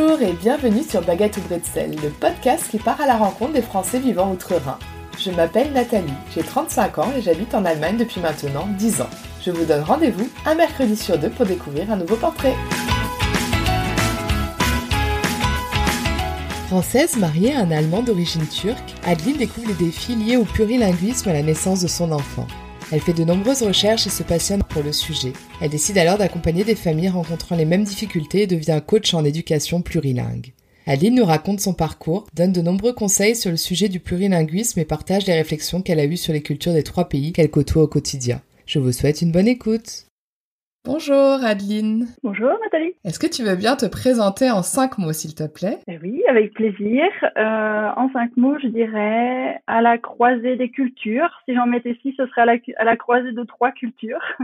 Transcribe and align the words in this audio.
Bonjour 0.00 0.22
et 0.22 0.32
bienvenue 0.32 0.84
sur 0.84 1.02
Baguette 1.02 1.38
ou 1.38 1.40
Bretzel, 1.40 1.96
le 2.00 2.10
podcast 2.10 2.68
qui 2.70 2.78
part 2.78 3.00
à 3.00 3.06
la 3.06 3.16
rencontre 3.16 3.54
des 3.54 3.62
Français 3.62 3.98
vivant 3.98 4.30
outre-Rhin. 4.30 4.78
Je 5.18 5.32
m'appelle 5.32 5.72
Nathalie, 5.72 6.12
j'ai 6.32 6.42
35 6.42 6.98
ans 6.98 7.12
et 7.16 7.20
j'habite 7.20 7.52
en 7.52 7.64
Allemagne 7.64 7.96
depuis 7.96 8.20
maintenant 8.20 8.68
10 8.78 9.00
ans. 9.00 9.10
Je 9.44 9.50
vous 9.50 9.64
donne 9.64 9.82
rendez-vous 9.82 10.28
un 10.46 10.54
mercredi 10.54 10.94
sur 10.94 11.18
deux 11.18 11.30
pour 11.30 11.46
découvrir 11.46 11.90
un 11.90 11.96
nouveau 11.96 12.14
portrait. 12.14 12.54
Française 16.68 17.16
mariée 17.16 17.54
à 17.54 17.62
un 17.62 17.70
Allemand 17.72 18.02
d'origine 18.02 18.46
turque, 18.46 18.94
Adeline 19.04 19.38
découvre 19.38 19.66
les 19.66 19.86
défis 19.86 20.14
liés 20.14 20.36
au 20.36 20.44
plurilinguisme 20.44 21.28
à 21.28 21.32
la 21.32 21.42
naissance 21.42 21.80
de 21.80 21.88
son 21.88 22.12
enfant. 22.12 22.46
Elle 22.90 23.00
fait 23.00 23.12
de 23.12 23.24
nombreuses 23.24 23.62
recherches 23.62 24.06
et 24.06 24.10
se 24.10 24.22
passionne 24.22 24.62
pour 24.62 24.82
le 24.82 24.92
sujet. 24.92 25.34
Elle 25.60 25.68
décide 25.68 25.98
alors 25.98 26.16
d'accompagner 26.16 26.64
des 26.64 26.74
familles 26.74 27.10
rencontrant 27.10 27.54
les 27.54 27.66
mêmes 27.66 27.84
difficultés 27.84 28.42
et 28.42 28.46
devient 28.46 28.80
coach 28.86 29.12
en 29.12 29.26
éducation 29.26 29.82
plurilingue. 29.82 30.54
Aline 30.86 31.16
nous 31.16 31.26
raconte 31.26 31.60
son 31.60 31.74
parcours, 31.74 32.26
donne 32.32 32.52
de 32.52 32.62
nombreux 32.62 32.94
conseils 32.94 33.36
sur 33.36 33.50
le 33.50 33.58
sujet 33.58 33.90
du 33.90 34.00
plurilinguisme 34.00 34.80
et 34.80 34.86
partage 34.86 35.26
les 35.26 35.34
réflexions 35.34 35.82
qu'elle 35.82 36.00
a 36.00 36.06
eues 36.06 36.16
sur 36.16 36.32
les 36.32 36.40
cultures 36.40 36.72
des 36.72 36.82
trois 36.82 37.10
pays 37.10 37.34
qu'elle 37.34 37.50
côtoie 37.50 37.82
au 37.82 37.88
quotidien. 37.88 38.40
Je 38.64 38.78
vous 38.78 38.92
souhaite 38.92 39.20
une 39.20 39.32
bonne 39.32 39.48
écoute. 39.48 40.07
Bonjour 40.88 41.44
Adeline. 41.44 42.06
Bonjour 42.22 42.48
Nathalie. 42.62 42.94
Est-ce 43.04 43.18
que 43.18 43.26
tu 43.26 43.44
veux 43.44 43.56
bien 43.56 43.76
te 43.76 43.84
présenter 43.84 44.50
en 44.50 44.62
cinq 44.62 44.96
mots 44.96 45.12
s'il 45.12 45.34
te 45.34 45.46
plaît? 45.46 45.80
Eh 45.86 45.98
Oui, 45.98 46.22
avec 46.30 46.54
plaisir. 46.54 47.04
Euh, 47.36 47.88
en 47.94 48.10
cinq 48.10 48.34
mots, 48.38 48.56
je 48.58 48.68
dirais 48.68 49.60
à 49.66 49.82
la 49.82 49.98
croisée 49.98 50.56
des 50.56 50.70
cultures. 50.70 51.28
Si 51.44 51.54
j'en 51.54 51.66
mettais 51.66 51.94
six, 52.00 52.14
ce 52.16 52.26
serait 52.28 52.40
à 52.40 52.46
la, 52.46 52.56
à 52.78 52.84
la 52.84 52.96
croisée 52.96 53.32
de 53.32 53.44
trois 53.44 53.70
cultures. 53.70 54.22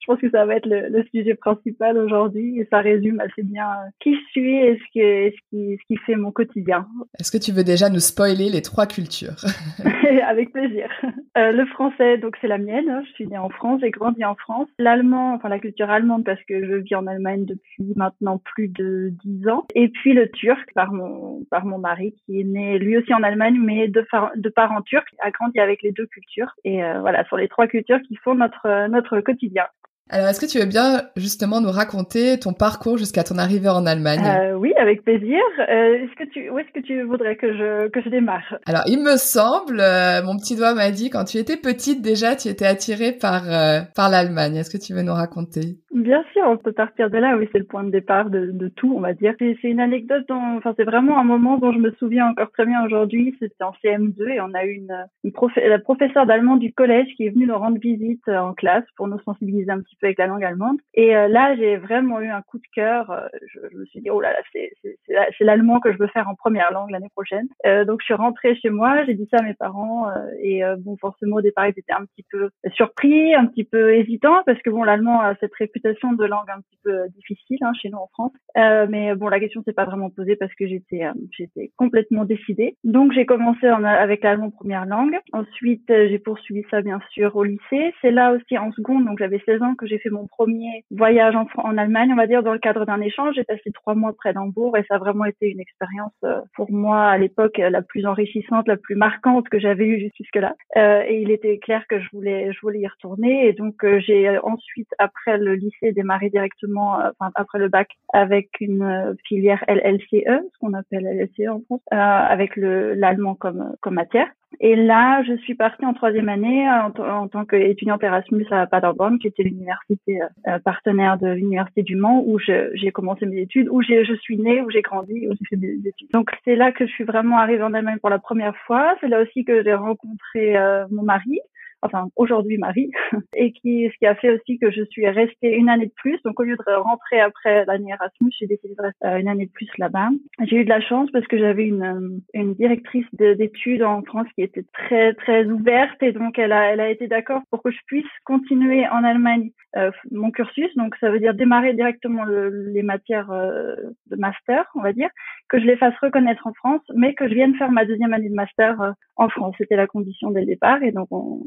je 0.00 0.06
pense 0.06 0.20
que 0.20 0.30
ça 0.30 0.46
va 0.46 0.54
être 0.54 0.68
le, 0.68 1.04
sujet 1.12 1.34
principal 1.34 1.98
aujourd'hui 1.98 2.60
et 2.60 2.68
ça 2.70 2.78
résume 2.78 3.18
assez 3.18 3.42
bien 3.42 3.66
euh, 3.66 3.90
qui 3.98 4.14
je 4.14 4.30
suis 4.30 4.54
et 4.54 4.78
ce 4.78 4.92
qui, 4.92 5.00
ce 5.00 5.50
qui, 5.50 5.76
ce 5.76 5.86
qui 5.88 5.96
fait 6.06 6.14
mon 6.14 6.30
quotidien. 6.30 6.86
Est-ce 7.18 7.32
que 7.32 7.42
tu 7.42 7.50
veux 7.50 7.64
déjà 7.64 7.88
nous 7.88 7.98
spoiler 7.98 8.48
les 8.48 8.62
trois 8.62 8.86
cultures? 8.86 9.42
Avec 10.28 10.52
plaisir. 10.52 10.88
Euh, 11.36 11.50
le 11.50 11.66
français, 11.66 12.18
donc 12.18 12.36
c'est 12.40 12.48
la 12.48 12.58
mienne. 12.58 13.02
Je 13.06 13.12
suis 13.12 13.26
née 13.26 13.38
en 13.38 13.48
France, 13.48 13.80
j'ai 13.82 13.90
grandi 13.90 14.24
en 14.24 14.36
France. 14.36 14.68
L'allemand, 14.78 15.34
enfin 15.34 15.48
la 15.48 15.58
culture 15.58 15.79
allemande 15.88 16.24
parce 16.24 16.42
que 16.44 16.64
je 16.66 16.74
vis 16.74 16.94
en 16.94 17.06
Allemagne 17.06 17.46
depuis 17.46 17.94
maintenant 17.96 18.38
plus 18.38 18.68
de 18.68 19.12
dix 19.24 19.48
ans. 19.48 19.66
Et 19.74 19.88
puis 19.88 20.12
le 20.12 20.28
turc 20.30 20.68
par 20.74 20.92
mon, 20.92 21.44
par 21.50 21.64
mon 21.64 21.78
mari 21.78 22.14
qui 22.26 22.40
est 22.40 22.44
né 22.44 22.78
lui 22.78 22.96
aussi 22.96 23.14
en 23.14 23.22
Allemagne 23.22 23.58
mais 23.58 23.88
de, 23.88 24.04
de 24.36 24.48
parents 24.48 24.82
turcs, 24.82 25.14
a 25.20 25.30
grandi 25.30 25.60
avec 25.60 25.82
les 25.82 25.92
deux 25.92 26.06
cultures. 26.06 26.52
Et 26.64 26.84
euh, 26.84 27.00
voilà, 27.00 27.24
sur 27.24 27.36
les 27.36 27.48
trois 27.48 27.66
cultures 27.66 28.00
qui 28.02 28.16
font 28.16 28.34
notre, 28.34 28.88
notre 28.88 29.20
quotidien. 29.20 29.64
Alors, 30.12 30.26
est-ce 30.28 30.40
que 30.40 30.50
tu 30.50 30.58
veux 30.58 30.66
bien 30.66 31.02
justement 31.16 31.60
nous 31.60 31.70
raconter 31.70 32.36
ton 32.40 32.52
parcours 32.52 32.98
jusqu'à 32.98 33.22
ton 33.22 33.38
arrivée 33.38 33.68
en 33.68 33.86
Allemagne? 33.86 34.24
Euh, 34.26 34.54
Oui, 34.54 34.72
avec 34.76 35.04
plaisir. 35.04 35.40
Euh, 35.60 36.04
est-ce 36.04 36.16
que 36.16 36.28
tu, 36.30 36.50
où 36.50 36.58
est-ce 36.58 36.72
que 36.72 36.84
tu 36.84 37.02
voudrais 37.02 37.36
que 37.36 37.52
je 37.52 37.88
que 37.88 38.02
je 38.02 38.08
démarre? 38.08 38.58
Alors, 38.66 38.82
il 38.86 38.98
me 38.98 39.16
semble, 39.16 39.78
euh, 39.80 40.20
mon 40.24 40.36
petit 40.36 40.56
doigt 40.56 40.74
m'a 40.74 40.90
dit 40.90 41.10
quand 41.10 41.24
tu 41.24 41.38
étais 41.38 41.56
petite 41.56 42.02
déjà, 42.02 42.34
tu 42.34 42.48
étais 42.48 42.66
attirée 42.66 43.12
par 43.12 43.44
euh, 43.48 43.82
par 43.94 44.10
l'Allemagne. 44.10 44.56
Est-ce 44.56 44.70
que 44.70 44.82
tu 44.82 44.94
veux 44.94 45.02
nous 45.02 45.14
raconter? 45.14 45.78
Bien 45.94 46.24
sûr, 46.32 46.42
on 46.46 46.56
peut 46.56 46.72
partir 46.72 47.08
de 47.10 47.18
là. 47.18 47.36
Oui, 47.36 47.48
c'est 47.52 47.58
le 47.58 47.64
point 47.64 47.84
de 47.84 47.90
départ 47.90 48.30
de, 48.30 48.50
de 48.52 48.68
tout, 48.68 48.92
on 48.96 49.00
va 49.00 49.12
dire. 49.12 49.34
C'est 49.38 49.56
une 49.62 49.80
anecdote 49.80 50.24
dont, 50.28 50.56
enfin, 50.56 50.72
c'est 50.76 50.84
vraiment 50.84 51.18
un 51.18 51.24
moment 51.24 51.58
dont 51.58 51.72
je 51.72 51.78
me 51.78 51.92
souviens 51.98 52.28
encore 52.28 52.50
très 52.52 52.66
bien 52.66 52.84
aujourd'hui. 52.84 53.36
C'était 53.38 53.62
en 53.62 53.72
CM2 53.84 54.28
et 54.28 54.40
on 54.40 54.54
a 54.54 54.64
eu 54.64 54.72
une, 54.72 55.06
une 55.24 55.32
la 55.68 55.78
professeure 55.78 56.26
d'allemand 56.26 56.56
du 56.56 56.72
collège 56.72 57.08
qui 57.16 57.26
est 57.26 57.30
venue 57.30 57.46
nous 57.46 57.58
rendre 57.58 57.78
visite 57.78 58.26
en 58.28 58.54
classe 58.54 58.84
pour 58.96 59.06
nous 59.06 59.20
sensibiliser 59.24 59.70
un 59.70 59.80
petit 59.80 59.96
avec 60.06 60.18
la 60.18 60.26
langue 60.26 60.44
allemande. 60.44 60.78
Et 60.94 61.16
euh, 61.16 61.28
là, 61.28 61.54
j'ai 61.56 61.76
vraiment 61.76 62.20
eu 62.20 62.28
un 62.28 62.42
coup 62.42 62.58
de 62.58 62.66
cœur. 62.74 63.10
Euh, 63.10 63.26
je, 63.46 63.60
je, 63.70 63.76
me 63.76 63.84
suis 63.86 64.00
dit, 64.00 64.10
oh 64.10 64.20
là 64.20 64.32
là, 64.32 64.38
c'est 64.52 65.44
l'allemand 65.44 65.80
que 65.80 65.92
je 65.92 65.98
veux 65.98 66.06
faire 66.08 66.28
en 66.28 66.34
première 66.34 66.72
langue 66.72 66.90
l'année 66.90 67.10
prochaine. 67.14 67.48
Euh, 67.66 67.84
donc, 67.84 68.00
je 68.00 68.06
suis 68.06 68.14
rentrée 68.14 68.54
chez 68.56 68.70
moi, 68.70 69.04
j'ai 69.04 69.14
dit 69.14 69.28
ça 69.30 69.38
à 69.38 69.42
mes 69.42 69.54
parents. 69.54 70.08
et 70.42 70.62
bon, 70.78 70.96
forcément, 70.96 71.36
au 71.36 71.40
départ, 71.40 71.66
ils 71.66 71.78
étaient 71.78 71.92
un 71.92 72.04
petit 72.04 72.24
peu 72.30 72.50
surpris, 72.74 73.34
un 73.34 73.46
petit 73.46 73.64
peu 73.64 73.94
hésitants, 73.94 74.42
parce 74.46 74.60
que 74.62 74.70
bon, 74.70 74.82
l'allemand 74.82 75.20
a 75.20 75.34
cette 75.40 75.54
réputation 75.54 76.12
de 76.12 76.24
langue 76.24 76.48
un 76.48 76.60
petit 76.60 76.78
peu 76.82 77.08
difficile 77.14 77.58
hein, 77.62 77.72
chez 77.80 77.90
nous 77.90 77.98
en 77.98 78.08
France. 78.08 78.32
mais 78.56 79.14
bon, 79.14 79.28
la 79.28 79.40
question 79.40 79.62
s'est 79.62 79.72
pas 79.72 79.84
vraiment 79.84 80.10
posée 80.10 80.36
parce 80.36 80.54
que 80.54 80.66
j'étais 80.66 81.02
j'étais 81.30 81.70
complètement 81.76 82.24
décidée. 82.24 82.76
Donc, 82.84 83.12
j'ai 83.12 83.26
commencé 83.26 83.70
en, 83.70 83.84
avec 83.84 84.22
l'allemand 84.22 84.50
première 84.50 84.86
langue. 84.86 85.18
Ensuite, 85.32 85.84
j'ai 85.88 86.18
poursuivi 86.18 86.64
ça, 86.70 86.82
bien 86.82 87.00
sûr, 87.10 87.36
au 87.36 87.44
lycée. 87.44 87.94
C'est 88.00 88.10
là 88.10 88.32
aussi 88.32 88.58
en 88.58 88.72
seconde, 88.72 89.04
donc 89.06 89.18
j'avais 89.18 89.42
16 89.46 89.62
ans 89.62 89.74
que 89.74 89.86
j'ai 89.90 89.98
fait 89.98 90.10
mon 90.10 90.26
premier 90.26 90.84
voyage 90.90 91.34
en, 91.36 91.76
Allemagne, 91.76 92.10
on 92.12 92.16
va 92.16 92.26
dire, 92.26 92.42
dans 92.42 92.52
le 92.52 92.58
cadre 92.58 92.86
d'un 92.86 93.00
échange. 93.00 93.34
J'ai 93.34 93.44
passé 93.44 93.70
trois 93.72 93.94
mois 93.94 94.12
près 94.12 94.32
d'Hambourg 94.32 94.76
et 94.76 94.84
ça 94.88 94.94
a 94.94 94.98
vraiment 94.98 95.24
été 95.24 95.48
une 95.48 95.60
expérience 95.60 96.12
euh, 96.24 96.40
pour 96.54 96.70
moi 96.70 97.06
à 97.06 97.18
l'époque 97.18 97.58
la 97.58 97.82
plus 97.82 98.06
enrichissante, 98.06 98.68
la 98.68 98.76
plus 98.76 98.94
marquante 98.94 99.48
que 99.48 99.58
j'avais 99.58 99.86
eue 99.86 100.10
jusque-là. 100.16 100.54
Euh, 100.76 101.02
et 101.06 101.20
il 101.20 101.30
était 101.30 101.58
clair 101.58 101.84
que 101.88 102.00
je 102.00 102.08
voulais, 102.12 102.52
je 102.52 102.60
voulais 102.60 102.80
y 102.80 102.86
retourner. 102.86 103.46
Et 103.48 103.52
donc 103.52 103.84
euh, 103.84 104.00
j'ai 104.00 104.38
ensuite, 104.38 104.88
après 104.98 105.38
le 105.38 105.54
lycée, 105.54 105.92
démarré 105.92 106.30
directement, 106.30 106.98
enfin 106.98 107.32
après 107.34 107.58
le 107.58 107.68
bac, 107.68 107.88
avec 108.12 108.48
une 108.60 109.16
filière 109.26 109.64
LLCE, 109.68 110.44
ce 110.52 110.58
qu'on 110.60 110.74
appelle 110.74 111.04
LLCE 111.04 111.48
en 111.48 111.60
France, 111.62 111.82
avec 111.90 112.56
l'allemand 112.56 113.34
comme 113.34 113.74
comme 113.80 113.94
matière. 113.94 114.28
Et 114.58 114.74
là, 114.74 115.22
je 115.22 115.36
suis 115.38 115.54
partie 115.54 115.86
en 115.86 115.94
troisième 115.94 116.28
année 116.28 116.68
en, 116.68 116.92
en 117.02 117.28
tant 117.28 117.44
qu'étudiante 117.44 118.02
Erasmus 118.02 118.46
à 118.50 118.66
Paderborn, 118.66 119.18
qui 119.18 119.28
était 119.28 119.44
l'université 119.44 120.20
euh, 120.48 120.58
partenaire 120.58 121.18
de 121.18 121.28
l'université 121.28 121.82
du 121.82 121.96
Mans, 121.96 122.22
où 122.26 122.38
j'ai 122.38 122.90
commencé 122.92 123.26
mes 123.26 123.42
études, 123.42 123.68
où 123.70 123.80
je 123.82 124.14
suis 124.20 124.38
née, 124.38 124.60
où 124.60 124.70
j'ai 124.70 124.82
grandi, 124.82 125.28
où 125.28 125.32
j'ai 125.32 125.46
fait 125.48 125.56
des 125.56 125.78
études. 125.86 126.10
Donc 126.12 126.30
c'est 126.44 126.56
là 126.56 126.72
que 126.72 126.86
je 126.86 126.90
suis 126.90 127.04
vraiment 127.04 127.38
arrivée 127.38 127.62
en 127.62 127.74
Allemagne 127.74 127.98
pour 128.00 128.10
la 128.10 128.18
première 128.18 128.56
fois. 128.66 128.96
C'est 129.00 129.08
là 129.08 129.22
aussi 129.22 129.44
que 129.44 129.62
j'ai 129.62 129.74
rencontré 129.74 130.56
euh, 130.56 130.84
mon 130.90 131.02
mari, 131.02 131.40
enfin 131.82 132.08
aujourd'hui 132.16 132.58
Marie, 132.58 132.90
et 133.36 133.52
qui 133.52 133.88
ce 133.92 133.98
qui 133.98 134.06
a 134.06 134.14
fait 134.14 134.30
aussi 134.30 134.58
que 134.58 134.70
je 134.70 134.82
suis 134.84 135.08
restée 135.08 135.54
une 135.54 135.68
année 135.68 135.86
de 135.86 135.92
plus. 135.96 136.20
Donc 136.24 136.38
au 136.40 136.42
lieu 136.42 136.56
de 136.56 136.72
rentrer 136.72 137.20
après 137.20 137.64
l'année 137.66 137.92
Erasmus, 137.92 138.32
j'ai 138.38 138.46
décidé 138.46 138.74
de 138.74 138.82
rester 138.82 139.06
euh, 139.06 139.18
une 139.18 139.28
année 139.28 139.46
de 139.46 139.52
plus 139.52 139.70
là-bas. 139.78 140.10
J'ai 140.46 140.56
eu 140.56 140.64
de 140.64 140.68
la 140.68 140.80
chance 140.80 141.10
parce 141.12 141.26
que 141.26 141.38
j'avais 141.38 141.66
une, 141.66 141.82
euh, 141.82 142.18
une 142.34 142.54
directrice 142.54 143.06
d'études 143.12 143.82
en 143.82 144.02
France 144.02 144.26
qui 144.34 144.42
était 144.42 144.64
très 144.72 145.14
très 145.14 145.44
ouverte 145.46 146.02
et 146.02 146.12
donc 146.12 146.38
elle 146.38 146.52
a 146.52 146.72
elle 146.72 146.80
a 146.80 146.90
été 146.90 147.08
d'accord 147.08 147.42
pour 147.50 147.62
que 147.62 147.70
je 147.70 147.78
puisse 147.86 148.04
continuer 148.24 148.86
en 148.88 149.04
Allemagne 149.04 149.50
euh, 149.76 149.90
mon 150.10 150.30
cursus. 150.30 150.74
Donc 150.76 150.96
ça 151.00 151.10
veut 151.10 151.20
dire 151.20 151.34
démarrer 151.34 151.74
directement 151.74 152.24
le, 152.24 152.70
les 152.72 152.82
matières 152.82 153.30
euh, 153.30 153.76
de 154.10 154.16
master, 154.16 154.64
on 154.74 154.82
va 154.82 154.92
dire, 154.92 155.10
que 155.48 155.60
je 155.60 155.64
les 155.64 155.76
fasse 155.76 155.94
reconnaître 156.02 156.46
en 156.46 156.52
France, 156.54 156.82
mais 156.94 157.14
que 157.14 157.28
je 157.28 157.34
vienne 157.34 157.54
faire 157.56 157.70
ma 157.70 157.84
deuxième 157.84 158.12
année 158.12 158.28
de 158.28 158.34
master 158.34 158.94
en 159.20 159.28
France. 159.28 159.54
C'était 159.58 159.76
la 159.76 159.86
condition 159.86 160.30
dès 160.30 160.40
le 160.40 160.46
départ 160.46 160.82
et 160.82 160.92
donc 160.92 161.08
on, 161.10 161.42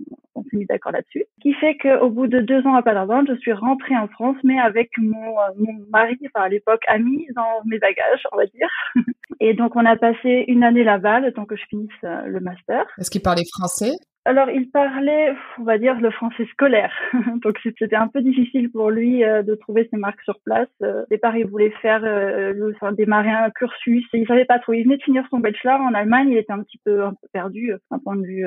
s'est 0.50 0.58
mis 0.58 0.66
d'accord 0.66 0.92
là-dessus. 0.92 1.26
Ce 1.38 1.42
qui 1.42 1.54
fait 1.54 1.76
qu'au 1.78 2.10
bout 2.10 2.28
de 2.28 2.40
deux 2.40 2.66
ans 2.68 2.76
à 2.76 2.84
Paderborn, 2.84 3.26
je 3.28 3.36
suis 3.36 3.54
rentrée 3.54 3.98
en 3.98 4.08
France, 4.08 4.38
mais 4.44 4.60
avec 4.60 4.92
mon, 4.98 5.40
euh, 5.40 5.74
mari, 5.90 6.18
enfin 6.26 6.46
à 6.46 6.50
l'époque 6.50 6.82
ami, 6.88 7.26
dans 7.36 7.64
mes 7.66 7.80
bagages, 7.80 8.24
on 8.32 8.38
va 8.38 8.46
dire. 8.46 8.68
Et 9.40 9.54
donc 9.56 9.76
on 9.76 9.86
a 9.86 9.96
passé 9.96 10.46
une 10.48 10.64
année 10.64 10.84
là-bas, 10.84 11.20
le 11.20 11.34
temps 11.34 11.46
que 11.46 11.56
je 11.56 11.66
finisse 11.66 11.90
euh, 12.04 12.22
le 12.28 12.40
master. 12.40 12.86
Est-ce 13.00 13.10
qu'il 13.10 13.22
parlait 13.22 13.44
français? 13.58 13.94
Alors, 14.26 14.50
il 14.50 14.72
parlait, 14.72 15.36
on 15.60 15.64
va 15.64 15.78
dire, 15.78 16.00
le 16.00 16.10
français 16.10 16.46
scolaire. 16.54 16.94
Donc, 17.44 17.60
c'était 17.62 17.94
un 17.96 18.08
peu 18.08 18.22
difficile 18.22 18.72
pour 18.72 18.90
lui 18.90 19.22
euh, 19.22 19.44
de 19.44 19.54
trouver 19.56 19.90
ses 19.92 19.98
marques 19.98 20.22
sur 20.22 20.40
place. 20.46 20.70
Euh, 20.82 21.04
au 21.04 21.06
départ, 21.10 21.36
il 21.36 21.46
voulait 21.46 21.74
faire, 21.82 22.06
euh, 22.06 22.72
enfin, 22.76 22.94
démarrer 22.94 23.32
un 23.32 23.50
cursus. 23.50 24.06
Et 24.14 24.20
il 24.20 24.28
savait 24.28 24.46
pas 24.46 24.60
trop. 24.60 24.72
Il 24.72 24.84
venait 24.86 24.96
de 24.96 25.04
finir 25.04 25.26
son 25.30 25.40
bachelor 25.40 25.82
en 25.82 25.94
Allemagne. 25.94 26.30
Il 26.30 26.38
était 26.38 26.54
un 26.54 26.64
petit 26.64 26.80
peu, 26.86 27.04
un 27.04 27.12
peu 27.12 27.28
perdu 27.34 27.74
d'un 27.92 28.00
point 28.00 28.16
de 28.16 28.26
vue 28.26 28.46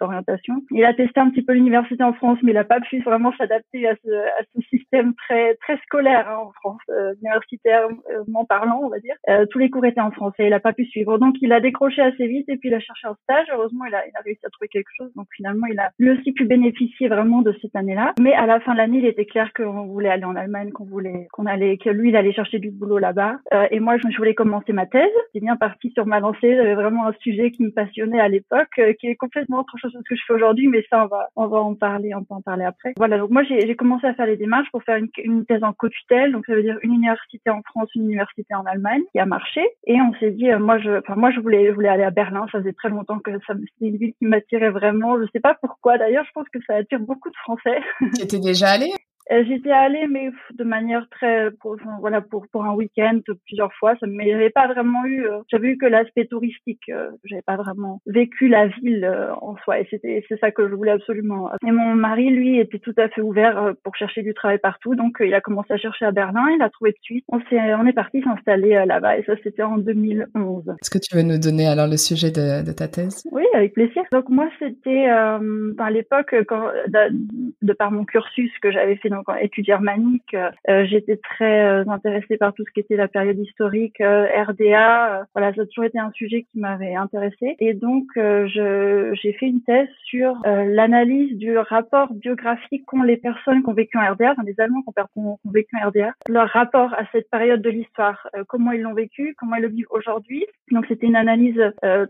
d'orientation. 0.00 0.62
Il 0.70 0.84
a 0.86 0.94
testé 0.94 1.20
un 1.20 1.28
petit 1.28 1.42
peu 1.42 1.52
l'université 1.52 2.02
en 2.02 2.14
France, 2.14 2.38
mais 2.42 2.52
il 2.52 2.54
n'a 2.54 2.64
pas 2.64 2.80
pu 2.80 3.02
vraiment 3.02 3.32
s'adapter 3.36 3.86
à 3.86 3.94
ce, 4.02 4.10
à 4.10 4.42
ce 4.54 4.60
système 4.68 5.14
très, 5.16 5.54
très 5.56 5.76
scolaire 5.84 6.28
hein, 6.30 6.38
en 6.38 6.52
France, 6.52 6.80
universitairement 7.20 8.46
parlant, 8.46 8.80
on 8.82 8.88
va 8.88 9.00
dire. 9.00 9.16
tous 9.50 9.58
les 9.58 9.68
cours 9.68 9.84
étaient 9.84 10.00
en 10.00 10.12
français. 10.12 10.44
Il 10.44 10.50
n'a 10.50 10.60
pas 10.60 10.72
pu 10.72 10.86
suivre. 10.86 11.18
Donc, 11.18 11.34
il 11.42 11.52
a 11.52 11.60
décroché 11.60 12.00
assez 12.00 12.26
vite 12.26 12.48
et 12.48 12.56
puis 12.56 12.70
il 12.70 12.74
a 12.74 12.80
cherché 12.80 13.06
un 13.06 13.16
stage. 13.24 13.46
Heureusement, 13.52 13.84
il 13.84 13.94
a, 13.94 14.06
il 14.06 14.12
a 14.16 14.20
réussi 14.24 14.45
à 14.46 14.50
trouver 14.50 14.68
quelque 14.68 14.90
chose. 14.96 15.10
Donc 15.14 15.26
finalement, 15.34 15.66
il 15.66 15.78
a 15.78 15.90
lui 15.98 16.10
aussi 16.10 16.32
pu 16.32 16.44
bénéficier 16.44 17.08
vraiment 17.08 17.42
de 17.42 17.54
cette 17.60 17.76
année-là. 17.76 18.14
Mais 18.20 18.34
à 18.34 18.46
la 18.46 18.60
fin 18.60 18.72
de 18.72 18.78
l'année, 18.78 18.98
il 18.98 19.06
était 19.06 19.24
clair 19.26 19.52
qu'on 19.54 19.86
voulait 19.86 20.08
aller 20.08 20.24
en 20.24 20.36
Allemagne, 20.36 20.70
qu'on 20.72 20.84
voulait, 20.84 21.28
qu'on 21.32 21.46
allait, 21.46 21.78
que 21.78 21.90
lui, 21.90 22.10
il 22.10 22.16
allait 22.16 22.32
chercher 22.32 22.58
du 22.58 22.70
boulot 22.70 22.98
là-bas. 22.98 23.38
Euh, 23.52 23.66
et 23.70 23.80
moi, 23.80 23.96
je 23.96 24.16
voulais 24.16 24.34
commencer 24.34 24.72
ma 24.72 24.86
thèse. 24.86 25.10
J'ai 25.34 25.40
bien 25.40 25.56
parti 25.56 25.90
sur 25.90 26.06
ma 26.06 26.20
lancée. 26.20 26.56
J'avais 26.56 26.74
vraiment 26.74 27.06
un 27.06 27.12
sujet 27.20 27.50
qui 27.50 27.64
me 27.64 27.70
passionnait 27.70 28.20
à 28.20 28.28
l'époque, 28.28 28.78
euh, 28.78 28.92
qui 28.94 29.08
est 29.08 29.16
complètement 29.16 29.60
autre 29.60 29.76
chose 29.78 29.92
que 29.92 29.98
ce 29.98 30.08
que 30.08 30.16
je 30.16 30.22
fais 30.26 30.34
aujourd'hui. 30.34 30.68
Mais 30.68 30.84
ça, 30.90 31.04
on 31.04 31.08
va, 31.08 31.28
on 31.36 31.46
va 31.46 31.58
en 31.58 31.74
parler, 31.74 32.14
on 32.14 32.24
peut 32.24 32.34
en 32.34 32.42
parler 32.42 32.64
après. 32.64 32.94
Voilà. 32.96 33.18
Donc 33.18 33.30
moi, 33.30 33.42
j'ai 33.44 33.74
commencé 33.76 34.06
à 34.06 34.14
faire 34.14 34.26
les 34.26 34.36
démarches 34.36 34.70
pour 34.70 34.82
faire 34.82 34.96
une, 34.96 35.08
une 35.18 35.44
thèse 35.46 35.62
en 35.62 35.72
co-tutelle. 35.72 36.32
Donc 36.32 36.46
ça 36.46 36.54
veut 36.54 36.62
dire 36.62 36.78
une 36.82 36.94
université 36.94 37.50
en 37.50 37.62
France, 37.62 37.88
une 37.94 38.04
université 38.04 38.54
en 38.54 38.64
Allemagne, 38.64 39.02
qui 39.12 39.18
a 39.18 39.26
marché. 39.26 39.62
Et 39.86 40.00
on 40.00 40.12
s'est 40.14 40.30
dit, 40.30 40.50
euh, 40.50 40.58
moi, 40.58 40.78
je, 40.78 40.98
enfin 40.98 41.16
moi, 41.16 41.30
je 41.30 41.40
voulais, 41.40 41.66
je 41.66 41.72
voulais 41.72 41.88
aller 41.88 42.04
à 42.04 42.10
Berlin. 42.10 42.46
Ça 42.52 42.58
faisait 42.58 42.72
très 42.72 42.88
longtemps 42.88 43.18
que 43.18 43.32
ça, 43.46 43.54
c'était 43.54 43.90
une 43.90 43.96
ville 43.96 44.14
qui 44.18 44.26
m'attirait 44.36 44.70
vraiment. 44.70 45.18
Je 45.20 45.26
sais 45.32 45.40
pas 45.40 45.56
pourquoi. 45.60 45.98
D'ailleurs, 45.98 46.24
je 46.26 46.32
pense 46.32 46.46
que 46.52 46.58
ça 46.66 46.74
attire 46.74 47.00
beaucoup 47.00 47.30
de 47.30 47.36
Français. 47.36 47.80
Tu 48.16 48.22
étais 48.22 48.38
déjà 48.38 48.70
allé 48.70 48.92
Euh, 48.92 49.05
j'étais 49.30 49.70
allée, 49.70 50.06
mais 50.08 50.30
de 50.54 50.64
manière 50.64 51.06
très, 51.10 51.50
pour, 51.60 51.76
voilà, 52.00 52.20
pour 52.20 52.46
pour 52.48 52.64
un 52.64 52.74
week-end 52.74 53.20
plusieurs 53.46 53.72
fois. 53.74 53.94
Ça, 54.00 54.06
mais 54.06 54.30
j'avais 54.30 54.50
pas 54.50 54.68
vraiment 54.68 55.04
eu, 55.04 55.26
euh, 55.26 55.38
j'avais 55.48 55.68
eu 55.68 55.78
que 55.78 55.86
l'aspect 55.86 56.26
touristique. 56.26 56.88
Euh, 56.88 57.10
j'avais 57.24 57.42
pas 57.42 57.56
vraiment 57.56 58.00
vécu 58.06 58.48
la 58.48 58.68
ville 58.68 59.04
euh, 59.04 59.34
en 59.40 59.56
soi, 59.64 59.80
et 59.80 59.86
c'était 59.90 60.24
c'est 60.28 60.38
ça 60.38 60.50
que 60.50 60.68
je 60.68 60.74
voulais 60.74 60.92
absolument. 60.92 61.50
Et 61.66 61.70
mon 61.70 61.94
mari, 61.94 62.30
lui, 62.30 62.58
était 62.58 62.78
tout 62.78 62.94
à 62.96 63.08
fait 63.08 63.20
ouvert 63.20 63.72
pour 63.82 63.96
chercher 63.96 64.22
du 64.22 64.34
travail 64.34 64.58
partout, 64.58 64.94
donc 64.94 65.16
il 65.20 65.34
a 65.34 65.40
commencé 65.40 65.72
à 65.72 65.76
chercher 65.76 66.04
à 66.04 66.12
Berlin. 66.12 66.46
Il 66.54 66.62
a 66.62 66.70
trouvé 66.70 66.92
de 66.92 66.98
suite. 67.02 67.24
On 67.28 67.40
s'est, 67.50 67.74
on 67.74 67.86
est 67.86 67.92
parti 67.92 68.22
s'installer 68.22 68.84
là-bas, 68.86 69.18
et 69.18 69.24
ça 69.24 69.34
c'était 69.42 69.62
en 69.62 69.78
2011. 69.78 70.68
Est-ce 70.80 70.90
que 70.90 70.98
tu 70.98 71.16
veux 71.16 71.22
nous 71.22 71.38
donner 71.38 71.66
alors 71.66 71.88
le 71.88 71.96
sujet 71.96 72.30
de, 72.30 72.64
de 72.64 72.72
ta 72.72 72.88
thèse? 72.88 73.26
Oui, 73.32 73.44
avec 73.54 73.74
plaisir. 73.74 74.02
Donc 74.12 74.28
moi, 74.28 74.48
c'était 74.58 75.06
à 75.06 75.90
l'époque, 75.90 76.34
quand 76.46 76.70
de, 76.88 77.54
de, 77.62 77.72
par 77.72 77.90
mon 77.90 78.04
cursus 78.04 78.52
que 78.62 78.70
j'avais 78.70 78.96
fait 78.96 79.10
donc 79.16 79.28
en 79.28 79.36
études 79.36 79.64
germaniques, 79.64 80.36
euh, 80.68 80.84
j'étais 80.86 81.16
très 81.16 81.64
euh, 81.64 81.84
intéressée 81.88 82.36
par 82.36 82.52
tout 82.52 82.64
ce 82.66 82.72
qui 82.72 82.80
était 82.80 82.96
la 82.96 83.08
période 83.08 83.38
historique, 83.38 84.00
euh, 84.00 84.26
RDA. 84.44 85.26
voilà, 85.34 85.54
ça 85.54 85.62
a 85.62 85.66
toujours 85.66 85.84
été 85.84 85.98
un 85.98 86.10
sujet 86.12 86.42
qui 86.50 86.58
m'avait 86.58 86.94
intéressée. 86.94 87.56
Et 87.58 87.74
donc, 87.74 88.06
j'ai 88.14 89.32
fait 89.38 89.46
une 89.46 89.62
thèse 89.62 89.88
sur 90.04 90.34
l'analyse 90.44 91.36
du 91.38 91.56
rapport 91.58 92.12
biographique 92.12 92.84
qu'ont 92.86 93.02
les 93.02 93.16
personnes 93.16 93.62
qui 93.62 93.68
ont 93.68 93.74
vécu 93.74 93.98
en 93.98 94.12
RDA, 94.12 94.32
enfin 94.32 94.42
les 94.44 94.58
Allemands 94.60 94.82
qui 94.82 94.92
ont, 95.16 95.38
vécu 95.50 95.76
en 95.76 95.88
RDA, 95.88 96.12
leur 96.28 96.48
rapport 96.48 96.92
à 96.94 97.04
cette 97.12 97.30
période 97.30 97.62
de 97.62 97.70
l'histoire, 97.70 98.28
comment 98.48 98.72
ils 98.72 98.82
l'ont 98.82 98.94
vécu, 98.94 99.34
comment 99.38 99.56
ils 99.56 99.62
le 99.62 99.68
vivent 99.68 99.86
aujourd'hui. 99.90 100.44
Donc, 100.70 100.84
c'était 100.88 101.06
une 101.06 101.16
analyse 101.16 101.60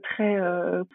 très 0.03 0.37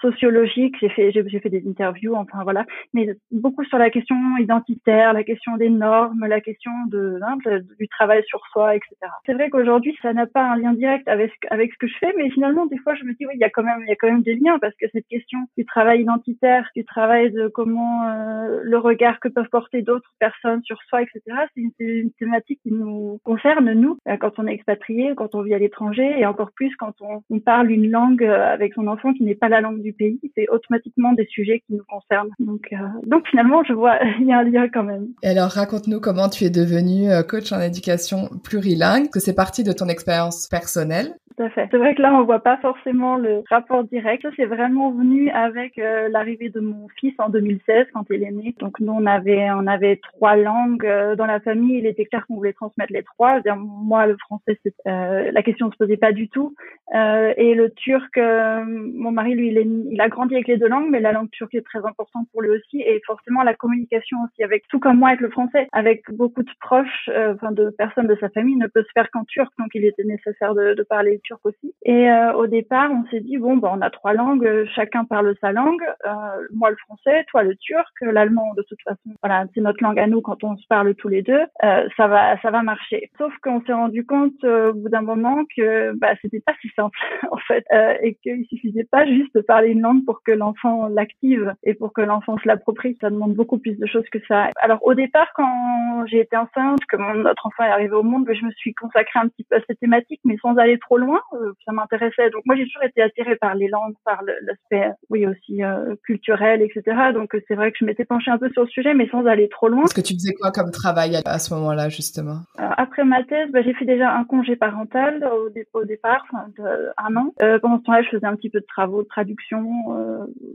sociologique. 0.01 0.75
J'ai 0.81 0.89
fait, 0.89 1.11
j'ai 1.11 1.39
fait 1.39 1.49
des 1.49 1.63
interviews, 1.67 2.15
enfin 2.15 2.43
voilà, 2.43 2.65
mais 2.93 3.15
beaucoup 3.31 3.63
sur 3.65 3.77
la 3.77 3.89
question 3.89 4.15
identitaire, 4.39 5.13
la 5.13 5.23
question 5.23 5.57
des 5.57 5.69
normes, 5.69 6.00
la 6.21 6.41
question 6.41 6.71
de, 6.87 7.19
hein, 7.21 7.37
du 7.79 7.87
travail 7.87 8.23
sur 8.25 8.41
soi, 8.51 8.75
etc. 8.75 8.95
C'est 9.25 9.33
vrai 9.33 9.49
qu'aujourd'hui, 9.49 9.97
ça 10.01 10.13
n'a 10.13 10.25
pas 10.25 10.43
un 10.43 10.57
lien 10.57 10.73
direct 10.73 11.07
avec, 11.07 11.31
avec 11.49 11.71
ce 11.73 11.77
que 11.77 11.87
je 11.87 11.97
fais, 11.99 12.13
mais 12.17 12.29
finalement, 12.29 12.65
des 12.65 12.77
fois, 12.77 12.95
je 12.95 13.03
me 13.03 13.13
dis, 13.13 13.25
oui, 13.25 13.33
il 13.35 13.39
y 13.39 13.43
a 13.43 13.49
quand 13.49 13.63
même, 13.63 13.81
il 13.81 13.89
y 13.89 13.91
a 13.91 13.95
quand 13.95 14.07
même 14.07 14.23
des 14.23 14.35
liens 14.35 14.59
parce 14.59 14.75
que 14.75 14.85
cette 14.91 15.07
question 15.07 15.39
du 15.57 15.65
travail 15.65 16.01
identitaire, 16.01 16.69
du 16.75 16.85
travail 16.85 17.31
de 17.31 17.47
comment 17.47 18.07
euh, 18.07 18.59
le 18.63 18.77
regard 18.77 19.19
que 19.19 19.27
peuvent 19.27 19.49
porter 19.51 19.81
d'autres 19.81 20.11
personnes 20.19 20.61
sur 20.63 20.81
soi, 20.83 21.01
etc. 21.01 21.21
C'est 21.55 21.61
une, 21.79 22.11
thématique 22.19 22.59
qui 22.63 22.71
nous 22.71 23.19
concerne 23.23 23.71
nous 23.73 23.97
euh, 24.07 24.17
quand 24.17 24.37
on 24.37 24.47
est 24.47 24.53
expatrié, 24.53 25.13
quand 25.15 25.33
on 25.35 25.41
vit 25.41 25.53
à 25.53 25.59
l'étranger, 25.59 26.19
et 26.19 26.25
encore 26.25 26.51
plus 26.51 26.75
quand 26.75 26.93
on, 27.01 27.39
parle 27.39 27.71
une 27.71 27.89
langue 27.89 28.23
euh, 28.23 28.53
avec 28.53 28.73
son 28.73 28.87
enfant 28.87 29.13
qui 29.13 29.23
n'est 29.23 29.35
pas 29.35 29.49
la 29.49 29.61
langue 29.61 29.81
du 29.81 29.93
pays. 29.93 30.19
C'est 30.35 30.47
automatiquement 30.49 31.13
des 31.13 31.25
sujets 31.25 31.63
qui 31.65 31.73
nous 31.73 31.83
concernent. 31.89 32.29
Donc, 32.39 32.69
donc 33.03 33.27
finalement, 33.27 33.63
je 33.63 33.73
vois 33.73 33.97
il 34.19 34.27
y 34.27 34.31
a 34.31 34.39
un 34.39 34.43
lien 34.43 34.67
quand 34.69 34.83
même. 34.83 35.07
Alors, 35.23 35.51
comment 35.99 36.29
tu 36.29 36.45
es 36.45 36.49
devenue 36.49 37.09
coach 37.27 37.51
en 37.51 37.59
éducation 37.59 38.29
plurilingue, 38.43 39.09
que 39.09 39.19
c'est 39.19 39.33
parti 39.33 39.63
de 39.63 39.73
ton 39.73 39.89
expérience 39.89 40.47
personnelle. 40.47 41.15
Tout 41.37 41.43
à 41.43 41.49
fait. 41.49 41.67
C'est 41.71 41.77
vrai 41.77 41.95
que 41.95 42.01
là, 42.01 42.13
on 42.13 42.23
voit 42.23 42.39
pas 42.39 42.57
forcément 42.57 43.15
le 43.15 43.43
rapport 43.49 43.83
direct. 43.85 44.25
C'est 44.35 44.45
vraiment 44.45 44.91
venu 44.91 45.29
avec 45.29 45.77
euh, 45.77 46.09
l'arrivée 46.09 46.49
de 46.49 46.59
mon 46.59 46.87
fils 46.99 47.13
en 47.19 47.29
2016 47.29 47.87
quand 47.93 48.05
il 48.09 48.23
est 48.23 48.31
né. 48.31 48.55
Donc 48.59 48.79
nous, 48.79 48.91
on 48.91 49.05
avait 49.05 49.49
on 49.51 49.67
avait 49.67 49.97
trois 49.97 50.35
langues 50.35 50.85
euh, 50.85 51.15
dans 51.15 51.25
la 51.25 51.39
famille. 51.39 51.77
Il 51.77 51.85
était 51.85 52.05
clair 52.05 52.25
qu'on 52.27 52.35
voulait 52.35 52.53
transmettre 52.53 52.91
les 52.91 53.03
trois. 53.03 53.39
moi, 53.55 54.07
le 54.07 54.17
français, 54.17 54.59
euh, 54.87 55.31
la 55.31 55.43
question 55.43 55.71
se 55.71 55.77
posait 55.77 55.97
pas 55.97 56.11
du 56.11 56.27
tout. 56.27 56.53
et 56.93 57.53
le 57.55 57.69
turc, 57.75 58.17
mon 58.17 59.11
mari, 59.11 59.35
lui, 59.35 59.49
il, 59.49 59.57
est, 59.57 59.67
il 59.91 60.01
a 60.01 60.09
grandi 60.09 60.35
avec 60.35 60.47
les 60.47 60.57
deux 60.57 60.67
langues, 60.67 60.89
mais 60.89 60.99
la 60.99 61.13
langue 61.13 61.29
turque 61.31 61.55
est 61.55 61.65
très 61.65 61.85
importante 61.85 62.27
pour 62.31 62.41
lui 62.41 62.49
aussi. 62.49 62.81
Et 62.81 63.01
forcément, 63.05 63.43
la 63.43 63.53
communication 63.53 64.17
aussi 64.25 64.43
avec 64.43 64.67
tout 64.67 64.79
comme 64.79 64.97
moi 64.97 65.09
avec 65.09 65.21
le 65.21 65.29
français, 65.29 65.67
avec 65.71 66.03
beaucoup 66.11 66.43
de 66.43 66.51
proches, 66.59 67.09
enfin 67.09 67.51
de 67.51 67.69
personnes 67.69 68.07
de 68.07 68.17
sa 68.19 68.29
famille, 68.29 68.57
ne 68.57 68.67
peut 68.67 68.83
se 68.83 68.91
faire 68.93 69.09
qu'en 69.11 69.23
turc. 69.23 69.51
Donc 69.57 69.69
il 69.75 69.85
était 69.85 70.03
nécessaire 70.03 70.53
de, 70.55 70.73
de 70.73 70.83
parler 70.83 71.21
turc 71.23 71.30
aussi. 71.43 71.73
Et 71.83 72.09
euh, 72.09 72.33
au 72.33 72.47
départ, 72.47 72.91
on 72.91 73.09
s'est 73.09 73.21
dit 73.21 73.37
bon, 73.37 73.57
bah, 73.57 73.71
on 73.73 73.81
a 73.81 73.89
trois 73.89 74.13
langues, 74.13 74.45
euh, 74.45 74.65
chacun 74.75 75.05
parle 75.05 75.35
sa 75.41 75.51
langue. 75.51 75.81
Euh, 76.05 76.47
moi 76.53 76.69
le 76.69 76.75
français, 76.77 77.25
toi 77.29 77.43
le 77.43 77.55
turc, 77.55 77.93
l'allemand 78.01 78.53
de 78.55 78.63
toute 78.63 78.81
façon. 78.83 79.15
Voilà, 79.21 79.45
c'est 79.53 79.61
notre 79.61 79.83
langue 79.83 79.99
à 79.99 80.07
nous 80.07 80.21
quand 80.21 80.43
on 80.43 80.55
se 80.57 80.67
parle 80.67 80.93
tous 80.95 81.07
les 81.07 81.21
deux. 81.21 81.41
ça 81.61 82.07
va, 82.07 82.39
ça 82.41 82.51
va 82.51 82.61
marcher. 82.63 83.11
Sauf 83.17 83.33
qu'on 83.43 83.61
s'est 83.61 83.73
rendu 83.73 84.05
compte 84.05 84.43
au 84.43 84.73
bout 84.73 84.89
d'un 84.89 85.01
moment 85.01 85.43
que 85.55 85.93
bah, 85.97 86.13
c'était 86.21 86.41
pas 86.45 86.53
si 86.61 86.69
simple 86.75 86.97
en 87.31 87.37
fait, 87.37 87.65
et 88.01 88.15
qu'il 88.15 88.45
suffisait 88.45 88.87
pas 88.89 89.05
juste 89.05 89.33
de 89.35 89.41
parler 89.41 89.69
une 89.69 89.81
langue 89.81 90.05
pour 90.05 90.23
que 90.23 90.31
l'enfant 90.31 90.87
l'active 90.87 91.53
et 91.63 91.73
pour 91.73 91.93
que 91.93 92.01
l'enfant 92.01 92.37
se 92.37 92.47
l'approprie. 92.47 92.97
Ça 93.01 93.09
demande 93.09 93.33
beaucoup 93.33 93.57
plus 93.57 93.77
de 93.77 93.85
choses 93.85 94.07
que 94.11 94.19
ça. 94.27 94.49
Alors 94.61 94.79
au 94.83 94.93
départ, 94.93 95.31
quand 95.35 96.05
j'ai 96.07 96.19
été 96.19 96.37
enceinte, 96.37 96.79
que 96.87 96.97
notre 96.97 97.45
enfant 97.47 97.63
est 97.63 97.71
arrivé 97.71 97.93
au 97.93 98.03
monde, 98.03 98.27
je 98.31 98.45
me 98.45 98.51
suis 98.51 98.73
consacrée 98.73 99.19
un 99.19 99.27
petit 99.27 99.43
peu 99.43 99.55
à 99.55 99.59
cette 99.67 99.79
thématique, 99.79 100.21
mais 100.25 100.37
sans 100.41 100.55
aller 100.57 100.77
trop 100.79 100.97
loin. 100.97 101.10
Euh, 101.33 101.53
ça 101.65 101.71
m'intéressait. 101.71 102.29
Donc 102.29 102.43
moi 102.45 102.55
j'ai 102.55 102.65
toujours 102.65 102.83
été 102.83 103.01
attirée 103.01 103.35
par 103.35 103.55
les 103.55 103.67
langues, 103.67 103.95
par 104.05 104.21
l'aspect, 104.23 104.91
oui 105.09 105.25
aussi 105.25 105.63
euh, 105.63 105.95
culturel, 106.03 106.61
etc. 106.61 107.11
Donc 107.13 107.35
c'est 107.47 107.55
vrai 107.55 107.71
que 107.71 107.77
je 107.79 107.85
m'étais 107.85 108.05
penchée 108.05 108.31
un 108.31 108.37
peu 108.37 108.49
sur 108.51 108.63
le 108.63 108.69
sujet, 108.69 108.93
mais 108.93 109.07
sans 109.09 109.25
aller 109.25 109.49
trop 109.49 109.67
loin. 109.67 109.83
Est-ce 109.83 109.95
que 109.95 110.01
tu 110.01 110.13
faisais 110.13 110.33
quoi 110.33 110.51
comme 110.51 110.71
travail 110.71 111.17
à, 111.25 111.39
ce 111.39 111.53
moment-là 111.53 111.89
justement? 111.89 112.39
Après 112.57 113.03
ma 113.03 113.23
thèse, 113.23 113.49
bah, 113.51 113.61
j'ai 113.61 113.73
fait 113.73 113.85
déjà 113.85 114.13
un 114.13 114.23
congé 114.23 114.55
parental 114.55 115.23
au, 115.31 115.49
au 115.79 115.85
départ, 115.85 116.25
de, 116.57 116.89
un 116.97 117.15
an. 117.15 117.33
Euh, 117.41 117.59
pendant 117.59 117.79
ce 117.79 117.83
temps-là, 117.83 118.01
je 118.03 118.09
faisais 118.09 118.27
un 118.27 118.35
petit 118.35 118.49
peu 118.49 118.59
de 118.59 118.65
travaux 118.65 119.03
de 119.03 119.07
traduction, 119.07 119.61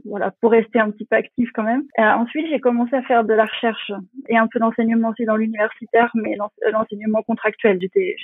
voilà, 0.05 0.31
pour 0.41 0.51
rester 0.51 0.79
un 0.79 0.91
petit 0.91 1.05
peu 1.05 1.15
active 1.15 1.49
quand 1.53 1.63
même. 1.63 1.83
ensuite, 1.97 2.47
j'ai 2.49 2.59
commencé 2.59 2.95
à 2.95 3.01
faire 3.03 3.23
de 3.23 3.33
la 3.33 3.45
recherche 3.45 3.91
et 4.29 4.37
un 4.37 4.47
peu 4.47 4.59
d'enseignement 4.59 5.09
aussi 5.09 5.25
dans 5.25 5.35
l'universitaire, 5.35 6.11
mais 6.15 6.35
l'enseignement 6.71 7.21
contractuel. 7.23 7.79
J'étais 7.79 8.15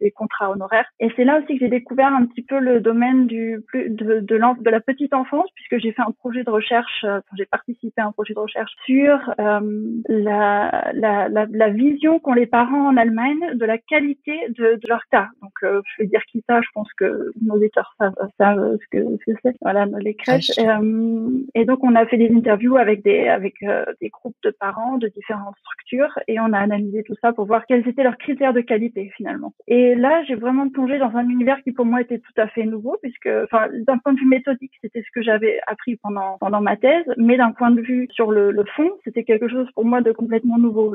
des 0.00 0.10
contrats 0.10 0.50
honoraires. 0.50 0.86
Et 1.00 1.08
c'est 1.16 1.24
là 1.24 1.40
aussi 1.40 1.54
que 1.54 1.60
j'ai 1.60 1.69
découvert 1.70 2.12
un 2.12 2.26
petit 2.26 2.42
peu 2.42 2.58
le 2.58 2.80
domaine 2.80 3.26
du 3.26 3.62
de, 3.74 4.20
de, 4.20 4.20
de 4.20 4.70
la 4.70 4.80
petite 4.80 5.14
enfance 5.14 5.48
puisque 5.54 5.82
j'ai 5.82 5.92
fait 5.92 6.02
un 6.02 6.12
projet 6.12 6.44
de 6.44 6.50
recherche, 6.50 7.04
euh, 7.04 7.20
j'ai 7.36 7.46
participé 7.46 8.00
à 8.00 8.06
un 8.06 8.12
projet 8.12 8.34
de 8.34 8.38
recherche 8.38 8.72
sur 8.84 9.34
euh, 9.38 9.60
la, 10.08 10.90
la, 10.94 11.28
la, 11.28 11.46
la, 11.50 11.68
vision 11.70 12.18
qu'ont 12.18 12.32
les 12.32 12.46
parents 12.46 12.88
en 12.88 12.96
Allemagne 12.96 13.54
de 13.54 13.64
la 13.64 13.78
qualité 13.78 14.32
de, 14.50 14.74
de 14.74 14.88
leur 14.88 15.02
cas. 15.10 15.28
Donc 15.42 15.52
euh, 15.62 15.80
je 15.84 16.02
vais 16.02 16.08
dire 16.08 16.22
qui 16.30 16.42
ça, 16.48 16.60
je 16.60 16.68
pense 16.74 16.92
que 16.94 17.32
nos 17.42 17.56
lecteurs 17.56 17.94
savent, 17.98 18.14
savent 18.38 18.76
ce 18.80 18.86
que 18.90 19.04
ce 19.18 19.32
que 19.32 19.38
c'est. 19.42 19.56
Voilà, 19.62 19.86
les 20.00 20.14
crèches. 20.14 20.58
Et, 20.58 20.68
euh, 20.68 21.30
et, 21.54 21.64
donc 21.64 21.82
on 21.82 21.94
a 21.94 22.06
fait 22.06 22.16
des 22.16 22.30
interviews 22.34 22.76
avec 22.76 23.02
des 23.02 23.28
avec 23.28 23.54
des 24.00 24.08
groupes 24.08 24.36
de 24.42 24.50
parents 24.50 24.98
de 24.98 25.08
différentes 25.08 25.56
structures 25.58 26.18
et 26.28 26.40
on 26.40 26.52
a 26.52 26.58
analysé 26.58 27.02
tout 27.04 27.14
ça 27.22 27.32
pour 27.32 27.46
voir 27.46 27.66
quels 27.66 27.86
étaient 27.86 28.02
leurs 28.02 28.18
critères 28.18 28.52
de 28.52 28.60
qualité 28.60 29.10
finalement. 29.16 29.52
Et 29.68 29.94
là 29.94 30.22
j'ai 30.24 30.34
vraiment 30.34 30.68
plongé 30.68 30.98
dans 30.98 31.14
un 31.16 31.28
univers 31.28 31.59
qui 31.62 31.72
pour 31.72 31.86
moi 31.86 32.00
était 32.00 32.18
tout 32.18 32.32
à 32.36 32.46
fait 32.48 32.64
nouveau 32.64 32.96
puisque, 33.02 33.28
enfin, 33.44 33.68
d'un 33.86 33.98
point 33.98 34.12
de 34.12 34.20
vue 34.20 34.26
méthodique, 34.26 34.72
c'était 34.80 35.02
ce 35.02 35.10
que 35.14 35.22
j'avais 35.22 35.60
appris 35.66 35.96
pendant 35.96 36.38
pendant 36.38 36.60
ma 36.60 36.76
thèse, 36.76 37.04
mais 37.16 37.36
d'un 37.36 37.52
point 37.52 37.70
de 37.70 37.80
vue 37.80 38.08
sur 38.12 38.30
le, 38.30 38.64
fond, 38.76 38.90
c'était 39.04 39.24
quelque 39.24 39.48
chose 39.48 39.68
pour 39.74 39.84
moi 39.84 40.00
de 40.00 40.12
complètement 40.12 40.58
nouveau, 40.58 40.94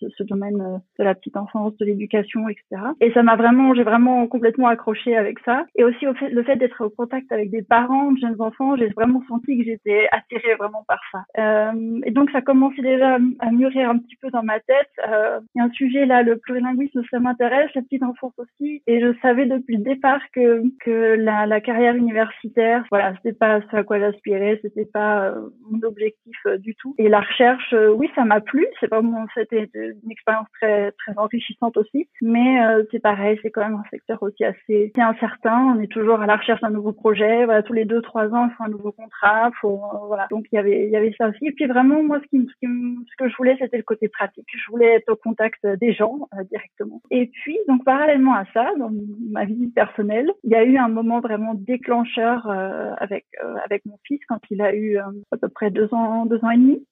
ce, 0.00 0.22
domaine 0.22 0.60
euh, 0.60 0.78
de 0.98 1.04
la 1.04 1.14
petite 1.14 1.36
enfance, 1.36 1.76
de 1.78 1.84
l'éducation, 1.84 2.48
etc. 2.48 2.82
Et 3.00 3.12
ça 3.12 3.22
m'a 3.22 3.36
vraiment, 3.36 3.74
j'ai 3.74 3.82
vraiment 3.82 4.26
complètement 4.26 4.68
accroché 4.68 5.16
avec 5.16 5.38
ça. 5.40 5.64
Et 5.76 5.84
aussi 5.84 6.06
le 6.30 6.42
fait 6.42 6.56
d'être 6.56 6.84
au 6.84 6.90
contact 6.90 7.30
avec 7.32 7.50
des 7.50 7.62
parents 7.62 8.12
de 8.12 8.18
jeunes 8.18 8.40
enfants, 8.40 8.76
j'ai 8.76 8.88
vraiment 8.88 9.22
senti 9.28 9.58
que 9.58 9.64
j'étais 9.64 10.08
attirée 10.12 10.54
vraiment 10.58 10.84
par 10.86 11.00
ça. 11.12 11.24
Euh, 11.38 12.00
et 12.04 12.10
donc 12.10 12.30
ça 12.30 12.40
commençait 12.40 12.82
déjà 12.82 13.18
à 13.40 13.50
mûrir 13.50 13.90
un 13.90 13.98
petit 13.98 14.16
peu 14.16 14.30
dans 14.30 14.42
ma 14.42 14.60
tête. 14.60 14.90
Euh, 15.08 15.40
il 15.54 15.58
y 15.58 15.62
a 15.62 15.64
un 15.64 15.70
sujet 15.70 16.06
là, 16.06 16.22
le 16.22 16.36
plurilinguisme, 16.36 17.02
ça 17.10 17.18
m'intéresse, 17.18 17.70
la 17.74 17.82
petite 17.82 18.02
enfance 18.02 18.34
aussi. 18.38 18.82
Et 18.86 19.00
je 19.00 19.14
savais 19.22 19.46
depuis 19.46 19.76
le 19.76 19.82
départ 19.82 20.05
que, 20.32 20.62
que 20.80 21.16
la, 21.16 21.46
la 21.46 21.60
carrière 21.60 21.94
universitaire, 21.94 22.84
voilà, 22.90 23.14
c'était 23.16 23.36
pas 23.36 23.60
ce 23.70 23.76
à 23.76 23.84
quoi 23.84 23.98
j'aspirais, 23.98 24.58
c'était 24.62 24.84
pas 24.84 25.28
euh, 25.28 25.48
mon 25.70 25.80
objectif 25.86 26.36
euh, 26.46 26.56
du 26.58 26.74
tout. 26.74 26.94
Et 26.98 27.08
la 27.08 27.20
recherche, 27.20 27.72
euh, 27.72 27.90
oui, 27.90 28.10
ça 28.14 28.24
m'a 28.24 28.40
plu. 28.40 28.66
C'est 28.80 28.88
pas 28.88 29.02
mon, 29.02 29.26
c'était 29.34 29.68
une 29.74 30.10
expérience 30.10 30.48
très 30.60 30.92
très 30.92 31.12
enrichissante 31.16 31.76
aussi, 31.76 32.08
mais 32.22 32.58
c'est 32.90 33.02
pareil, 33.02 33.38
c'est 33.42 33.50
quand 33.50 33.62
même 33.62 33.74
un 33.74 33.88
secteur 33.90 34.22
aussi 34.22 34.44
assez, 34.44 34.92
assez 34.94 35.02
incertain. 35.02 35.74
On 35.76 35.80
est 35.80 35.90
toujours 35.90 36.20
à 36.20 36.26
la 36.26 36.36
recherche 36.36 36.60
d'un 36.60 36.70
nouveau 36.70 36.92
projet. 36.92 37.44
Voilà, 37.44 37.62
tous 37.62 37.72
les 37.72 37.84
deux 37.84 38.02
trois 38.02 38.28
ans, 38.34 38.48
il 38.48 38.54
faut 38.56 38.64
un 38.64 38.68
nouveau 38.68 38.92
contrat. 38.92 39.50
Faut, 39.60 39.80
voilà. 40.06 40.26
Donc 40.30 40.46
il 40.52 40.56
y 40.56 40.58
avait 40.58 40.86
il 40.86 40.90
y 40.90 40.96
avait 40.96 41.14
ça 41.18 41.28
aussi. 41.28 41.46
Et 41.46 41.52
puis 41.52 41.66
vraiment, 41.66 42.02
moi, 42.02 42.20
ce 42.22 42.28
qui, 42.28 42.46
ce, 42.46 42.66
ce 42.66 43.16
que 43.18 43.28
je 43.28 43.36
voulais, 43.36 43.56
c'était 43.58 43.76
le 43.76 43.82
côté 43.82 44.08
pratique. 44.08 44.46
Je 44.54 44.70
voulais 44.70 44.94
être 44.94 45.10
au 45.12 45.16
contact 45.16 45.66
des 45.66 45.92
gens 45.92 46.28
directement. 46.50 47.00
Et 47.10 47.26
puis 47.26 47.58
donc 47.68 47.84
parallèlement 47.84 48.34
à 48.34 48.44
ça, 48.54 48.70
dans 48.78 48.90
ma 49.30 49.44
vie 49.44 49.68
personnelle 49.74 49.95
il 49.98 50.50
y 50.50 50.54
a 50.54 50.64
eu 50.64 50.76
un 50.76 50.88
moment 50.88 51.20
vraiment 51.20 51.54
déclencheur 51.54 52.48
euh, 52.48 52.92
avec 52.98 53.26
euh, 53.42 53.54
avec 53.64 53.84
mon 53.86 53.98
fils 54.04 54.20
quand 54.28 54.40
il 54.50 54.60
a 54.62 54.74
eu 54.74 54.98
euh, 54.98 55.02
à 55.32 55.36
peu 55.36 55.48
près 55.48 55.70
deux 55.70 55.92
ans 55.92 56.26
deux 56.26 56.42
ans 56.44 56.50
et 56.50 56.56
demi, 56.56 56.84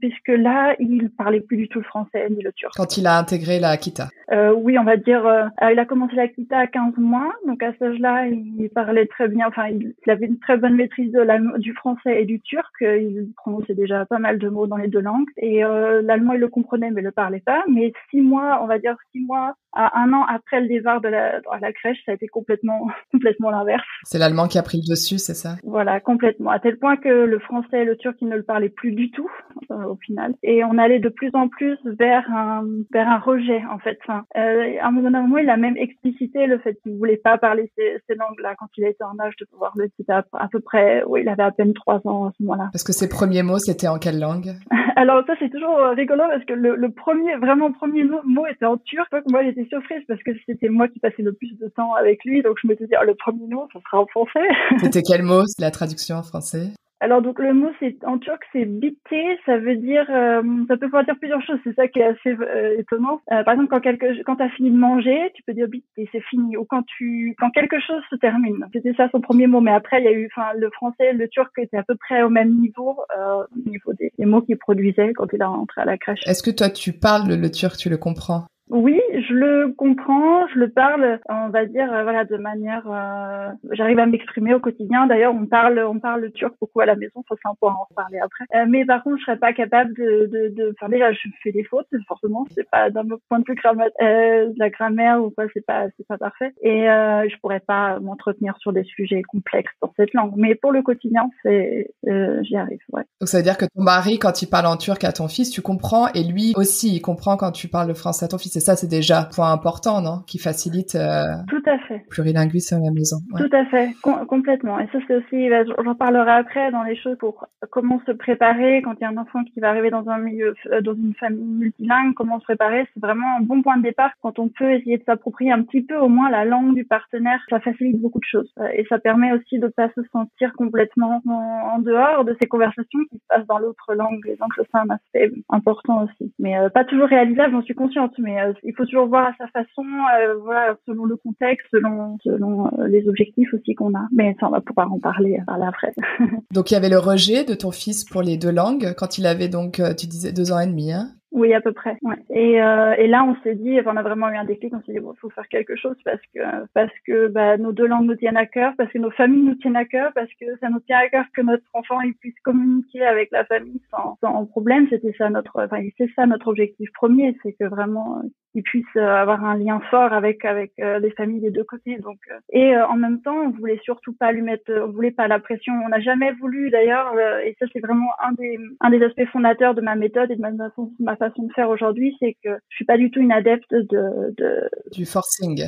puisque 0.00 0.28
là 0.28 0.74
il 0.78 1.10
parlait 1.10 1.40
plus 1.40 1.56
du 1.56 1.68
tout 1.68 1.78
le 1.78 1.84
français 1.84 2.28
ni 2.30 2.42
le 2.42 2.52
turc. 2.52 2.72
Quand 2.76 2.96
il 2.96 3.06
a 3.06 3.18
intégré 3.18 3.58
la 3.60 3.76
Kita. 3.76 4.08
oui, 4.56 4.78
on 4.78 4.84
va 4.84 4.96
dire, 4.96 5.50
il 5.70 5.78
a 5.78 5.84
commencé 5.84 6.14
la 6.14 6.28
Kita 6.28 6.58
à 6.58 6.66
15 6.66 6.96
mois, 6.96 7.32
donc 7.46 7.62
à 7.62 7.72
cet 7.72 7.82
âge-là, 7.82 8.26
il 8.26 8.68
parlait 8.74 9.06
très 9.06 9.28
bien, 9.28 9.46
enfin, 9.48 9.68
il, 9.68 9.94
avait 10.08 10.26
une 10.26 10.38
très 10.38 10.56
bonne 10.56 10.76
maîtrise 10.76 11.12
de 11.12 11.58
du 11.58 11.72
français 11.74 12.22
et 12.22 12.24
du 12.24 12.40
turc. 12.40 12.72
Il 12.80 13.28
prononçait 13.36 13.74
déjà 13.74 14.04
pas 14.06 14.18
mal 14.18 14.38
de 14.38 14.48
mots 14.48 14.66
dans 14.66 14.76
les 14.76 14.88
deux 14.88 15.00
langues, 15.00 15.28
et 15.36 15.60
l'allemand 15.60 16.34
il 16.34 16.40
le 16.40 16.48
comprenait, 16.48 16.90
mais 16.90 17.02
le, 17.02 17.12
parlait 17.12 17.42
pas, 17.44 17.62
mais 17.68 17.92
six 18.10 18.20
mois, 18.20 18.60
on 18.62 18.66
va 18.66 18.78
dire 18.78 18.96
six 19.12 19.20
mois 19.20 19.54
à 19.72 20.00
un 20.00 20.12
an 20.12 20.24
après 20.24 20.60
le 20.60 20.68
départ 20.68 21.00
de 21.00 21.08
la, 21.08 21.40
à 21.50 21.58
la 21.60 21.72
crèche, 21.72 21.98
ça 22.04 22.12
a 22.12 22.14
été 22.14 22.21
complètement, 22.28 22.88
complètement 23.12 23.50
l'inverse. 23.50 23.86
C'est 24.04 24.18
l'allemand 24.18 24.48
qui 24.48 24.58
a 24.58 24.62
pris 24.62 24.78
le 24.78 24.90
dessus, 24.90 25.18
c'est 25.18 25.34
ça? 25.34 25.56
Voilà, 25.64 26.00
complètement. 26.00 26.50
À 26.50 26.58
tel 26.58 26.78
point 26.78 26.96
que 26.96 27.08
le 27.08 27.38
français 27.38 27.82
et 27.82 27.84
le 27.84 27.96
turc, 27.96 28.16
ils 28.20 28.28
ne 28.28 28.36
le 28.36 28.42
parlaient 28.42 28.68
plus 28.68 28.92
du 28.92 29.10
tout 29.10 29.30
euh, 29.70 29.84
au 29.84 29.96
final. 29.96 30.34
Et 30.42 30.64
on 30.64 30.78
allait 30.78 30.98
de 30.98 31.08
plus 31.08 31.30
en 31.34 31.48
plus 31.48 31.78
vers 31.84 32.28
un, 32.30 32.64
vers 32.92 33.08
un 33.08 33.18
rejet 33.18 33.62
en 33.70 33.78
fait. 33.78 33.98
Enfin, 34.02 34.24
euh, 34.36 34.74
à 34.80 34.88
un 34.88 34.90
moment, 34.90 35.38
il 35.38 35.50
a 35.50 35.56
même 35.56 35.76
explicité 35.76 36.46
le 36.46 36.58
fait 36.58 36.78
qu'il 36.82 36.96
voulait 36.96 37.16
pas 37.16 37.38
parler 37.38 37.70
ces, 37.76 37.98
ces 38.08 38.14
langues-là 38.14 38.54
quand 38.58 38.68
il 38.76 38.84
était 38.84 39.04
en 39.04 39.18
âge 39.20 39.34
de 39.40 39.46
pouvoir 39.46 39.72
le. 39.76 39.88
C'était 39.96 40.12
à, 40.12 40.24
à, 40.32 40.48
peu 40.48 40.60
près, 40.60 41.02
oui, 41.06 41.22
il 41.22 41.28
avait 41.28 41.42
à 41.42 41.50
peine 41.50 41.74
trois 41.74 42.00
ans 42.06 42.26
à 42.26 42.32
ce 42.36 42.42
moment-là. 42.42 42.70
Parce 42.72 42.84
que 42.84 42.92
ses 42.92 43.08
premiers 43.08 43.42
mots, 43.42 43.58
c'était 43.58 43.88
en 43.88 43.98
quelle 43.98 44.18
langue? 44.18 44.52
Alors 44.96 45.24
ça, 45.26 45.34
c'est 45.38 45.50
toujours 45.50 45.78
rigolo 45.96 46.24
parce 46.28 46.44
que 46.44 46.52
le, 46.52 46.76
le 46.76 46.90
premier, 46.90 47.36
vraiment 47.36 47.72
premier 47.72 48.04
mot, 48.04 48.46
était 48.46 48.66
en 48.66 48.76
turc. 48.76 49.08
Moi, 49.28 49.42
j'étais 49.44 49.64
surprise 49.66 50.02
parce 50.06 50.22
que 50.22 50.30
c'était 50.46 50.68
moi 50.68 50.88
qui 50.88 50.98
passais 51.00 51.22
le 51.22 51.32
plus 51.32 51.56
de 51.58 51.68
temps 51.68 51.94
avec 51.94 52.11
lui, 52.24 52.42
donc 52.42 52.56
je 52.62 52.66
me 52.66 52.74
disais, 52.74 52.96
oh, 53.00 53.04
le 53.04 53.14
premier 53.14 53.46
mot, 53.46 53.68
ça 53.72 53.80
sera 53.84 54.02
en 54.02 54.06
français. 54.06 54.48
C'était 54.82 55.02
quel 55.02 55.22
mot, 55.22 55.42
la 55.58 55.70
traduction 55.70 56.16
en 56.16 56.22
français? 56.22 56.72
Alors 57.02 57.20
donc 57.20 57.40
le 57.40 57.52
mot 57.52 57.70
c'est 57.80 57.96
en 58.06 58.16
turc 58.18 58.40
c'est 58.52 58.64
bitti, 58.64 59.22
ça 59.44 59.58
veut 59.58 59.74
dire 59.74 60.06
euh, 60.08 60.40
ça 60.68 60.76
peut 60.76 60.86
pouvoir 60.86 61.04
dire 61.04 61.16
plusieurs 61.18 61.42
choses, 61.42 61.58
c'est 61.64 61.74
ça 61.74 61.88
qui 61.88 61.98
est 61.98 62.04
assez 62.04 62.30
euh, 62.40 62.78
étonnant. 62.78 63.20
Euh, 63.32 63.42
par 63.42 63.54
exemple 63.54 63.70
quand 63.70 63.80
quelque 63.80 64.22
quand 64.22 64.36
tu 64.36 64.42
as 64.44 64.50
fini 64.50 64.70
de 64.70 64.76
manger, 64.76 65.32
tu 65.34 65.42
peux 65.42 65.52
dire 65.52 65.66
bitti, 65.66 66.08
c'est 66.12 66.22
fini 66.30 66.56
ou 66.56 66.64
quand 66.64 66.84
tu 66.96 67.34
quand 67.40 67.50
quelque 67.50 67.80
chose 67.80 68.00
se 68.08 68.14
termine. 68.14 68.68
C'était 68.72 68.94
ça 68.94 69.08
son 69.10 69.20
premier 69.20 69.48
mot 69.48 69.60
mais 69.60 69.72
après 69.72 70.00
il 70.00 70.04
y 70.04 70.08
a 70.08 70.12
eu 70.12 70.30
enfin 70.32 70.52
le 70.56 70.70
français, 70.70 71.12
le 71.12 71.26
turc 71.26 71.50
étaient 71.58 71.76
à 71.76 71.82
peu 71.82 71.96
près 71.96 72.22
au 72.22 72.30
même 72.30 72.54
niveau 72.54 72.96
au 73.20 73.68
niveau 73.68 73.92
des, 73.94 74.12
des 74.16 74.24
mots 74.24 74.42
qu'il 74.42 74.56
produisait 74.56 75.12
quand 75.14 75.26
il 75.32 75.42
est 75.42 75.44
rentré 75.44 75.80
à 75.80 75.84
la 75.84 75.98
crèche. 75.98 76.20
Est-ce 76.24 76.44
que 76.44 76.52
toi 76.52 76.70
tu 76.70 76.92
parles 76.92 77.34
le 77.34 77.50
turc, 77.50 77.76
tu 77.78 77.90
le 77.90 77.96
comprends? 77.96 78.46
Oui, 78.72 78.98
je 79.28 79.34
le 79.34 79.74
comprends, 79.76 80.46
je 80.48 80.58
le 80.58 80.70
parle, 80.70 81.20
on 81.28 81.50
va 81.50 81.66
dire 81.66 81.92
euh, 81.92 82.04
voilà 82.04 82.24
de 82.24 82.38
manière, 82.38 82.82
euh, 82.90 83.50
j'arrive 83.72 83.98
à 83.98 84.06
m'exprimer 84.06 84.54
au 84.54 84.60
quotidien. 84.60 85.06
D'ailleurs, 85.06 85.34
on 85.34 85.44
parle, 85.44 85.78
on 85.80 85.98
parle 85.98 86.30
turc 86.32 86.54
beaucoup 86.58 86.80
à 86.80 86.86
la 86.86 86.96
maison, 86.96 87.22
ça 87.28 87.34
c'est 87.36 87.48
un 87.48 87.54
en 87.60 87.84
reparler 87.88 88.18
après. 88.18 88.44
Euh, 88.54 88.64
mais 88.66 88.86
par 88.86 89.02
contre, 89.02 89.18
je 89.18 89.24
serais 89.24 89.36
pas 89.36 89.52
capable 89.52 89.92
de, 89.94 90.26
de, 90.26 90.54
de, 90.54 90.74
enfin 90.74 90.88
déjà, 90.88 91.12
je 91.12 91.18
fais 91.42 91.52
des 91.52 91.64
fautes, 91.64 91.86
forcément, 92.08 92.46
c'est 92.54 92.68
pas 92.70 92.88
d'un 92.88 93.04
point 93.28 93.40
de 93.40 93.44
vue 93.46 93.56
euh, 94.00 94.46
de 94.46 94.58
la 94.58 94.70
grammaire 94.70 95.22
ou 95.22 95.28
quoi, 95.30 95.44
c'est 95.52 95.66
pas, 95.66 95.88
c'est 95.98 96.06
pas 96.06 96.16
parfait. 96.16 96.52
Et 96.62 96.88
euh, 96.88 97.28
je 97.28 97.36
pourrais 97.40 97.60
pas 97.60 98.00
m'entretenir 98.00 98.56
sur 98.58 98.72
des 98.72 98.84
sujets 98.84 99.22
complexes 99.22 99.74
dans 99.82 99.92
cette 99.98 100.14
langue. 100.14 100.32
Mais 100.36 100.54
pour 100.54 100.72
le 100.72 100.80
quotidien, 100.80 101.28
c'est, 101.42 101.90
j'y 102.04 102.56
arrive. 102.56 102.80
Ouais. 102.90 103.02
Donc 103.20 103.28
ça 103.28 103.36
veut 103.36 103.44
dire 103.44 103.58
que 103.58 103.66
ton 103.66 103.82
mari, 103.82 104.18
quand 104.18 104.40
il 104.40 104.46
parle 104.46 104.66
en 104.66 104.78
turc 104.78 105.04
à 105.04 105.12
ton 105.12 105.28
fils, 105.28 105.50
tu 105.50 105.60
comprends, 105.60 106.08
et 106.14 106.24
lui 106.24 106.54
aussi, 106.56 106.96
il 106.96 107.00
comprend 107.02 107.36
quand 107.36 107.52
tu 107.52 107.68
parles 107.68 107.88
le 107.88 107.94
français 107.94 108.24
à 108.24 108.28
ton 108.28 108.38
fils 108.38 108.61
ça, 108.62 108.76
c'est 108.76 108.88
déjà 108.88 109.20
un 109.20 109.24
point 109.24 109.52
important, 109.52 110.00
non 110.00 110.22
Qui 110.26 110.38
facilite 110.38 110.94
euh, 110.94 111.24
Tout 111.48 111.62
à 111.66 111.78
fait. 111.86 112.04
plurilinguisme 112.08 112.76
à 112.76 112.80
la 112.80 112.90
maison. 112.90 113.16
Tout 113.36 113.50
à 113.52 113.64
fait, 113.66 113.90
complètement. 114.28 114.78
Et 114.78 114.86
ça, 114.92 114.98
c'est 115.06 115.16
aussi, 115.16 115.48
bah, 115.50 115.64
j'en 115.84 115.94
parlerai 115.94 116.30
après 116.30 116.70
dans 116.70 116.82
les 116.82 116.96
choses 116.96 117.16
pour 117.18 117.46
comment 117.70 118.00
se 118.06 118.12
préparer 118.12 118.82
quand 118.82 118.94
il 118.94 119.02
y 119.02 119.04
a 119.04 119.08
un 119.08 119.16
enfant 119.16 119.44
qui 119.44 119.60
va 119.60 119.68
arriver 119.70 119.90
dans 119.90 120.08
un 120.08 120.18
milieu, 120.18 120.54
euh, 120.70 120.80
dans 120.80 120.94
une 120.94 121.14
famille 121.14 121.44
multilingue, 121.44 122.14
comment 122.14 122.38
se 122.40 122.44
préparer. 122.44 122.86
C'est 122.94 123.00
vraiment 123.00 123.36
un 123.38 123.42
bon 123.42 123.62
point 123.62 123.76
de 123.76 123.82
départ 123.82 124.10
quand 124.22 124.38
on 124.38 124.48
peut 124.48 124.72
essayer 124.72 124.98
de 124.98 125.04
s'approprier 125.04 125.52
un 125.52 125.62
petit 125.62 125.82
peu 125.82 125.96
au 125.96 126.08
moins 126.08 126.30
la 126.30 126.44
langue 126.44 126.74
du 126.74 126.84
partenaire. 126.84 127.40
Ça 127.50 127.60
facilite 127.60 128.00
beaucoup 128.00 128.20
de 128.20 128.24
choses 128.24 128.52
euh, 128.58 128.68
et 128.74 128.84
ça 128.88 128.98
permet 128.98 129.32
aussi 129.32 129.58
de 129.58 129.68
pas 129.68 129.88
se 129.94 130.02
sentir 130.12 130.52
complètement 130.54 131.20
en, 131.26 131.78
dehors 131.78 132.24
de 132.24 132.36
ces 132.40 132.48
conversations 132.48 133.00
qui 133.10 133.16
se 133.16 133.24
passent 133.28 133.46
dans 133.46 133.58
l'autre 133.58 133.94
langue. 133.94 134.24
Et 134.26 134.36
donc, 134.36 134.52
c'est 134.56 134.66
un 134.74 134.88
aspect 134.90 135.32
important 135.48 136.04
aussi. 136.04 136.32
Mais 136.38 136.54
pas 136.72 136.84
toujours 136.84 137.08
réalisable, 137.08 137.52
j'en 137.52 137.62
suis 137.62 137.74
consciente, 137.74 138.12
mais 138.18 138.51
il 138.62 138.74
faut 138.74 138.84
toujours 138.84 139.06
voir 139.06 139.28
à 139.28 139.32
sa 139.38 139.46
façon, 139.48 139.84
euh, 139.84 140.34
voilà, 140.42 140.76
selon 140.86 141.04
le 141.04 141.16
contexte, 141.16 141.66
selon, 141.70 142.18
selon 142.22 142.66
euh, 142.66 142.86
les 142.88 143.08
objectifs 143.08 143.52
aussi 143.54 143.74
qu'on 143.74 143.94
a. 143.94 144.06
Mais 144.12 144.36
ça, 144.40 144.48
on 144.48 144.50
va 144.50 144.60
pouvoir 144.60 144.92
en 144.92 144.98
parler, 144.98 145.38
euh, 145.48 145.62
après. 145.62 145.92
donc, 146.52 146.70
il 146.70 146.74
y 146.74 146.76
avait 146.76 146.88
le 146.88 146.98
rejet 146.98 147.44
de 147.44 147.54
ton 147.54 147.70
fils 147.70 148.04
pour 148.04 148.22
les 148.22 148.36
deux 148.36 148.52
langues 148.52 148.94
quand 148.96 149.18
il 149.18 149.26
avait 149.26 149.48
donc, 149.48 149.80
tu 149.98 150.06
disais, 150.06 150.32
deux 150.32 150.52
ans 150.52 150.60
et 150.60 150.66
demi, 150.66 150.92
hein? 150.92 151.08
Oui, 151.32 151.54
à 151.54 151.62
peu 151.62 151.72
près. 151.72 151.96
Ouais. 152.02 152.16
Et, 152.28 152.62
euh, 152.62 152.94
et 152.98 153.06
là, 153.06 153.24
on 153.24 153.34
s'est 153.42 153.54
dit, 153.54 153.80
enfin, 153.80 153.92
on 153.94 153.96
a 153.96 154.02
vraiment 154.02 154.28
eu 154.28 154.36
un 154.36 154.44
déclic. 154.44 154.74
On 154.74 154.82
s'est 154.82 154.92
dit, 154.92 155.00
bon, 155.00 155.14
faut 155.18 155.30
faire 155.30 155.48
quelque 155.48 155.76
chose 155.76 155.96
parce 156.04 156.20
que 156.34 156.40
parce 156.74 156.92
que 157.06 157.28
bah, 157.28 157.56
nos 157.56 157.72
deux 157.72 157.86
langues 157.86 158.06
nous 158.06 158.16
tiennent 158.16 158.36
à 158.36 158.44
cœur, 158.44 158.74
parce 158.76 158.92
que 158.92 158.98
nos 158.98 159.10
familles 159.10 159.44
nous 159.44 159.54
tiennent 159.54 159.76
à 159.76 159.86
cœur, 159.86 160.12
parce 160.14 160.28
que 160.38 160.44
ça 160.60 160.68
nous 160.68 160.80
tient 160.80 160.98
à 160.98 161.08
cœur 161.08 161.24
que 161.34 161.40
notre 161.40 161.64
enfant 161.72 162.02
il 162.02 162.14
puisse 162.14 162.38
communiquer 162.44 163.02
avec 163.02 163.30
la 163.32 163.46
famille 163.46 163.80
sans, 163.90 164.18
sans 164.20 164.44
problème. 164.44 164.86
C'était 164.90 165.14
ça 165.16 165.30
notre, 165.30 165.58
enfin, 165.64 165.80
c'est 165.96 166.10
ça 166.14 166.26
notre 166.26 166.48
objectif 166.48 166.90
premier, 166.92 167.34
c'est 167.42 167.54
que 167.54 167.64
vraiment 167.64 168.20
euh, 168.54 168.58
il 168.58 168.62
puisse 168.62 168.84
euh, 168.96 169.06
avoir 169.06 169.44
un 169.44 169.56
lien 169.56 169.80
fort 169.90 170.12
avec 170.12 170.44
avec 170.44 170.72
euh, 170.80 170.98
les 170.98 171.10
familles 171.12 171.40
des 171.40 171.50
deux 171.50 171.64
côtés. 171.64 171.98
Donc 171.98 172.18
et 172.52 172.76
en 172.76 172.96
même 172.96 173.20
temps, 173.22 173.36
on 173.36 173.50
voulait 173.50 173.80
surtout 173.82 174.12
pas 174.12 174.32
lui 174.32 174.42
mettre, 174.42 174.70
on 174.70 174.92
voulait 174.92 175.10
pas 175.10 175.28
la 175.28 175.38
pression. 175.38 175.72
On 175.84 175.88
n'a 175.88 176.00
jamais 176.00 176.32
voulu 176.32 176.70
d'ailleurs, 176.70 177.14
et 177.44 177.56
ça 177.58 177.66
c'est 177.72 177.80
vraiment 177.80 178.10
un 178.22 178.32
des 178.32 178.58
un 178.80 178.90
des 178.90 179.02
aspects 179.02 179.26
fondateurs 179.32 179.74
de 179.74 179.80
ma 179.80 179.94
méthode 179.94 180.30
et 180.30 180.36
de 180.36 180.40
ma 180.40 181.16
façon 181.16 181.42
de 181.42 181.52
faire 181.52 181.70
aujourd'hui, 181.70 182.16
c'est 182.20 182.36
que 182.44 182.50
je 182.68 182.76
suis 182.76 182.84
pas 182.84 182.98
du 182.98 183.10
tout 183.10 183.20
une 183.20 183.32
adepte 183.32 183.72
de, 183.72 184.34
de 184.36 184.70
du 184.92 185.06
forcing 185.06 185.62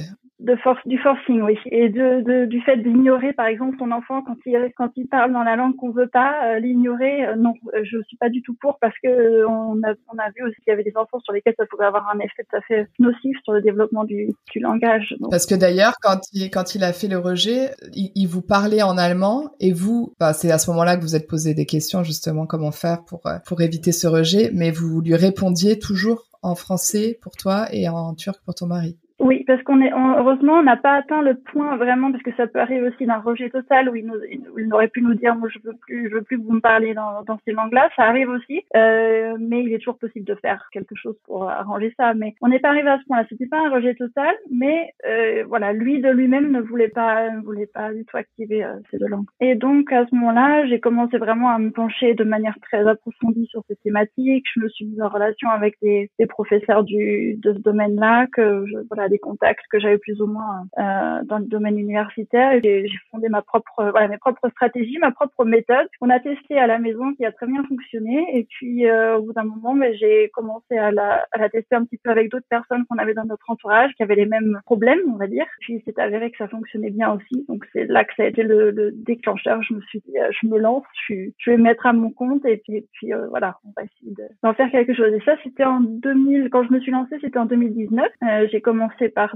de 0.45 0.57
force 0.57 0.81
du 0.87 0.99
forcing 0.99 1.41
oui. 1.43 1.59
Et 1.71 1.89
de, 1.89 2.21
de 2.21 2.45
du 2.45 2.61
fait 2.61 2.77
d'ignorer 2.77 3.33
par 3.33 3.47
exemple 3.47 3.77
son 3.79 3.91
enfant 3.91 4.23
quand 4.23 4.37
il 4.45 4.73
quand 4.77 4.91
il 4.97 5.09
parle 5.09 5.33
dans 5.33 5.43
la 5.43 5.57
langue 5.57 5.75
qu'on 5.77 5.91
veut 5.91 6.09
pas 6.09 6.35
euh, 6.45 6.59
l'ignorer 6.59 7.27
euh, 7.27 7.37
non 7.37 7.55
euh, 7.75 7.83
je 7.83 8.03
suis 8.07 8.19
pas 8.19 8.29
du 8.29 8.43
tout 8.43 8.55
pour 8.61 8.79
parce 8.79 8.95
que 9.03 9.47
on 9.47 9.83
a 9.83 9.95
on 10.13 10.19
a 10.19 10.31
vu 10.37 10.45
aussi 10.45 10.57
qu'il 10.57 10.71
y 10.71 10.73
avait 10.73 10.85
des 10.85 10.97
enfants 10.97 11.19
sur 11.21 11.33
lesquels 11.33 11.55
ça 11.59 11.65
pouvait 11.67 11.87
avoir 11.87 12.11
un 12.15 12.19
effet 12.19 12.45
tout 12.49 12.57
à 12.57 12.61
fait 12.61 12.87
nocif 12.99 13.37
sur 13.43 13.55
le 13.55 13.63
développement 13.63 14.05
du, 14.05 14.35
du 14.53 14.61
langage 14.61 15.17
parce 15.31 15.47
que 15.47 15.55
d'ailleurs 15.55 15.95
quand 16.03 16.21
il 16.35 16.51
quand 16.51 16.75
il 16.75 16.85
a 16.85 16.93
fait 16.93 17.09
le 17.09 17.19
rejet 17.19 17.71
il, 17.95 18.13
il 18.15 18.27
vous 18.27 18.43
parlait 18.43 18.83
en 18.83 18.99
allemand 18.99 19.51
et 19.61 19.73
vous 19.73 20.13
bah, 20.21 20.35
c'est 20.35 20.51
à 20.51 20.59
ce 20.59 20.71
moment-là 20.71 20.97
que 20.97 21.03
vous 21.03 21.17
êtes 21.17 21.27
posé 21.27 21.55
des 21.55 21.67
questions 21.67 22.03
justement 22.03 22.47
comment 22.47 22.73
faire 22.73 23.03
pour 23.05 23.23
pour 23.47 23.63
éviter 23.63 23.93
ce 23.93 24.07
rejet 24.07 24.51
mais 24.53 24.71
vous 24.71 25.01
lui 25.01 25.15
répondiez 25.15 25.79
toujours 25.79 26.27
en 26.43 26.55
français 26.55 27.19
pour 27.23 27.33
toi 27.33 27.67
et 27.73 27.89
en 27.89 28.15
turc 28.15 28.37
pour 28.45 28.55
ton 28.55 28.67
mari 28.67 28.99
oui, 29.25 29.43
parce 29.47 29.63
qu'on 29.63 29.81
est 29.81 29.91
heureusement 29.91 30.59
on 30.59 30.63
n'a 30.63 30.77
pas 30.77 30.93
atteint 30.93 31.23
le 31.23 31.35
point 31.35 31.77
vraiment 31.79 32.13
parce 32.13 32.23
que 32.23 32.35
ça 32.37 32.47
peut 32.47 32.61
arriver 32.61 32.89
aussi 32.89 33.07
d'un 33.07 33.21
rejet 33.21 33.49
total 33.49 33.89
où 33.89 33.97
il, 33.97 34.05
nous, 34.05 34.21
il 34.31 34.69
n'aurait 34.69 34.89
pu 34.89 35.01
nous 35.01 35.15
dire 35.15 35.35
moi 35.35 35.49
je 35.49 35.59
veux 35.65 35.73
plus 35.81 36.11
je 36.11 36.15
veux 36.15 36.21
plus 36.21 36.39
que 36.39 36.43
vous 36.43 36.53
me 36.53 36.61
parliez 36.61 36.93
dans, 36.93 37.23
dans 37.23 37.39
ces 37.47 37.53
langues-là, 37.53 37.89
ça 37.97 38.03
arrive 38.03 38.29
aussi, 38.29 38.61
euh, 38.77 39.39
mais 39.41 39.63
il 39.63 39.73
est 39.73 39.79
toujours 39.79 39.97
possible 39.97 40.27
de 40.27 40.35
faire 40.35 40.69
quelque 40.73 40.95
chose 40.95 41.17
pour 41.25 41.49
arranger 41.49 41.95
ça. 41.99 42.13
Mais 42.13 42.35
on 42.43 42.49
n'est 42.49 42.59
pas 42.59 42.69
arrivé 42.69 42.91
à 42.91 42.99
ce 42.99 43.07
point-là, 43.07 43.25
c'était 43.31 43.47
pas 43.47 43.67
un 43.67 43.71
rejet 43.71 43.95
total, 43.95 44.35
mais 44.53 44.93
euh, 45.09 45.45
voilà 45.49 45.73
lui 45.73 46.03
de 46.03 46.11
lui-même 46.11 46.51
ne 46.51 46.61
voulait 46.61 46.89
pas 46.89 47.31
ne 47.31 47.41
voulait 47.41 47.65
pas 47.67 47.95
du 47.95 48.05
tout 48.05 48.19
activer 48.19 48.63
euh, 48.63 48.75
ces 48.91 48.99
deux 48.99 49.09
langues. 49.09 49.25
Et 49.41 49.55
donc 49.55 49.91
à 49.91 50.05
ce 50.05 50.15
moment-là, 50.15 50.67
j'ai 50.67 50.81
commencé 50.81 51.17
vraiment 51.17 51.49
à 51.49 51.59
me 51.59 51.71
pencher 51.71 52.13
de 52.13 52.25
manière 52.25 52.59
très 52.61 52.87
approfondie 52.87 53.47
sur 53.47 53.63
ces 53.69 53.77
thématiques. 53.77 54.45
Je 54.55 54.61
me 54.61 54.69
suis 54.69 54.85
mise 54.85 55.01
en 55.01 55.09
relation 55.09 55.49
avec 55.49 55.77
des, 55.81 56.11
des 56.19 56.27
professeurs 56.27 56.85
du 56.85 57.37
de 57.43 57.55
ce 57.55 57.59
domaine-là 57.61 58.27
que 58.27 58.67
je, 58.67 58.77
voilà 58.91 59.09
des 59.15 59.19
contacts 59.19 59.67
que 59.71 59.79
j'avais 59.79 59.99
plus 59.99 60.21
ou 60.21 60.27
moins 60.27 60.59
euh, 60.79 61.21
dans 61.25 61.39
le 61.39 61.47
domaine 61.47 61.79
universitaire 61.79 62.61
j'ai 62.63 62.99
fondé 63.11 63.29
ma 63.29 63.43
propre 63.43 63.91
voilà 63.91 64.09
mes 64.09 64.19
propres 64.19 64.49
stratégies, 64.51 64.99
ma 64.99 65.11
propre 65.11 65.45
méthode. 65.45 65.87
On 66.01 66.11
a 66.11 66.21
testé 66.21 66.59
à 66.59 66.67
la 66.67 66.79
maison 66.79 67.15
qui 67.15 67.25
a 67.25 67.33
très 67.33 67.47
bien 67.47 67.63
fonctionné 67.65 68.27
et 68.37 68.45
puis 68.45 68.87
euh, 68.87 69.19
au 69.19 69.23
bout 69.23 69.33
d'un 69.33 69.45
moment, 69.45 69.75
mais 69.75 69.91
ben, 69.91 69.99
j'ai 69.99 70.31
commencé 70.31 70.77
à 70.77 70.91
la, 70.91 71.27
à 71.33 71.39
la 71.39 71.49
tester 71.49 71.75
un 71.77 71.85
petit 71.85 71.99
peu 71.99 72.11
avec 72.11 72.31
d'autres 72.31 72.47
personnes 72.49 72.85
qu'on 72.89 72.99
avait 72.99 73.15
dans 73.15 73.25
notre 73.25 73.49
entourage 73.51 73.93
qui 73.97 74.03
avaient 74.03 74.15
les 74.15 74.27
mêmes 74.27 74.61
problèmes, 74.65 75.01
on 75.13 75.17
va 75.17 75.27
dire. 75.27 75.47
Puis 75.61 75.83
c'est 75.85 75.99
avéré 75.99 76.31
que 76.31 76.39
ça 76.39 76.49
fonctionnait 76.49 76.91
bien 76.91 77.13
aussi, 77.13 77.45
donc 77.49 77.65
c'est 77.73 77.87
là 77.87 78.05
que 78.05 78.15
ça 78.17 78.25
a 78.25 78.27
été 78.27 78.43
le, 78.43 78.71
le, 78.71 78.93
déclencheur. 78.93 79.63
Je 79.63 79.75
me 79.75 79.81
suis 79.83 80.01
dit, 80.07 80.19
euh, 80.19 80.31
je 80.41 80.47
me 80.47 80.59
lance, 80.59 80.85
je, 81.09 81.15
je 81.39 81.51
vais 81.51 81.57
me 81.57 81.65
mettre 81.65 81.87
à 81.87 81.93
mon 81.93 82.11
compte 82.11 82.45
et 82.45 82.59
puis, 82.59 82.77
et 82.77 82.87
puis 82.93 83.13
euh, 83.13 83.27
voilà, 83.29 83.59
on 83.65 83.73
va 83.77 83.83
essayer 83.85 84.15
d'en 84.43 84.55
faire 84.55 84.71
quelque 84.71 84.95
chose. 84.95 85.13
Et 85.13 85.21
ça, 85.25 85.37
c'était 85.43 85.65
en 85.65 85.81
2000, 85.81 86.49
quand 86.51 86.65
je 86.65 86.73
me 86.73 86.81
suis 86.81 86.93
lancée, 86.93 87.17
c'était 87.21 87.39
en 87.39 87.47
2019. 87.47 88.07
Euh, 88.23 88.49
j'ai 88.51 88.61
commencé 88.61 89.04
par 89.09 89.31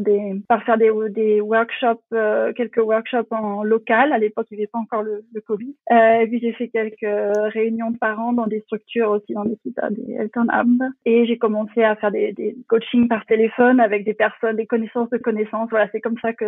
faire 0.65 0.79
des 0.79 1.41
workshops 1.41 1.99
euh, 2.13 2.53
quelques 2.53 2.79
workshops 2.79 3.31
en 3.31 3.63
local. 3.63 4.13
À 4.13 4.19
l'époque 4.19 4.47
il 4.51 4.57
n'y 4.57 4.63
avait 4.63 4.71
pas 4.73 4.79
encore 4.79 5.03
le, 5.03 5.25
Covid. 5.47 5.75
Euh, 5.93 6.21
et 6.21 6.27
puis 6.27 6.41
j'ai 6.41 6.53
fait 6.53 6.69
quelques 6.69 6.97
réunions 7.53 7.91
de 7.91 7.99
parents 7.99 8.33
dans 8.33 8.47
des 8.47 8.61
structures 8.61 9.11
aussi 9.11 9.33
dans 9.33 9.45
des 9.45 9.57
sites 9.63 9.79
des 9.91 10.15
Elton 10.15 10.47
et 11.05 11.27
j'ai 11.27 11.39
commencé 11.39 11.83
à 11.83 11.95
faire 11.97 12.11
des, 12.11 12.57
coachings 12.67 13.09
par 13.09 13.25
téléphone 13.25 13.81
avec 13.81 14.05
des 14.05 14.15
personnes 14.15 14.57
des 14.57 14.67
connaissances 14.67 15.11
de 15.11 15.19
connaissances. 15.19 15.71
Voilà 15.71 15.89
c'est 15.93 16.01
comme 16.01 16.19
ça 16.21 16.33
que 16.33 16.47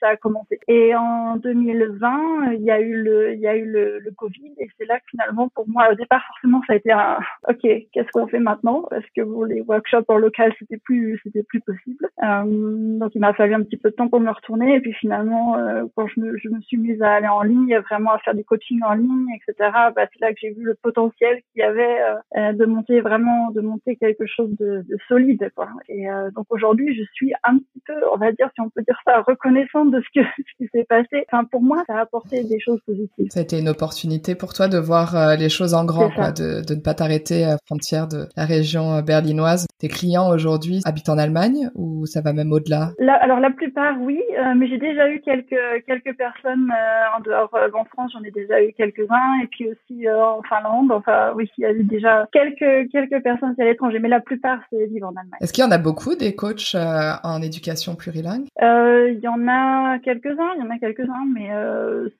ça 0.00 0.08
a 0.08 0.16
commencé. 0.16 0.58
Et 0.68 0.94
en 0.94 1.36
2020 1.36 2.52
il 2.54 2.62
y 2.62 2.70
a 2.70 2.80
eu 2.80 3.02
le 3.02 4.10
Covid. 4.16 4.52
Et 4.58 4.68
c'est 4.78 4.86
là 4.86 4.98
que 4.98 5.06
finalement 5.10 5.48
pour 5.54 5.68
moi 5.68 5.88
au 5.92 5.94
départ 5.94 6.22
forcément 6.26 6.60
ça 6.66 6.74
a 6.74 6.76
été 6.76 6.92
un 6.92 7.18
ok 7.48 7.62
qu'est-ce 7.92 8.10
qu'on 8.12 8.26
fait 8.26 8.40
maintenant? 8.40 8.84
Parce 8.90 9.06
que 9.16 9.22
les 9.46 9.60
workshops 9.62 10.04
en 10.08 10.18
local 10.18 10.52
c'était 10.58 10.78
plus 10.78 11.20
c'était 11.22 11.42
plus 11.42 11.60
possible? 11.60 12.08
Euh, 12.22 12.43
donc 12.44 13.14
il 13.14 13.20
m'a 13.20 13.34
fallu 13.34 13.54
un 13.54 13.62
petit 13.62 13.76
peu 13.76 13.90
de 13.90 13.94
temps 13.94 14.08
pour 14.08 14.20
me 14.20 14.30
retourner 14.30 14.76
et 14.76 14.80
puis 14.80 14.92
finalement 14.92 15.56
quand 15.96 16.06
je 16.06 16.20
me, 16.20 16.36
je 16.38 16.48
me 16.48 16.60
suis 16.62 16.76
mise 16.76 17.00
à 17.02 17.12
aller 17.12 17.28
en 17.28 17.42
ligne, 17.42 17.76
vraiment 17.90 18.12
à 18.12 18.18
faire 18.18 18.34
du 18.34 18.44
coaching 18.44 18.80
en 18.86 18.94
ligne, 18.94 19.26
etc. 19.34 19.70
Bah, 19.94 20.06
c'est 20.12 20.20
là 20.20 20.32
que 20.32 20.38
j'ai 20.40 20.50
vu 20.50 20.64
le 20.64 20.74
potentiel 20.74 21.40
qu'il 21.52 21.60
y 21.60 21.62
avait 21.62 22.54
de 22.54 22.64
monter 22.64 23.00
vraiment 23.00 23.50
de 23.50 23.60
monter 23.60 23.96
quelque 23.96 24.26
chose 24.26 24.50
de, 24.58 24.84
de 24.88 24.96
solide 25.08 25.50
quoi. 25.54 25.68
Et 25.88 26.06
donc 26.34 26.46
aujourd'hui 26.50 26.94
je 26.96 27.02
suis 27.14 27.32
un 27.42 27.58
petit 27.58 27.82
peu, 27.86 27.94
on 28.12 28.16
va 28.16 28.32
dire 28.32 28.48
si 28.54 28.60
on 28.60 28.70
peut 28.70 28.82
dire 28.86 28.98
ça, 29.04 29.22
reconnaissante 29.22 29.90
de 29.90 30.00
ce 30.00 30.20
que 30.20 30.26
ce 30.36 30.64
qui 30.64 30.70
s'est 30.72 30.86
passé. 30.88 31.24
Enfin 31.32 31.44
pour 31.44 31.62
moi 31.62 31.82
ça 31.86 31.96
a 31.96 32.00
apporté 32.02 32.44
des 32.44 32.60
choses 32.60 32.80
positives. 32.86 33.28
Ça 33.30 33.40
a 33.40 33.42
été 33.42 33.58
une 33.58 33.68
opportunité 33.68 34.34
pour 34.34 34.52
toi 34.52 34.68
de 34.68 34.78
voir 34.78 35.36
les 35.36 35.48
choses 35.48 35.74
en 35.74 35.84
grand, 35.84 36.10
quoi, 36.10 36.32
de, 36.32 36.64
de 36.66 36.74
ne 36.74 36.80
pas 36.80 36.94
t'arrêter 36.94 37.44
à 37.44 37.56
frontière 37.66 38.08
de 38.08 38.26
la 38.36 38.44
région 38.44 39.00
berlinoise. 39.02 39.66
Tes 39.78 39.88
clients 39.88 40.28
aujourd'hui 40.30 40.80
habitent 40.84 41.08
en 41.08 41.18
Allemagne 41.18 41.70
ou 41.74 42.06
ça 42.06 42.20
va 42.20 42.32
même 42.34 42.52
au-delà? 42.52 42.90
Alors 43.20 43.40
la 43.40 43.50
plupart 43.50 43.96
oui, 44.00 44.20
euh, 44.38 44.54
mais 44.56 44.66
j'ai 44.68 44.78
déjà 44.78 45.08
eu 45.10 45.20
quelques 45.20 45.84
quelques 45.86 46.16
personnes 46.16 46.70
euh, 46.70 47.16
en 47.16 47.20
dehors 47.20 47.50
euh, 47.54 47.68
en 47.74 47.84
France, 47.84 48.12
j'en 48.12 48.22
ai 48.22 48.30
déjà 48.30 48.62
eu 48.62 48.72
quelques-uns 48.72 49.40
et 49.42 49.46
puis 49.46 49.68
aussi 49.68 50.08
en 50.08 50.42
Finlande. 50.42 50.92
Enfin 50.92 51.32
oui, 51.36 51.50
il 51.58 51.62
y 51.62 51.64
a 51.64 51.72
eu 51.72 51.84
déjà 51.84 52.28
quelques 52.32 52.90
quelques 52.90 53.22
personnes 53.22 53.54
à 53.58 53.64
l'étranger, 53.64 53.98
mais 53.98 54.08
la 54.08 54.20
plupart 54.20 54.60
c'est 54.70 54.86
vivre 54.86 55.06
en 55.06 55.10
Allemagne. 55.10 55.38
Est-ce 55.40 55.52
qu'il 55.52 55.64
y 55.64 55.66
en 55.66 55.70
a 55.70 55.78
beaucoup 55.78 56.14
des 56.14 56.34
coachs 56.34 56.76
en 57.22 57.42
éducation 57.42 57.94
plurilingue? 57.94 58.46
Il 58.60 59.20
y 59.22 59.28
en 59.28 59.48
a 59.48 59.98
quelques-uns, 59.98 60.54
il 60.56 60.64
y 60.64 60.66
en 60.66 60.70
a 60.70 60.78
quelques-uns, 60.78 61.26
mais 61.34 61.50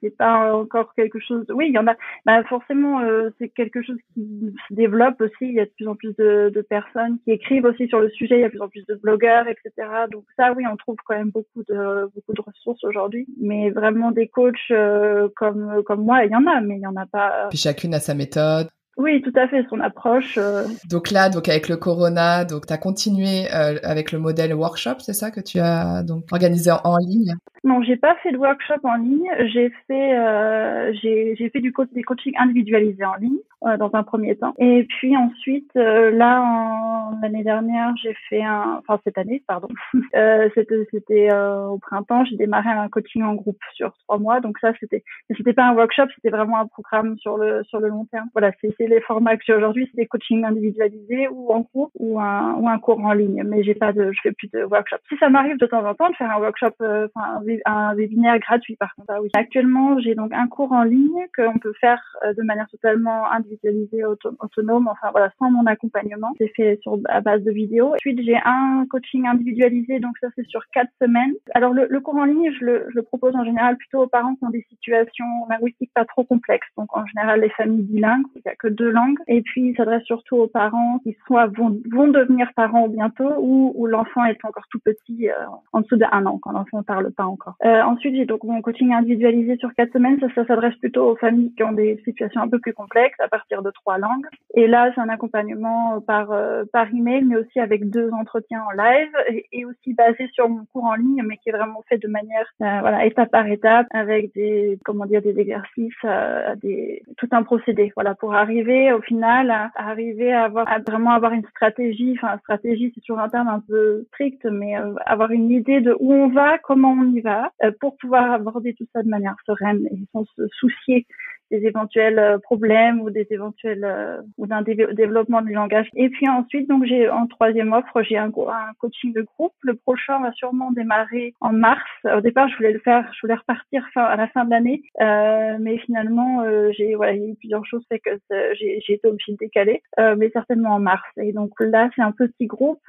c'est 0.01 0.17
pas 0.17 0.55
encore 0.55 0.95
quelque 0.95 1.19
chose. 1.19 1.45
Oui, 1.51 1.67
il 1.69 1.75
y 1.75 1.79
en 1.79 1.87
a. 1.87 1.95
Bah, 2.27 2.43
forcément, 2.45 3.01
c'est 3.39 3.49
quelque 3.49 3.83
chose 3.83 3.97
qui 4.15 4.53
se 4.69 4.75
développe 4.75 5.21
aussi. 5.21 5.35
Il 5.43 5.55
y 5.55 5.61
a 5.61 5.65
de 5.65 5.71
plus 5.77 5.89
en 5.89 5.95
plus 5.95 6.15
de, 6.17 6.51
de 6.55 6.61
personnes 6.63 7.19
qui 7.25 7.33
écrivent 7.33 7.65
aussi 7.65 7.89
sur 7.89 8.01
le 8.01 8.11
sujet. 8.11 8.37
Il 8.37 8.41
y 8.43 8.45
a 8.45 8.49
de 8.49 8.53
plus 8.53 8.63
en 8.63 8.69
plus 8.69 8.87
de 8.87 8.95
blogueurs, 8.95 9.47
etc. 9.49 9.89
Donc 10.09 10.25
ça, 10.37 10.53
oui, 10.53 10.65
on 10.71 10.77
trouve 10.77 10.97
quand 11.05 11.17
même 11.17 11.31
beaucoup 11.31 11.63
de 11.69 12.11
beaucoup 12.15 12.33
de 12.33 12.41
ressources 12.41 12.85
aujourd'hui. 12.85 13.27
Mais 13.41 13.71
vraiment 13.71 14.11
des 14.11 14.29
coachs 14.29 14.57
euh, 14.71 15.29
comme 15.37 15.83
comme 15.85 16.05
moi, 16.05 16.25
il 16.25 16.33
y 16.33 16.37
en 16.37 16.47
a, 16.47 16.61
mais 16.61 16.77
il 16.77 16.83
y 16.83 16.87
en 16.87 16.97
a 16.97 17.07
pas. 17.07 17.49
Puis 17.51 17.59
chacune 17.59 17.95
a 17.95 18.01
sa 18.01 18.15
méthode. 18.15 18.69
Oui, 18.97 19.21
tout 19.23 19.33
à 19.35 19.49
fait, 19.49 19.67
son 19.69 19.81
approche. 19.81 20.39
Euh. 20.39 20.65
Donc 20.89 21.11
là, 21.11 21.29
donc 21.29 21.49
avec 21.49 21.69
le 21.69 21.77
corona, 21.77 22.45
donc 22.45 22.67
tu 22.67 22.73
as 22.73 22.79
continué 22.79 23.53
euh, 23.53 23.79
avec 23.83 24.13
le 24.13 24.21
modèle 24.21 24.55
workshop, 24.55 25.01
c'est 25.01 25.15
ça 25.15 25.31
que 25.31 25.41
tu 25.41 25.59
as 25.59 26.03
donc 26.05 26.27
organisé 26.31 26.71
en, 26.71 26.97
ligne? 26.99 27.35
Non, 27.65 27.83
j'ai 27.83 27.97
pas 27.97 28.15
fait 28.17 28.31
de 28.31 28.37
workshop 28.37 28.81
en 28.85 28.97
ligne, 28.97 29.27
j'ai 29.47 29.71
fait 29.87 30.19
euh, 30.19 30.93
j'ai 31.01 31.35
j'ai 31.37 31.49
fait 31.49 31.61
du 31.61 31.73
co 31.73 31.87
des 31.87 32.03
coachings 32.03 32.35
individualisés 32.37 33.07
en 33.07 33.15
ligne 33.15 33.39
euh, 33.67 33.79
dans 33.79 33.89
un 33.95 34.03
premier 34.03 34.37
temps. 34.37 34.53
Et 34.59 34.85
puis 34.85 35.17
ensuite, 35.17 35.71
euh, 35.77 36.11
là, 36.11 36.43
en 36.43 37.19
l'année 37.23 37.43
dernière, 37.43 37.95
j'ai 38.03 38.15
fait 38.29 38.43
un, 38.43 38.81
enfin 38.81 39.01
cette 39.05 39.17
année, 39.17 39.43
pardon, 39.47 39.69
euh, 40.15 40.51
c'était 40.55 40.87
c'était 40.91 41.31
au 41.35 41.79
printemps, 41.79 42.27
j'ai 42.27 42.37
démarré 42.37 42.69
un 42.69 42.91
coaching 42.91 43.23
en 43.23 43.33
groupe 43.33 43.63
sur 43.73 43.95
trois 44.05 44.19
mois. 44.19 44.41
Donc 44.41 44.59
ça, 44.59 44.73
c'était 44.79 45.03
c'était 45.35 45.55
pas 45.55 45.65
un 45.65 45.75
workshop, 45.75 46.09
c'était 46.15 46.29
vraiment 46.29 46.59
un 46.59 46.67
programme 46.67 47.17
sur 47.17 47.39
le 47.39 47.65
sur 47.65 47.81
le 47.81 47.89
long 47.89 48.05
terme. 48.05 48.29
Voilà, 48.35 48.53
c'est 48.61 48.75
les 48.79 49.01
formats 49.01 49.39
que 49.39 49.45
j'ai 49.47 49.55
aujourd'hui, 49.55 49.89
c'est 49.91 50.03
des 50.03 50.07
coachings 50.07 50.45
individualisés 50.45 51.29
ou 51.29 51.51
en 51.51 51.61
groupe 51.61 51.93
ou 51.99 52.21
un 52.21 52.57
ou 52.57 52.69
un 52.69 52.79
cours 52.79 53.03
en 53.03 53.15
ligne. 53.15 53.43
Mais 53.47 53.63
j'ai 53.65 53.75
pas 53.75 53.95
de, 53.95 54.13
je 54.13 54.21
fais 54.23 54.33
plus 54.33 54.51
de 54.53 54.65
workshop. 54.65 54.99
Si 55.09 55.17
ça 55.17 55.31
m'arrive 55.31 55.57
de 55.57 55.65
temps 55.65 55.87
en 55.87 55.95
temps 55.95 56.11
de 56.11 56.17
faire 56.17 56.31
un 56.31 56.41
workshop, 56.41 56.75
enfin 56.81 57.41
un, 57.65 57.95
webinaire 57.95 58.39
gratuit 58.39 58.77
par 58.77 58.95
contre. 58.95 59.15
oui. 59.23 59.31
Actuellement, 59.35 59.99
j'ai 60.01 60.15
donc 60.15 60.33
un 60.33 60.49
cours 60.49 60.73
en 60.73 60.83
ligne 60.83 61.27
qu'on 61.37 61.59
peut 61.59 61.75
faire 61.81 62.01
de 62.25 62.43
manière 62.43 62.69
totalement 62.69 63.31
individuelle 63.31 63.55
individualisé 63.55 64.05
autonome, 64.05 64.89
enfin 64.89 65.11
voilà, 65.11 65.31
sans 65.39 65.51
mon 65.51 65.67
accompagnement. 65.67 66.33
C'est 66.39 66.53
fait 66.55 66.79
sur 66.83 66.99
à 67.09 67.21
base 67.21 67.43
de 67.43 67.51
vidéos. 67.51 67.95
Ensuite, 67.95 68.21
j'ai 68.23 68.37
un 68.45 68.87
coaching 68.91 69.27
individualisé, 69.27 70.01
donc 70.01 70.17
ça 70.21 70.29
c'est 70.37 70.47
sur 70.47 70.63
quatre 70.73 70.91
semaines. 71.01 71.35
Alors 71.55 71.73
le, 71.73 71.87
le 71.89 72.01
cours 72.01 72.17
en 72.17 72.25
ligne, 72.25 72.53
je 72.59 72.65
le, 72.65 72.87
je 72.91 72.97
le, 72.97 73.03
propose 73.03 73.35
en 73.37 73.45
général 73.45 73.77
plutôt 73.77 74.03
aux 74.03 74.07
parents 74.07 74.35
qui 74.35 74.45
ont 74.45 74.51
des 74.51 74.67
situations 74.71 75.25
linguistiques 75.51 75.93
pas 75.95 76.05
trop 76.05 76.25
complexes. 76.25 76.69
Donc 76.77 76.95
en 76.97 77.07
général 77.07 77.41
les 77.41 77.51
familles 77.51 77.83
bilingues, 77.83 78.27
il 78.37 78.43
n'y 78.45 78.53
a 78.53 78.57
que 78.57 78.69
deux 78.69 78.91
langues. 78.91 79.19
Et 79.27 79.43
puis 79.43 79.69
il 79.69 79.77
s'adresse 79.77 80.05
surtout 80.05 80.37
aux 80.37 80.49
parents 80.49 80.99
qui 81.03 81.17
soit 81.27 81.47
vont, 81.47 81.79
vont 81.91 82.09
devenir 82.09 82.51
parents 82.55 82.89
bientôt 82.89 83.33
ou, 83.39 83.73
où 83.75 83.87
l'enfant 83.87 84.25
est 84.25 84.45
encore 84.45 84.67
tout 84.71 84.81
petit, 84.81 85.29
euh, 85.29 85.33
en 85.73 85.81
dessous 85.81 85.97
d'un 85.97 86.27
an, 86.27 86.39
quand 86.39 86.53
l'enfant 86.53 86.79
ne 86.79 86.83
parle 86.83 87.13
pas 87.13 87.25
encore. 87.25 87.44
Euh, 87.65 87.83
ensuite, 87.83 88.15
j'ai 88.15 88.27
donc 88.27 88.45
mon 88.45 88.61
coaching 88.63 88.93
individualisé 88.93 89.57
sur 89.57 89.73
quatre 89.75 89.93
semaines. 89.93 90.19
Ça, 90.35 90.45
s'adresse 90.47 90.75
plutôt 90.77 91.11
aux 91.11 91.17
familles 91.17 91.53
qui 91.55 91.63
ont 91.63 91.73
des 91.73 92.01
situations 92.05 92.41
un 92.41 92.49
peu 92.49 92.59
plus 92.59 92.73
complexes 92.73 93.19
à 93.21 93.29
partir 93.29 93.63
de 93.63 93.71
trois 93.71 93.99
langues. 93.99 94.27
Et 94.55 94.67
là, 94.67 94.91
c'est 94.95 95.01
un 95.01 95.09
accompagnement 95.09 96.01
par 96.01 96.33
euh, 96.33 96.65
par 96.73 96.89
email, 96.93 97.25
mais 97.25 97.37
aussi 97.37 97.61
avec 97.61 97.91
deux 97.91 98.11
entretiens 98.13 98.63
en 98.63 98.71
live 98.71 99.11
et, 99.53 99.65
aussi 99.65 99.95
basé 99.95 100.29
sur 100.33 100.49
mon 100.49 100.65
cours 100.73 100.85
en 100.85 100.95
ligne, 100.95 101.23
mais 101.27 101.39
qui 101.39 101.49
est 101.49 101.53
vraiment 101.53 101.83
fait 101.89 101.99
de 101.99 102.09
manière 102.09 102.47
euh, 102.61 102.81
voilà 102.81 103.07
étape 103.07 103.31
par 103.31 103.47
étape 103.47 103.87
avec 103.91 104.35
des 104.35 104.79
comment 104.85 105.07
dire 105.07 105.23
des 105.23 105.39
exercices, 105.39 105.93
euh, 106.05 106.55
des 106.57 107.03
tout 107.17 107.29
un 107.33 107.43
procédé. 107.43 107.93
Voilà 107.97 108.15
pour 108.15 108.35
arriver 108.35 108.93
au 108.93 109.01
final 109.01 109.51
à, 109.51 109.71
arriver 109.75 110.33
à 110.33 110.45
avoir 110.45 110.71
à 110.71 110.79
vraiment 110.79 111.11
avoir 111.11 111.33
une 111.33 111.47
stratégie. 111.47 112.17
Enfin, 112.17 112.39
stratégie, 112.39 112.93
c'est 112.95 113.01
toujours 113.01 113.21
un 113.21 113.29
terme 113.29 113.49
un 113.49 113.61
peu 113.61 114.05
strict, 114.09 114.45
mais 114.45 114.75
avoir 115.07 115.31
une 115.31 115.51
idée 115.51 115.81
de 115.81 115.97
où 115.99 116.13
on 116.13 116.29
va, 116.29 116.59
comment 116.59 116.93
on 116.93 117.13
y 117.13 117.21
va, 117.21 117.34
pour 117.81 117.97
pouvoir 117.97 118.33
aborder 118.33 118.75
tout 118.75 118.87
ça 118.93 119.03
de 119.03 119.09
manière 119.09 119.37
sereine 119.47 119.87
et 119.91 120.07
sans 120.13 120.25
se 120.37 120.49
soucier 120.49 121.07
des 121.51 121.67
éventuels 121.67 122.19
euh, 122.19 122.39
problèmes 122.39 123.01
ou 123.01 123.11
des 123.11 123.27
éventuels 123.31 123.85
euh, 123.85 124.21
ou 124.39 124.47
d'un 124.47 124.63
développement 124.63 125.43
du 125.43 125.53
langage. 125.53 125.89
Et 125.95 126.09
puis 126.09 126.29
ensuite, 126.29 126.69
donc 126.69 126.85
j'ai 126.85 127.09
en 127.09 127.27
troisième 127.27 127.73
offre, 127.73 128.03
j'ai 128.03 128.17
un, 128.17 128.29
un 128.29 128.73
coaching 128.79 129.13
de 129.13 129.23
groupe. 129.23 129.53
Le 129.63 129.75
prochain 129.75 130.21
va 130.21 130.33
sûrement 130.33 130.71
démarrer 130.73 131.35
en 131.41 131.53
mars. 131.53 131.83
Au 132.05 132.21
départ, 132.21 132.49
je 132.49 132.57
voulais 132.57 132.73
le 132.73 132.81
faire, 132.81 133.09
je 133.15 133.21
voulais 133.23 133.35
repartir 133.35 133.87
fin, 133.93 134.03
à 134.03 134.17
la 134.17 134.29
fin 134.29 134.45
de 134.45 134.51
l'année, 134.51 134.83
euh, 135.01 135.57
mais 135.61 135.79
finalement, 135.79 136.43
euh, 136.43 136.71
j'ai 136.77 136.95
voilà, 136.95 137.13
il 137.13 137.23
y 137.23 137.25
a 137.25 137.29
eu 137.29 137.35
plusieurs 137.35 137.65
choses 137.67 137.85
fait 137.89 137.99
que 137.99 138.11
j'ai 138.55 138.83
été 138.89 139.09
obligée 139.09 139.33
de 139.33 139.39
décaler, 139.39 139.83
euh, 139.99 140.15
mais 140.17 140.31
certainement 140.31 140.71
en 140.71 140.81
mars. 140.81 141.05
Et 141.17 141.33
donc 141.33 141.53
là, 141.61 141.91
c'est 141.95 142.03
un 142.03 142.13
petit 142.13 142.47
groupe 142.47 142.83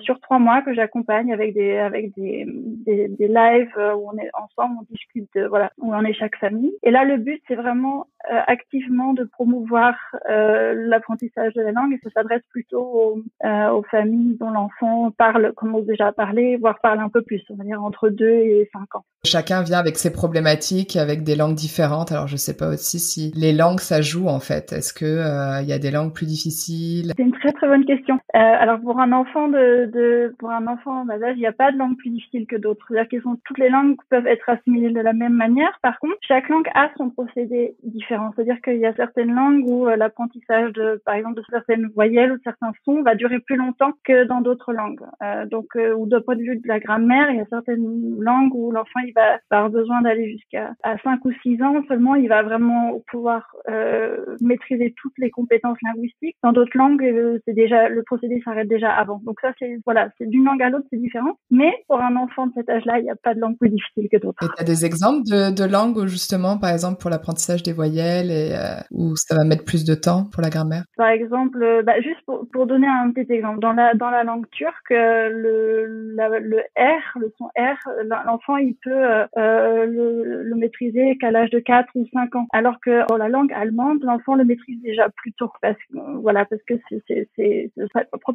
sur 0.00 0.20
trois 0.20 0.38
mois 0.38 0.62
que 0.62 0.74
j'accompagne 0.74 1.32
avec 1.32 1.54
des 1.54 1.76
avec 1.76 2.14
des, 2.16 2.46
des, 2.46 3.28
lives 3.28 3.72
où 3.76 4.10
on 4.10 4.18
est 4.18 4.30
ensemble, 4.34 4.76
on 4.80 4.86
discute, 4.90 5.36
voilà, 5.48 5.70
où 5.78 5.94
on 5.94 6.02
est 6.02 6.12
chaque 6.12 6.36
famille. 6.36 6.72
Et 6.82 6.90
là, 6.90 7.04
le 7.04 7.16
but, 7.16 7.42
c'est 7.48 7.54
vraiment 7.54 7.95
euh, 8.28 8.40
activement 8.48 9.14
de 9.14 9.22
promouvoir 9.22 9.94
euh, 10.28 10.74
l'apprentissage 10.74 11.54
de 11.54 11.62
la 11.62 11.70
langue 11.70 11.92
et 11.92 12.00
ça 12.02 12.10
s'adresse 12.10 12.42
plutôt 12.50 12.80
aux, 12.80 13.18
euh, 13.44 13.70
aux, 13.70 13.84
familles 13.84 14.36
dont 14.40 14.50
l'enfant 14.50 15.12
parle, 15.16 15.52
commence 15.54 15.84
déjà 15.84 16.08
à 16.08 16.12
parler, 16.12 16.56
voire 16.56 16.80
parle 16.82 16.98
un 16.98 17.08
peu 17.08 17.22
plus, 17.22 17.40
on 17.50 17.54
va 17.54 17.62
dire 17.62 17.80
entre 17.80 18.08
2 18.08 18.26
et 18.26 18.68
5 18.72 18.96
ans. 18.96 19.04
Chacun 19.24 19.62
vient 19.62 19.78
avec 19.78 19.96
ses 19.96 20.12
problématiques, 20.12 20.96
avec 20.96 21.22
des 21.22 21.36
langues 21.36 21.54
différentes. 21.54 22.10
Alors 22.10 22.26
je 22.26 22.36
sais 22.36 22.56
pas 22.56 22.70
aussi 22.70 22.98
si 22.98 23.32
les 23.36 23.52
langues 23.52 23.78
ça 23.78 24.00
joue 24.00 24.26
en 24.26 24.40
fait. 24.40 24.72
Est-ce 24.72 24.92
que 24.92 25.62
il 25.62 25.68
y 25.68 25.72
a 25.72 25.78
des 25.78 25.92
langues 25.92 26.12
plus 26.12 26.26
difficiles? 26.26 27.12
C'est 27.16 27.22
une 27.22 27.32
très 27.32 27.52
très 27.52 27.68
bonne 27.68 27.84
question. 27.84 28.18
alors 28.34 28.80
pour 28.80 28.98
un 28.98 29.12
enfant 29.12 29.46
de, 29.48 29.86
de 29.86 30.34
pour 30.40 30.50
un 30.50 30.66
enfant 30.66 31.02
en 31.02 31.04
bas 31.04 31.22
âge, 31.22 31.36
il 31.36 31.40
n'y 31.40 31.46
a 31.46 31.52
pas 31.52 31.70
de 31.70 31.78
langue 31.78 31.96
plus 31.96 32.10
difficile 32.10 32.46
que 32.46 32.56
d'autres. 32.56 32.86
C'est-à-dire 32.88 33.22
que 33.22 33.36
toutes 33.44 33.58
les 33.58 33.68
langues 33.68 33.96
peuvent 34.10 34.26
être 34.26 34.48
assimilées 34.48 34.90
de 34.90 35.00
la 35.00 35.12
même 35.12 35.34
manière. 35.34 35.78
Par 35.82 35.98
contre, 36.00 36.16
chaque 36.22 36.48
langue 36.48 36.68
a 36.74 36.90
son 36.96 37.10
procédé 37.10 37.76
différent. 37.86 38.32
C'est-à-dire 38.34 38.60
qu'il 38.62 38.78
y 38.78 38.86
a 38.86 38.94
certaines 38.94 39.34
langues 39.34 39.66
où 39.66 39.86
euh, 39.86 39.96
l'apprentissage 39.96 40.72
de, 40.72 41.00
par 41.04 41.14
exemple, 41.14 41.36
de 41.36 41.44
certaines 41.50 41.88
voyelles 41.94 42.32
ou 42.32 42.36
de 42.36 42.42
certains 42.44 42.72
sons 42.84 43.02
va 43.02 43.14
durer 43.14 43.38
plus 43.40 43.56
longtemps 43.56 43.92
que 44.04 44.24
dans 44.24 44.40
d'autres 44.40 44.72
langues. 44.72 45.02
Euh, 45.22 45.46
donc, 45.46 45.66
euh, 45.76 45.94
ou 45.94 46.06
de 46.06 46.18
point 46.18 46.36
de 46.36 46.42
vue 46.42 46.56
de 46.56 46.68
la 46.68 46.80
grammaire, 46.80 47.30
il 47.30 47.36
y 47.36 47.40
a 47.40 47.46
certaines 47.50 48.16
langues 48.20 48.54
où 48.54 48.70
l'enfant 48.70 49.00
il 49.04 49.12
va 49.14 49.38
avoir 49.50 49.70
besoin 49.70 50.02
d'aller 50.02 50.30
jusqu'à 50.30 50.72
à 50.82 50.96
5 50.98 51.24
ou 51.24 51.32
6 51.42 51.62
ans 51.62 51.82
seulement, 51.88 52.14
il 52.14 52.28
va 52.28 52.42
vraiment 52.42 53.00
pouvoir 53.10 53.54
euh, 53.68 54.16
maîtriser 54.40 54.94
toutes 55.00 55.16
les 55.18 55.30
compétences 55.30 55.78
linguistiques. 55.82 56.36
Dans 56.42 56.52
d'autres 56.52 56.76
langues, 56.76 57.02
euh, 57.02 57.38
c'est 57.46 57.54
déjà 57.54 57.88
le 57.88 58.02
procédé 58.02 58.40
s'arrête 58.44 58.68
déjà 58.68 58.92
avant. 58.92 59.20
Donc 59.24 59.38
ça, 59.40 59.52
c'est 59.58 59.78
voilà, 59.84 60.10
c'est 60.18 60.28
d'une 60.28 60.44
langue 60.44 60.62
à 60.62 60.70
l'autre, 60.70 60.86
c'est 60.90 61.00
différent. 61.00 61.32
Mais 61.50 61.72
pour 61.88 62.00
un 62.00 62.16
enfant 62.16 62.46
de 62.46 62.52
cet 62.54 62.68
âge-là, 62.68 62.98
il 62.98 63.04
n'y 63.04 63.10
a 63.10 63.16
pas 63.16 63.34
de 63.34 63.40
langue 63.40 63.56
plus 63.58 63.70
difficile 63.70 64.08
que 64.10 64.18
d'autres. 64.18 64.38
Tu 64.40 64.62
as 64.62 64.64
des 64.64 64.84
exemples 64.84 65.22
de, 65.26 65.54
de 65.54 65.64
langues 65.64 65.96
où 65.96 66.06
justement, 66.06 66.58
par 66.58 66.70
exemple, 66.70 67.00
pour 67.00 67.10
l'apprentissage 67.10 67.62
des 67.62 67.72
voyelles 67.76 68.30
et 68.30 68.52
euh, 68.52 68.80
où 68.90 69.14
ça 69.16 69.36
va 69.36 69.44
mettre 69.44 69.64
plus 69.64 69.84
de 69.84 69.94
temps 69.94 70.24
pour 70.32 70.42
la 70.42 70.50
grammaire? 70.50 70.84
Par 70.96 71.08
exemple, 71.08 71.62
euh, 71.62 71.82
bah, 71.82 72.00
juste 72.00 72.20
pour, 72.26 72.46
pour, 72.52 72.66
donner 72.66 72.88
un 72.88 73.10
petit 73.12 73.32
exemple, 73.32 73.60
dans 73.60 73.72
la 73.72 73.94
dans 73.94 74.10
la 74.10 74.24
langue 74.24 74.48
turque, 74.50 74.90
euh, 74.90 75.28
le 75.28 75.86
le 76.16 76.58
R, 76.76 77.18
le 77.20 77.32
son 77.38 77.46
R, 77.56 77.78
l'enfant 78.26 78.56
il 78.56 78.74
peut 78.82 78.90
euh, 78.90 79.86
le, 79.86 80.42
le, 80.42 80.56
maîtriser 80.56 81.16
qu'à 81.18 81.30
l'âge 81.30 81.50
de 81.50 81.58
4 81.58 81.88
ou 81.94 82.06
5 82.12 82.34
ans, 82.34 82.46
alors 82.52 82.80
que 82.80 83.06
dans 83.08 83.16
la 83.16 83.28
langue 83.28 83.52
allemande, 83.52 84.02
l'enfant 84.02 84.34
le 84.34 84.44
maîtrise 84.44 84.80
déjà 84.82 85.08
plus 85.10 85.32
tôt 85.34 85.52
parce 85.62 85.76
que 85.76 85.98
voilà 86.22 86.44
parce 86.46 86.62
que 86.62 86.74
c'est 87.06 87.28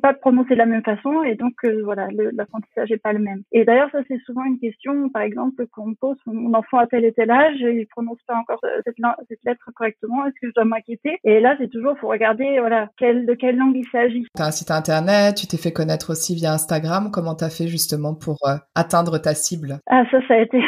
pas 0.02 0.14
prononcer 0.14 0.52
de 0.52 0.56
la 0.56 0.66
même 0.66 0.84
façon 0.84 1.24
et 1.24 1.36
donc 1.36 1.54
voilà 1.84 2.08
l'apprentissage 2.12 2.92
est 2.92 2.98
pas 2.98 3.14
le 3.14 3.20
même. 3.20 3.44
Et 3.52 3.66
d'ailleurs 3.66 3.90
ça 3.92 4.00
c'est 4.08 4.22
souvent 4.26 4.46
une 4.46 4.60
question 4.60 5.10
par 5.10 5.24
exemple 5.24 5.66
qu'on 5.68 5.94
pose 5.96 6.18
mon 6.26 6.54
enfant 6.54 6.78
a 6.78 6.88
tel 6.88 7.06
et 7.06 7.14
tel 7.14 7.32
âge, 7.32 7.60
il 7.60 7.88
prononce 7.88 8.22
pas 8.28 8.36
encore 8.36 8.60
cette, 8.86 9.31
cette 9.32 9.44
lettre 9.46 9.70
correctement 9.76 10.26
Est-ce 10.26 10.36
que 10.41 10.48
je 10.48 10.54
dois 10.54 10.65
m'inquiéter? 10.65 11.17
Et 11.24 11.39
là, 11.39 11.56
c'est 11.58 11.70
toujours, 11.70 11.98
faut 12.00 12.10
regarder, 12.10 12.60
voilà, 12.60 12.89
de 13.00 13.34
quelle 13.34 13.58
langue 13.58 13.76
il 13.76 13.88
s'agit. 13.91 14.26
Tu 14.36 14.41
as 14.41 14.46
un 14.46 14.52
site 14.52 14.72
internet, 14.72 15.36
tu 15.36 15.48
t'es 15.48 15.58
fait 15.58 15.72
connaître 15.72 16.12
aussi 16.12 16.36
via 16.36 16.54
Instagram. 16.54 17.10
Comment 17.12 17.36
tu 17.36 17.46
as 17.46 17.50
fait 17.50 17.67
justement 17.67 18.13
pour 18.13 18.38
euh, 18.46 18.56
atteindre 18.76 19.17
ta 19.17 19.34
cible? 19.34 19.80
Ah, 19.89 20.04
ça, 20.12 20.17
ça 20.28 20.34
a 20.36 20.38
été 20.39 20.62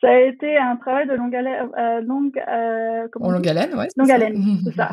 ça 0.00 0.10
a 0.10 0.18
été 0.18 0.56
un 0.56 0.76
travail 0.76 1.06
de 1.06 1.14
longue 1.14 1.34
haleine. 1.34 1.68
Euh, 1.78 2.00
longue, 2.00 2.42
euh, 2.48 3.08
comment 3.12 3.30
longue 3.30 3.48
haleine, 3.48 3.74
ouais. 3.74 3.88
Longue 3.96 4.10
haleine, 4.10 4.36
c'est 4.64 4.74
ça. 4.74 4.90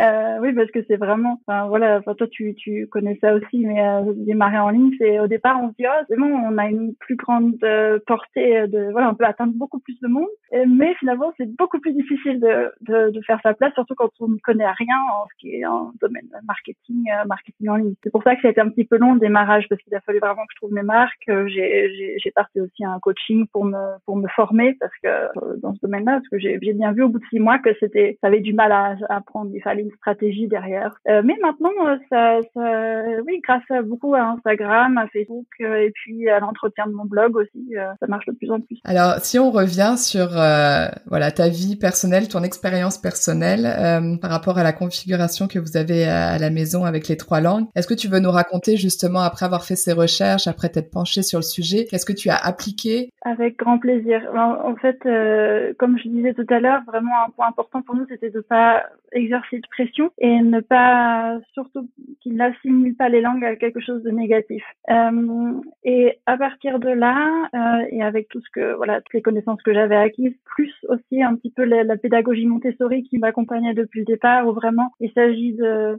euh, 0.00 0.38
oui, 0.40 0.52
parce 0.52 0.70
que 0.70 0.80
c'est 0.88 0.96
vraiment, 0.96 1.40
enfin 1.46 1.66
voilà, 1.68 1.98
enfin 1.98 2.14
toi 2.14 2.26
tu 2.30 2.54
tu 2.54 2.86
connais 2.90 3.18
ça 3.20 3.34
aussi, 3.34 3.64
mais 3.66 3.80
euh, 3.80 4.12
démarrer 4.16 4.58
en 4.58 4.70
ligne, 4.70 4.90
c'est 4.98 5.18
au 5.20 5.26
départ 5.26 5.58
on 5.62 5.68
se 5.70 5.74
dit 5.78 5.86
oh 5.86 6.04
c'est 6.08 6.16
bon, 6.16 6.26
on 6.26 6.58
a 6.58 6.68
une 6.68 6.94
plus 6.96 7.16
grande 7.16 7.54
euh, 7.62 7.98
portée 8.06 8.66
de, 8.68 8.90
voilà, 8.92 9.10
on 9.10 9.14
peut 9.14 9.24
atteindre 9.24 9.52
beaucoup 9.54 9.78
plus 9.78 9.98
de 10.00 10.08
monde, 10.08 10.28
mais 10.66 10.94
finalement 10.96 11.32
c'est 11.36 11.50
beaucoup 11.56 11.80
plus 11.80 11.92
difficile 11.92 12.40
de, 12.40 12.72
de, 12.82 13.10
de 13.10 13.20
faire 13.22 13.40
sa 13.42 13.54
place, 13.54 13.72
surtout 13.74 13.94
quand 13.94 14.10
on 14.20 14.28
ne 14.28 14.38
connaît 14.38 14.70
rien 14.70 14.96
en 15.14 15.26
ce 15.30 15.34
qui 15.38 15.56
est 15.56 15.66
en 15.66 15.92
domaine 16.00 16.28
marketing, 16.46 17.04
euh, 17.10 17.24
marketing 17.26 17.68
en 17.68 17.76
ligne. 17.76 17.94
C'est 18.02 18.10
pour 18.10 18.22
ça 18.22 18.34
que 18.36 18.42
ça 18.42 18.48
a 18.48 18.50
été 18.50 18.60
un 18.60 18.68
petit 18.68 18.84
peu 18.84 18.98
long 18.98 19.14
le 19.14 19.20
démarrage 19.20 19.66
parce 19.68 19.80
qu'il 19.82 19.94
a 19.94 20.00
fallu 20.00 20.18
vraiment 20.18 20.42
que 20.42 20.52
je 20.52 20.56
trouve 20.56 20.72
mes 20.72 20.82
marques. 20.82 21.28
J'ai 21.46 22.16
j'ai 22.18 22.30
parti 22.32 22.60
aussi 22.60 22.84
à 22.84 22.90
un 22.90 23.00
coaching 23.00 23.46
pour 23.52 23.64
me 23.64 23.78
pour 24.04 24.16
me 24.16 24.25
former 24.34 24.76
parce 24.80 24.92
que 25.02 25.08
euh, 25.08 25.56
dans 25.62 25.74
ce 25.74 25.80
domaine-là, 25.82 26.12
parce 26.12 26.28
que 26.28 26.38
j'ai 26.38 26.58
bien 26.58 26.92
vu 26.92 27.02
au 27.02 27.08
bout 27.08 27.18
de 27.18 27.24
six 27.30 27.38
mois 27.38 27.58
que 27.58 27.70
c'était, 27.80 28.18
ça 28.20 28.28
avait 28.28 28.40
du 28.40 28.52
mal 28.52 28.72
à 28.72 28.96
apprendre. 29.08 29.50
Il 29.54 29.62
fallait 29.62 29.82
une 29.82 29.92
stratégie 29.92 30.46
derrière. 30.46 30.94
Euh, 31.08 31.22
mais 31.24 31.36
maintenant, 31.42 31.70
euh, 31.86 31.96
ça, 32.10 32.38
ça, 32.54 33.22
oui, 33.26 33.40
grâce 33.42 33.62
à 33.70 33.82
beaucoup 33.82 34.14
à 34.14 34.22
Instagram, 34.22 34.98
à 34.98 35.06
Facebook 35.08 35.46
et 35.60 35.92
puis 35.94 36.28
à 36.28 36.40
l'entretien 36.40 36.86
de 36.86 36.92
mon 36.92 37.04
blog 37.04 37.36
aussi, 37.36 37.74
ça 38.00 38.06
marche 38.06 38.26
de 38.26 38.32
plus 38.32 38.50
en 38.50 38.60
plus. 38.60 38.78
Alors, 38.84 39.16
si 39.18 39.38
on 39.38 39.50
revient 39.50 39.94
sur 39.96 40.28
voilà 41.06 41.30
ta 41.30 41.48
vie 41.48 41.76
personnelle, 41.76 42.28
ton 42.28 42.42
expérience 42.42 42.98
personnelle 42.98 44.18
par 44.20 44.30
rapport 44.30 44.58
à 44.58 44.62
la 44.62 44.72
configuration 44.72 45.48
que 45.48 45.58
vous 45.58 45.76
avez 45.76 46.04
à 46.04 46.38
la 46.38 46.50
maison 46.50 46.84
avec 46.84 47.08
les 47.08 47.16
trois 47.16 47.40
langues, 47.40 47.66
est-ce 47.74 47.86
que 47.86 47.94
tu 47.94 48.08
veux 48.08 48.20
nous 48.20 48.30
raconter 48.30 48.76
justement 48.76 49.20
après 49.20 49.46
avoir 49.46 49.64
fait 49.64 49.76
ces 49.76 49.92
recherches, 49.92 50.46
après 50.46 50.68
t'être 50.68 50.90
penché 50.90 51.22
sur 51.22 51.38
le 51.38 51.44
sujet, 51.44 51.86
qu'est-ce 51.88 52.06
que 52.06 52.12
tu 52.12 52.30
as 52.30 52.36
appliqué? 52.36 53.10
Avec 53.24 53.56
grand 53.58 53.78
plaisir. 53.78 54.15
En 54.34 54.76
fait, 54.76 54.98
euh, 55.06 55.72
comme 55.78 55.98
je 55.98 56.08
disais 56.08 56.34
tout 56.34 56.46
à 56.48 56.60
l'heure, 56.60 56.82
vraiment 56.86 57.24
un 57.26 57.30
point 57.30 57.48
important 57.48 57.82
pour 57.82 57.94
nous, 57.94 58.06
c'était 58.08 58.30
de 58.30 58.38
ne 58.38 58.42
pas 58.42 58.84
exercer 59.12 59.58
de 59.58 59.66
pression 59.70 60.10
et 60.18 60.40
ne 60.40 60.60
pas, 60.60 61.38
surtout, 61.52 61.88
qu'il 62.20 62.34
n'assimile 62.36 62.96
pas 62.96 63.08
les 63.08 63.20
langues 63.20 63.44
à 63.44 63.56
quelque 63.56 63.80
chose 63.80 64.02
de 64.02 64.10
négatif. 64.10 64.62
Euh, 64.90 65.52
et 65.84 66.18
à 66.26 66.36
partir 66.36 66.78
de 66.78 66.88
là, 66.88 67.48
euh, 67.54 67.86
et 67.90 68.02
avec 68.02 68.28
tout 68.28 68.40
ce 68.40 68.50
que, 68.52 68.74
voilà, 68.74 69.00
toutes 69.00 69.14
les 69.14 69.22
connaissances 69.22 69.62
que 69.62 69.72
j'avais 69.72 69.96
acquises, 69.96 70.34
plus 70.44 70.72
aussi 70.88 71.22
un 71.22 71.34
petit 71.36 71.50
peu 71.50 71.64
la, 71.64 71.96
pédagogie 71.96 72.46
Montessori 72.46 73.02
qui 73.04 73.18
m'accompagnait 73.18 73.74
depuis 73.74 74.00
le 74.00 74.06
départ, 74.06 74.46
où 74.46 74.52
vraiment 74.52 74.90
il 75.00 75.10
s'agit 75.12 75.56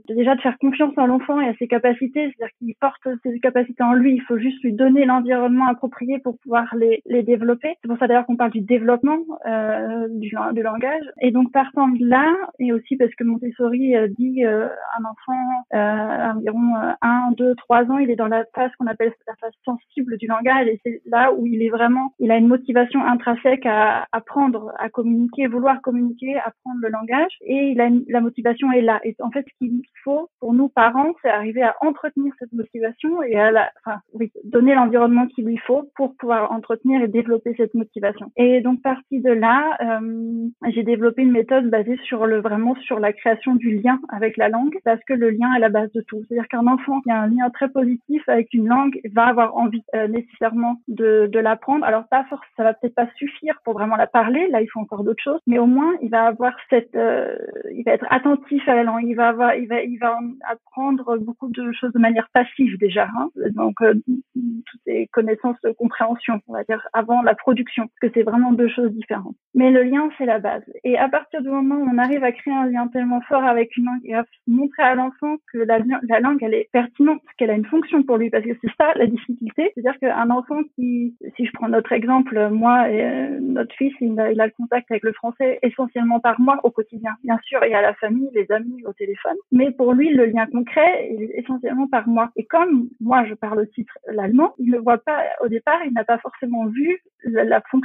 déjà 0.07 0.35
de 0.35 0.41
faire 0.41 0.57
confiance 0.59 0.93
en 0.97 1.07
l'enfant 1.07 1.41
et 1.41 1.47
à 1.47 1.53
ses 1.55 1.67
capacités, 1.67 2.31
c'est-à-dire 2.37 2.55
qu'il 2.59 2.75
porte 2.75 3.07
ses 3.23 3.39
capacités 3.39 3.83
en 3.83 3.93
lui, 3.93 4.13
il 4.13 4.21
faut 4.21 4.37
juste 4.37 4.63
lui 4.63 4.73
donner 4.73 5.05
l'environnement 5.05 5.67
approprié 5.67 6.19
pour 6.19 6.37
pouvoir 6.39 6.73
les, 6.75 7.01
les 7.05 7.23
développer. 7.23 7.75
C'est 7.81 7.87
pour 7.87 7.97
ça 7.97 8.06
d'ailleurs 8.07 8.25
qu'on 8.25 8.35
parle 8.35 8.51
du 8.51 8.61
développement 8.61 9.19
euh, 9.45 10.07
du, 10.09 10.31
langage. 10.61 11.03
Et 11.21 11.31
donc 11.31 11.51
partant 11.51 11.87
de 11.87 12.05
là, 12.05 12.33
et 12.59 12.73
aussi 12.73 12.95
parce 12.97 13.13
que 13.15 13.23
Montessori 13.23 13.95
euh, 13.95 14.07
dit 14.07 14.45
euh, 14.45 14.67
un 14.97 15.05
enfant 15.05 16.33
environ 16.35 16.75
1, 17.01 17.31
2, 17.37 17.55
3 17.55 17.83
ans, 17.91 17.97
il 17.97 18.09
est 18.09 18.15
dans 18.15 18.27
la 18.27 18.43
phase 18.55 18.71
qu'on 18.77 18.87
appelle 18.87 19.13
la 19.27 19.35
phase 19.35 19.53
sensible 19.63 20.17
du 20.17 20.27
langage, 20.27 20.67
et 20.67 20.79
c'est 20.83 21.01
là 21.05 21.33
où 21.33 21.45
il 21.45 21.61
est 21.61 21.69
vraiment, 21.69 22.13
il 22.19 22.31
a 22.31 22.37
une 22.37 22.47
motivation 22.47 23.03
intrinsèque 23.03 23.65
à 23.65 24.07
apprendre, 24.11 24.71
à 24.79 24.89
communiquer, 24.89 25.47
vouloir 25.47 25.81
communiquer, 25.81 26.35
apprendre 26.37 26.79
le 26.81 26.89
langage, 26.89 27.31
et 27.41 27.71
il 27.71 27.81
a 27.81 27.87
la 28.09 28.21
motivation 28.21 28.71
est 28.71 28.81
là. 28.81 28.99
Et 29.03 29.15
en 29.19 29.31
fait, 29.31 29.45
ce 29.47 29.57
qu'il 29.65 29.81
faut 30.03 30.29
pour 30.39 30.53
nous 30.53 30.69
parents, 30.69 31.13
c'est 31.21 31.29
arriver 31.29 31.63
à 31.63 31.75
entretenir 31.81 32.33
cette 32.39 32.53
motivation 32.53 33.21
et 33.23 33.35
à 33.35 33.51
la, 33.51 33.71
enfin, 33.85 33.99
donner 34.43 34.75
l'environnement 34.75 35.27
qu'il 35.27 35.45
lui 35.45 35.57
faut 35.57 35.89
pour 35.95 36.15
pouvoir 36.17 36.51
entretenir 36.51 37.01
et 37.01 37.07
développer 37.07 37.53
cette 37.57 37.73
motivation. 37.73 37.96
Et 38.35 38.61
donc 38.61 38.81
partie 38.81 39.21
de 39.21 39.31
là, 39.31 39.77
euh, 39.81 40.47
j'ai 40.69 40.83
développé 40.83 41.21
une 41.21 41.31
méthode 41.31 41.69
basée 41.69 41.97
sur 42.03 42.25
le 42.25 42.39
vraiment 42.39 42.75
sur 42.81 42.99
la 42.99 43.13
création 43.13 43.55
du 43.55 43.75
lien 43.75 43.99
avec 44.09 44.37
la 44.37 44.49
langue, 44.49 44.77
parce 44.83 45.03
que 45.05 45.13
le 45.13 45.29
lien 45.29 45.53
est 45.55 45.59
la 45.59 45.69
base 45.69 45.91
de 45.93 46.01
tout. 46.01 46.23
C'est-à-dire 46.27 46.47
qu'un 46.47 46.67
enfant 46.67 47.01
qui 47.01 47.11
a 47.11 47.21
un 47.21 47.27
lien 47.27 47.49
très 47.49 47.69
positif 47.69 48.21
avec 48.27 48.53
une 48.53 48.67
langue 48.67 48.99
va 49.13 49.25
avoir 49.25 49.55
envie 49.55 49.83
euh, 49.95 50.07
nécessairement 50.07 50.81
de, 50.87 51.29
l'apprendre. 51.37 51.85
Alors 51.85 52.07
pas 52.07 52.23
forcément, 52.23 52.47
ça 52.57 52.63
va 52.63 52.73
peut-être 52.73 52.95
pas 52.95 53.07
suffire 53.15 53.59
pour 53.63 53.73
vraiment 53.73 53.95
la 53.95 54.07
parler. 54.07 54.47
Là, 54.47 54.61
il 54.61 54.67
faut 54.67 54.79
encore 54.79 55.03
d'autres 55.03 55.23
choses, 55.23 55.39
mais 55.45 55.59
au 55.59 55.67
moins 55.67 55.93
il 56.01 56.09
va 56.09 56.25
avoir 56.25 56.53
cette, 56.69 56.95
euh, 56.95 57.35
il 57.71 57.83
va 57.83 57.91
être 57.91 58.05
attentif 58.09 58.67
à 58.67 58.75
la 58.75 58.83
langue. 58.83 59.03
Il 59.05 59.15
va 59.15 59.29
avoir, 59.29 59.55
il 59.55 59.67
va, 59.67 59.81
il 59.83 59.97
va 59.97 60.17
apprendre 60.49 61.17
beaucoup 61.17 61.49
de 61.49 61.71
choses 61.73 61.93
de 61.93 61.99
manière 61.99 62.29
passive 62.33 62.77
déjà. 62.79 63.07
Hein. 63.17 63.29
Donc 63.51 63.75
toutes 63.79 64.81
ces 64.85 65.07
connaissances 65.11 65.59
de 65.63 65.71
compréhension, 65.71 66.41
on 66.47 66.53
va 66.53 66.63
dire 66.63 66.87
avant 66.93 67.21
la 67.21 67.35
production, 67.35 67.86
parce 67.87 68.11
que 68.11 68.19
c'est 68.19 68.23
vraiment 68.23 68.51
deux 68.51 68.69
choses 68.69 68.91
différentes. 68.91 69.35
Mais 69.53 69.71
le 69.71 69.83
lien, 69.83 70.09
c'est 70.17 70.25
la 70.25 70.39
base. 70.39 70.63
Et 70.83 70.97
à 70.97 71.09
partir 71.09 71.41
du 71.41 71.49
moment 71.49 71.75
où 71.75 71.89
on 71.91 71.97
arrive 71.97 72.23
à 72.23 72.31
créer 72.31 72.53
un 72.53 72.67
lien 72.67 72.87
tellement 72.87 73.21
fort 73.21 73.43
avec 73.43 73.75
une 73.75 73.85
langue 73.85 74.01
et 74.03 74.13
à 74.13 74.25
montrer 74.45 74.83
à 74.83 74.95
l'enfant 74.95 75.37
que 75.51 75.59
la, 75.59 75.79
la, 76.03 76.19
langue, 76.19 76.43
elle 76.43 76.53
est 76.53 76.69
pertinente, 76.71 77.21
qu'elle 77.37 77.49
a 77.49 77.55
une 77.55 77.65
fonction 77.65 78.03
pour 78.03 78.17
lui, 78.17 78.29
parce 78.29 78.43
que 78.43 78.53
c'est 78.61 78.71
ça 78.77 78.93
la 78.95 79.07
difficulté. 79.07 79.71
C'est-à-dire 79.73 79.99
qu'un 79.99 80.29
enfant 80.29 80.61
qui, 80.75 81.15
si 81.35 81.45
je 81.45 81.51
prends 81.53 81.69
notre 81.69 81.91
exemple, 81.91 82.49
moi 82.49 82.89
et 82.89 83.03
euh, 83.03 83.39
notre 83.41 83.73
fils, 83.75 83.93
il 84.01 84.19
a, 84.19 84.31
il 84.31 84.37
le 84.37 84.51
contact 84.55 84.89
avec 84.91 85.03
le 85.03 85.13
français 85.13 85.59
essentiellement 85.63 86.19
par 86.19 86.39
moi 86.39 86.59
au 86.63 86.71
quotidien. 86.71 87.13
Bien 87.23 87.39
sûr, 87.43 87.59
il 87.65 87.71
y 87.71 87.75
a 87.75 87.81
la 87.81 87.93
famille, 87.95 88.29
les 88.33 88.51
amis 88.51 88.83
au 88.85 88.93
téléphone, 88.93 89.35
mais 89.51 89.71
pour 89.71 89.93
lui, 89.93 90.09
le 90.13 90.25
lien 90.25 90.45
concret 90.45 91.09
est 91.09 91.39
essentiellement 91.39 91.87
par 91.87 92.07
moi. 92.07 92.29
Et 92.35 92.45
comme 92.45 92.89
moi, 92.99 93.25
je 93.25 93.33
parle 93.33 93.59
aussi 93.59 93.85
l'allemand, 94.07 94.53
il 94.59 94.71
ne 94.71 94.77
voit 94.77 94.99
pas 94.99 95.23
au 95.41 95.47
départ, 95.47 95.79
il 95.85 95.93
n'a 95.93 96.03
pas 96.03 96.19
forcément 96.19 96.67
vu 96.67 96.99
la, 97.23 97.43
la 97.43 97.61
fonction 97.61 97.76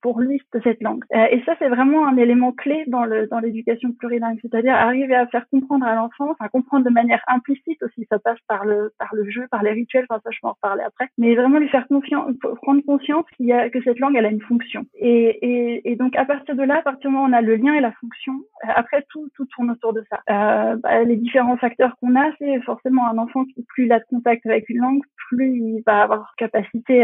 pour 0.00 0.20
lui 0.20 0.40
de 0.52 0.60
cette 0.62 0.82
langue. 0.82 1.04
Euh, 1.14 1.26
et 1.30 1.42
ça, 1.44 1.54
c'est 1.58 1.68
vraiment 1.68 2.06
un 2.06 2.16
élément 2.16 2.52
clé 2.52 2.84
dans 2.86 3.04
l'éducation 3.04 3.92
plurilingue, 3.92 4.38
c'est-à-dire 4.42 4.74
arriver 4.74 5.14
à 5.14 5.26
faire 5.26 5.46
comprendre 5.50 5.86
à 5.86 5.94
l'enfant, 5.94 6.30
enfin 6.30 6.48
comprendre 6.48 6.84
de 6.84 6.90
manière 6.90 7.22
implicite 7.26 7.82
aussi, 7.82 8.06
ça 8.10 8.18
passe 8.18 8.38
par 8.48 8.64
le 8.64 8.92
par 8.98 9.14
le 9.14 9.28
jeu, 9.30 9.46
par 9.50 9.62
les 9.62 9.72
rituels, 9.72 10.06
enfin 10.08 10.20
ça 10.24 10.30
je 10.30 10.38
vais 10.42 10.48
en 10.48 10.52
reparler 10.52 10.82
après, 10.84 11.08
mais 11.18 11.34
vraiment 11.34 11.58
lui 11.58 11.68
faire 11.68 11.86
confiance, 11.88 12.32
prendre 12.62 12.82
conscience 12.84 13.24
qu'il 13.36 13.46
y 13.46 13.52
a 13.52 13.70
que 13.70 13.82
cette 13.82 13.98
langue 13.98 14.16
elle 14.16 14.26
a 14.26 14.30
une 14.30 14.40
fonction. 14.42 14.84
Et, 14.94 15.96
donc 15.98 16.16
à 16.16 16.24
partir 16.24 16.56
de 16.56 16.62
là, 16.62 16.78
à 16.78 16.82
partir 16.82 17.10
du 17.10 17.14
moment 17.14 17.26
où 17.26 17.30
on 17.30 17.32
a 17.32 17.42
le 17.42 17.56
lien 17.56 17.74
et 17.74 17.80
la 17.80 17.92
fonction, 17.92 18.32
euh, 18.64 18.72
après 18.74 19.04
tout 19.10 19.28
tout 19.36 19.46
tourne 19.46 19.70
autour 19.70 19.92
de 19.92 20.04
ça. 20.10 20.20
Euh, 20.30 20.76
bah, 20.76 21.02
les 21.04 21.16
différents 21.16 21.56
facteurs 21.56 21.96
qu'on 22.00 22.16
a, 22.16 22.30
c'est 22.38 22.60
forcément 22.62 23.08
un 23.08 23.18
enfant 23.18 23.44
qui 23.44 23.62
plus 23.68 23.84
il 23.84 23.92
a 23.92 23.98
de 23.98 24.04
contact 24.08 24.46
avec 24.46 24.68
une 24.68 24.78
langue, 24.78 25.02
plus 25.28 25.56
il 25.56 25.82
va 25.86 26.02
avoir 26.02 26.34
capacité 26.36 27.02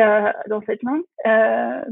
dans 0.49 0.61
cette 0.63 0.83
langue. 0.83 1.03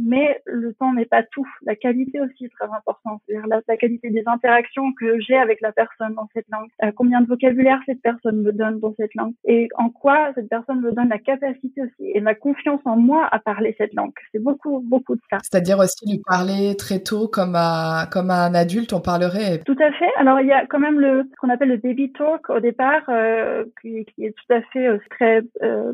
Mais 0.01 0.36
le 0.45 0.73
temps 0.75 0.93
n'est 0.93 1.07
pas 1.07 1.23
tout. 1.23 1.47
La 1.65 1.77
qualité 1.77 2.21
aussi 2.21 2.47
est 2.47 2.53
très 2.59 2.67
importante. 2.67 3.23
C'est-à-dire 3.27 3.47
la, 3.47 3.77
qualité 3.77 4.11
des 4.11 4.23
interactions 4.27 4.93
que 4.99 5.21
j'ai 5.21 5.37
avec 5.37 5.61
la 5.61 5.73
personne 5.73 6.15
dans 6.15 6.29
cette 6.35 6.47
langue. 6.51 6.69
Euh, 6.83 6.93
combien 6.95 7.21
de 7.21 7.27
vocabulaire 7.27 7.81
cette 7.87 8.03
personne 8.03 8.43
me 8.43 8.53
donne 8.53 8.81
dans 8.81 8.95
cette 8.99 9.15
langue. 9.15 9.35
Et 9.45 9.69
en 9.77 9.91
quoi 9.91 10.33
cette 10.35 10.49
personne 10.49 10.81
me 10.81 10.93
donne 10.93 11.09
la 11.09 11.19
capacité 11.19 11.83
aussi 11.83 12.11
et 12.15 12.21
ma 12.21 12.35
confiance 12.35 12.81
en 12.85 12.97
moi 12.97 13.29
à 13.31 13.39
parler 13.39 13.75
cette 13.79 13.95
langue. 13.95 14.13
C'est 14.33 14.43
beaucoup, 14.43 14.81
beaucoup 14.81 15.15
de 15.15 15.21
ça. 15.31 15.39
C'est-à-dire 15.43 15.79
aussi 15.79 16.09
lui 16.11 16.23
parler 16.27 16.77
très 16.77 17.01
tôt 17.01 17.29
comme 17.29 17.55
à, 17.55 18.07
comme 18.11 18.31
à 18.31 18.45
un 18.45 18.55
adulte, 18.55 18.93
on 18.93 19.01
parlerait. 19.01 19.63
Tout 19.65 19.77
à 19.81 19.93
fait. 19.93 20.11
Alors 20.17 20.41
il 20.41 20.47
y 20.47 20.53
a 20.53 20.67
quand 20.67 20.81
même 20.81 21.01
le, 21.01 21.25
ce 21.31 21.37
qu'on 21.41 21.51
appelle 21.51 21.69
le 21.69 21.77
baby 21.77 22.13
talk 22.13 22.49
au 22.51 22.61
départ, 22.61 23.03
euh, 23.09 23.65
qui, 23.81 24.05
qui, 24.07 24.27
est 24.27 24.33
tout 24.33 24.53
à 24.53 24.63
fait 24.73 24.87
euh, 24.87 24.99
très 25.11 25.43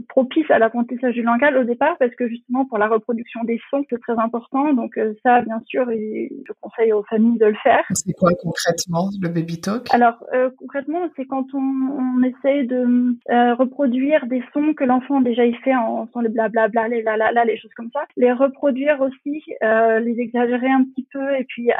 propice 0.08 0.50
à 0.50 0.58
l'apprentissage 0.58 1.14
du 1.14 1.22
langage 1.22 1.54
au 1.54 1.64
départ 1.64 1.96
parce 1.98 2.14
que 2.14 2.28
justement 2.28 2.64
pour 2.64 2.78
la 2.78 2.88
reproduction 2.88 3.44
des 3.44 3.60
sons, 3.70 3.84
c'est 3.90 4.00
très 4.00 4.18
important. 4.22 4.72
Donc 4.72 4.96
euh, 4.96 5.14
ça, 5.22 5.42
bien 5.42 5.60
sûr, 5.66 5.90
et 5.90 6.32
je 6.46 6.52
conseille 6.60 6.92
aux 6.92 7.04
familles 7.04 7.38
de 7.38 7.46
le 7.46 7.56
faire. 7.62 7.84
C'est 7.92 8.12
quoi 8.12 8.30
concrètement 8.40 9.08
le 9.20 9.28
baby 9.28 9.60
talk? 9.60 9.86
Alors 9.92 10.24
euh, 10.32 10.50
concrètement, 10.58 11.08
c'est 11.16 11.26
quand 11.26 11.46
on, 11.54 11.58
on 11.58 12.22
essaie 12.22 12.64
de 12.64 13.14
euh, 13.30 13.54
reproduire 13.54 14.26
des 14.26 14.42
sons 14.52 14.74
que 14.74 14.84
l'enfant 14.84 15.20
déjà 15.20 15.44
il 15.44 15.56
fait 15.58 15.74
en 15.74 16.06
faisant 16.06 16.20
les 16.20 16.28
blablabla, 16.28 16.88
les 16.88 17.02
la 17.02 17.16
la 17.16 17.32
la, 17.32 17.44
les 17.44 17.58
choses 17.58 17.74
comme 17.76 17.90
ça, 17.92 18.00
les 18.16 18.32
reproduire 18.32 19.00
aussi, 19.00 19.42
les 19.60 20.16
exagérer 20.18 20.68
un 20.68 20.84
petit 20.84 21.06
peu 21.12 21.34
et 21.38 21.44
puis 21.44 21.70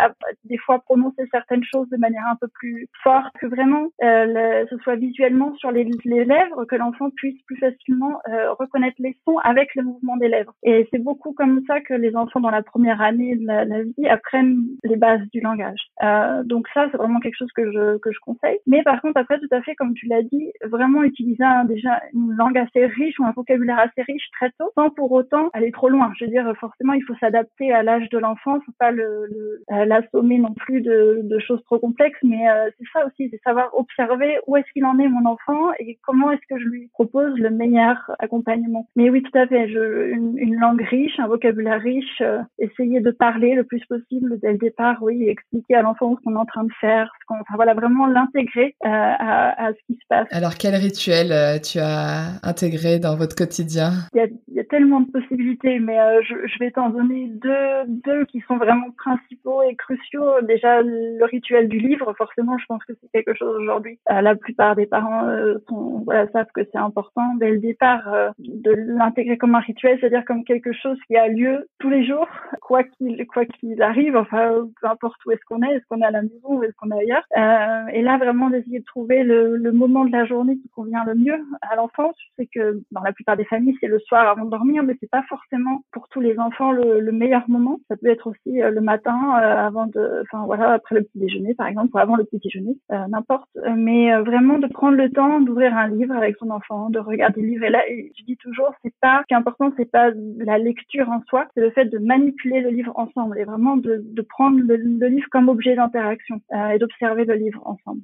des 0.44 0.58
fois 0.58 0.80
prononcer 0.80 1.24
certaines 1.30 1.64
choses 1.64 1.88
de 1.90 1.96
manière 1.96 2.26
un 2.30 2.36
peu 2.36 2.48
plus 2.48 2.88
forte, 3.02 3.32
que 3.40 3.46
vraiment 3.46 3.88
ce 4.00 4.76
soit 4.82 4.96
visuellement 4.96 5.54
sur 5.56 5.70
les, 5.70 5.88
les 6.04 6.24
lèvres, 6.24 6.64
que 6.64 6.76
l'enfant 6.76 7.10
puisse 7.10 7.40
plus 7.42 7.56
facilement 7.56 8.20
reconnaître 8.58 8.96
les 8.98 9.16
sons 9.24 9.38
avec 9.38 9.74
le 9.74 9.82
mouvement 9.82 10.16
des 10.16 10.28
lèvres. 10.28 10.54
Et 10.62 10.88
c'est 10.90 11.02
beaucoup 11.02 11.32
comme 11.32 11.62
ça 11.66 11.80
que 11.80 11.94
les 11.94 12.16
enfants 12.16 12.31
dans 12.40 12.50
la 12.50 12.62
première 12.62 13.00
année 13.00 13.36
de 13.36 13.46
la, 13.46 13.64
vie 13.82 14.08
apprennent 14.08 14.64
les 14.84 14.96
bases 14.96 15.22
du 15.32 15.40
langage. 15.40 15.80
Euh, 16.02 16.42
donc 16.44 16.68
ça, 16.74 16.88
c'est 16.90 16.96
vraiment 16.96 17.20
quelque 17.20 17.36
chose 17.36 17.52
que 17.54 17.70
je 17.70 17.98
que 17.98 18.12
je 18.12 18.18
conseille. 18.20 18.58
Mais 18.66 18.82
par 18.82 19.00
contre, 19.00 19.18
après, 19.18 19.38
tout 19.38 19.48
à 19.50 19.62
fait, 19.62 19.74
comme 19.74 19.94
tu 19.94 20.06
l'as 20.06 20.22
dit, 20.22 20.52
vraiment 20.64 21.02
utiliser 21.02 21.44
déjà 21.66 22.00
une 22.12 22.32
langue 22.36 22.58
assez 22.58 22.86
riche 22.86 23.18
ou 23.18 23.24
un 23.24 23.32
vocabulaire 23.32 23.78
assez 23.78 24.02
riche 24.02 24.28
très 24.32 24.50
tôt, 24.58 24.70
sans 24.74 24.90
pour 24.90 25.12
autant 25.12 25.48
aller 25.52 25.72
trop 25.72 25.88
loin. 25.88 26.12
Je 26.18 26.24
veux 26.24 26.30
dire, 26.30 26.52
forcément, 26.58 26.92
il 26.92 27.02
faut 27.04 27.14
s'adapter 27.16 27.72
à 27.72 27.82
l'âge 27.82 28.08
de 28.10 28.18
l'enfant, 28.18 28.60
faut 28.60 28.72
pas 28.78 28.92
euh, 28.92 29.86
l'assommer 29.86 30.38
non 30.38 30.54
plus 30.54 30.80
de, 30.80 31.38
choses 31.46 31.62
trop 31.64 31.78
complexes, 31.78 32.18
mais 32.22 32.48
euh, 32.48 32.70
c'est 32.78 32.86
ça 32.92 33.06
aussi, 33.06 33.28
c'est 33.30 33.40
savoir 33.42 33.70
observer 33.76 34.38
où 34.46 34.56
est-ce 34.56 34.70
qu'il 34.72 34.84
en 34.84 34.98
est 34.98 35.08
mon 35.08 35.26
enfant 35.26 35.72
et 35.80 35.98
comment 36.04 36.30
est-ce 36.30 36.46
que 36.48 36.60
je 36.60 36.68
lui 36.68 36.88
propose 36.92 37.36
le 37.38 37.50
meilleur 37.50 37.96
accompagnement. 38.20 38.88
Mais 38.94 39.10
oui, 39.10 39.22
tout 39.22 39.36
à 39.36 39.46
fait, 39.46 39.66
une, 39.66 40.56
langue 40.60 40.82
riche, 40.82 41.18
un 41.18 41.26
vocabulaire 41.26 41.80
riche, 41.80 42.21
essayer 42.58 43.00
de 43.00 43.10
parler 43.10 43.54
le 43.54 43.64
plus 43.64 43.84
possible 43.86 44.38
dès 44.40 44.52
le 44.52 44.58
départ, 44.58 45.02
oui, 45.02 45.28
expliquer 45.28 45.76
à 45.76 45.82
l'enfant 45.82 46.16
ce 46.16 46.22
qu'on 46.24 46.34
est 46.34 46.38
en 46.38 46.44
train 46.44 46.64
de 46.64 46.72
faire, 46.80 47.12
ce 47.20 47.26
qu'on, 47.26 47.40
enfin 47.40 47.54
voilà, 47.54 47.74
vraiment 47.74 48.06
l'intégrer 48.06 48.74
à, 48.82 49.66
à, 49.66 49.72
ce 49.72 49.78
qui 49.86 49.94
se 49.94 50.06
passe. 50.08 50.26
Alors 50.30 50.54
quel 50.58 50.74
rituel 50.74 51.60
tu 51.62 51.78
as 51.78 52.40
intégré 52.42 52.98
dans 52.98 53.16
votre 53.16 53.36
quotidien? 53.36 53.92
Il 54.14 54.18
y, 54.18 54.20
a, 54.20 54.26
il 54.48 54.54
y 54.54 54.60
a 54.60 54.64
tellement 54.64 55.00
de 55.00 55.10
possibilités, 55.10 55.78
mais 55.78 55.98
je, 56.22 56.34
je, 56.46 56.58
vais 56.58 56.70
t'en 56.70 56.90
donner 56.90 57.28
deux, 57.28 57.86
deux 57.86 58.24
qui 58.26 58.40
sont 58.46 58.56
vraiment 58.56 58.90
principaux 58.96 59.62
et 59.62 59.74
cruciaux. 59.76 60.40
Déjà, 60.42 60.82
le 60.82 61.24
rituel 61.24 61.68
du 61.68 61.78
livre, 61.78 62.14
forcément, 62.16 62.58
je 62.58 62.66
pense 62.66 62.84
que 62.84 62.92
c'est 63.00 63.08
quelque 63.12 63.36
chose 63.36 63.56
aujourd'hui. 63.60 63.98
la 64.08 64.34
plupart 64.34 64.76
des 64.76 64.86
parents 64.86 65.26
sont, 65.68 66.02
voilà, 66.04 66.26
savent 66.32 66.46
que 66.54 66.62
c'est 66.72 66.78
important 66.78 67.34
dès 67.38 67.50
le 67.50 67.58
départ 67.58 68.32
de 68.38 68.72
l'intégrer 68.72 69.38
comme 69.38 69.54
un 69.54 69.60
rituel, 69.60 69.98
c'est-à-dire 70.00 70.24
comme 70.24 70.44
quelque 70.44 70.72
chose 70.72 70.98
qui 71.06 71.16
a 71.16 71.28
lieu 71.28 71.68
tous 71.78 71.90
les 71.90 72.06
jours, 72.06 72.11
quoi 72.60 72.82
qu'il 72.84 73.82
arrive, 73.82 74.16
enfin 74.16 74.68
peu 74.80 74.88
importe 74.88 75.24
où 75.26 75.30
est-ce 75.30 75.44
qu'on 75.46 75.62
est, 75.62 75.74
est-ce 75.74 75.84
qu'on 75.88 76.00
est 76.00 76.06
à 76.06 76.10
la 76.10 76.22
maison 76.22 76.58
ou 76.58 76.62
est-ce 76.62 76.74
qu'on 76.76 76.90
est 76.90 77.00
ailleurs. 77.00 77.24
Euh, 77.36 77.86
et 77.92 78.02
là 78.02 78.18
vraiment 78.18 78.50
d'essayer 78.50 78.80
de 78.80 78.84
trouver 78.84 79.22
le, 79.22 79.72
moment 79.72 80.04
de 80.04 80.12
la 80.12 80.26
journée 80.26 80.56
qui 80.58 80.68
convient 80.68 81.04
le 81.04 81.14
mieux 81.14 81.38
à 81.62 81.76
l'enfant. 81.76 82.12
Je 82.18 82.42
sais 82.42 82.48
que 82.52 82.82
dans 82.92 83.00
la 83.00 83.12
plupart 83.12 83.36
des 83.36 83.44
familles 83.44 83.76
c'est 83.80 83.86
le 83.86 83.98
soir 84.00 84.28
avant 84.28 84.44
de 84.44 84.50
dormir, 84.50 84.82
mais 84.82 84.96
c'est 85.00 85.10
pas 85.10 85.22
forcément 85.28 85.82
pour 85.92 86.08
tous 86.08 86.20
les 86.20 86.38
enfants 86.38 86.72
le, 86.72 87.00
le 87.00 87.12
meilleur 87.12 87.48
moment. 87.48 87.80
Ça 87.88 87.96
peut 87.96 88.08
être 88.08 88.26
aussi 88.26 88.62
euh, 88.62 88.70
le 88.70 88.80
matin 88.80 89.18
euh, 89.40 89.66
avant 89.66 89.86
de, 89.86 90.22
enfin 90.22 90.44
voilà 90.46 90.72
après 90.72 90.94
le 90.94 91.02
petit 91.02 91.18
déjeuner 91.18 91.54
par 91.54 91.66
exemple 91.66 91.90
ou 91.94 91.98
avant 91.98 92.16
le 92.16 92.24
petit 92.24 92.38
déjeuner, 92.38 92.76
n'importe. 93.08 93.48
Mais 93.76 94.16
vraiment 94.22 94.58
de 94.58 94.66
prendre 94.66 94.96
le 94.96 95.10
temps 95.10 95.40
d'ouvrir 95.40 95.76
un 95.76 95.88
livre 95.88 96.14
avec 96.14 96.36
son 96.36 96.50
enfant, 96.50 96.90
de 96.90 96.98
regarder 96.98 97.40
le 97.40 97.48
livre. 97.48 97.64
Et 97.64 97.70
là, 97.70 97.82
je 97.88 98.24
dis 98.24 98.36
toujours, 98.36 98.72
c'est 98.82 98.94
pas, 99.00 99.20
ce 99.22 99.26
qui 99.26 99.34
est 99.34 99.36
important, 99.36 99.72
c'est 99.76 99.90
pas 99.90 100.10
la 100.38 100.58
lecture 100.58 101.08
en 101.08 101.22
soi, 101.28 101.46
c'est 101.54 101.60
le 101.60 101.70
fait 101.70 101.86
de 101.86 101.98
manipuler 102.02 102.60
le 102.60 102.70
livre 102.70 102.92
ensemble 102.96 103.38
et 103.38 103.44
vraiment 103.44 103.76
de, 103.76 104.02
de 104.04 104.22
prendre 104.22 104.58
le, 104.60 104.76
le, 104.76 105.06
livre 105.08 105.28
comme 105.30 105.48
objet 105.48 105.74
d'interaction 105.74 106.40
euh, 106.52 106.68
et 106.70 106.78
d'observer 106.78 107.24
le 107.24 107.34
livre 107.34 107.62
ensemble. 107.64 108.02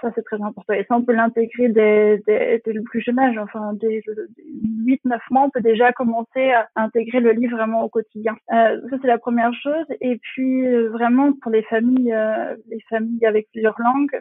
Ça, 0.00 0.10
c'est 0.14 0.24
très 0.24 0.40
important. 0.42 0.72
Et 0.74 0.84
ça, 0.88 0.96
on 0.96 1.02
peut 1.02 1.12
l'intégrer 1.12 1.68
dès, 1.68 2.22
dès, 2.26 2.60
dès, 2.64 2.72
le 2.72 2.82
plus 2.82 3.00
jeune 3.00 3.18
âge. 3.18 3.38
Enfin, 3.38 3.72
dès 3.74 4.02
8-9 4.86 5.18
mois, 5.30 5.42
on 5.44 5.50
peut 5.50 5.60
déjà 5.60 5.92
commencer 5.92 6.50
à 6.50 6.68
intégrer 6.76 7.20
le 7.20 7.32
livre 7.32 7.56
vraiment 7.56 7.84
au 7.84 7.88
quotidien. 7.88 8.36
Euh, 8.52 8.80
ça, 8.90 8.96
c'est 9.00 9.08
la 9.08 9.18
première 9.18 9.52
chose. 9.54 9.86
Et 10.00 10.18
puis, 10.18 10.66
euh, 10.66 10.90
vraiment, 10.90 11.32
pour 11.32 11.50
les 11.50 11.62
familles, 11.62 12.12
euh, 12.12 12.56
les 12.68 12.80
familles 12.88 13.24
avec 13.26 13.48
plusieurs 13.52 13.76
langues, 13.80 14.20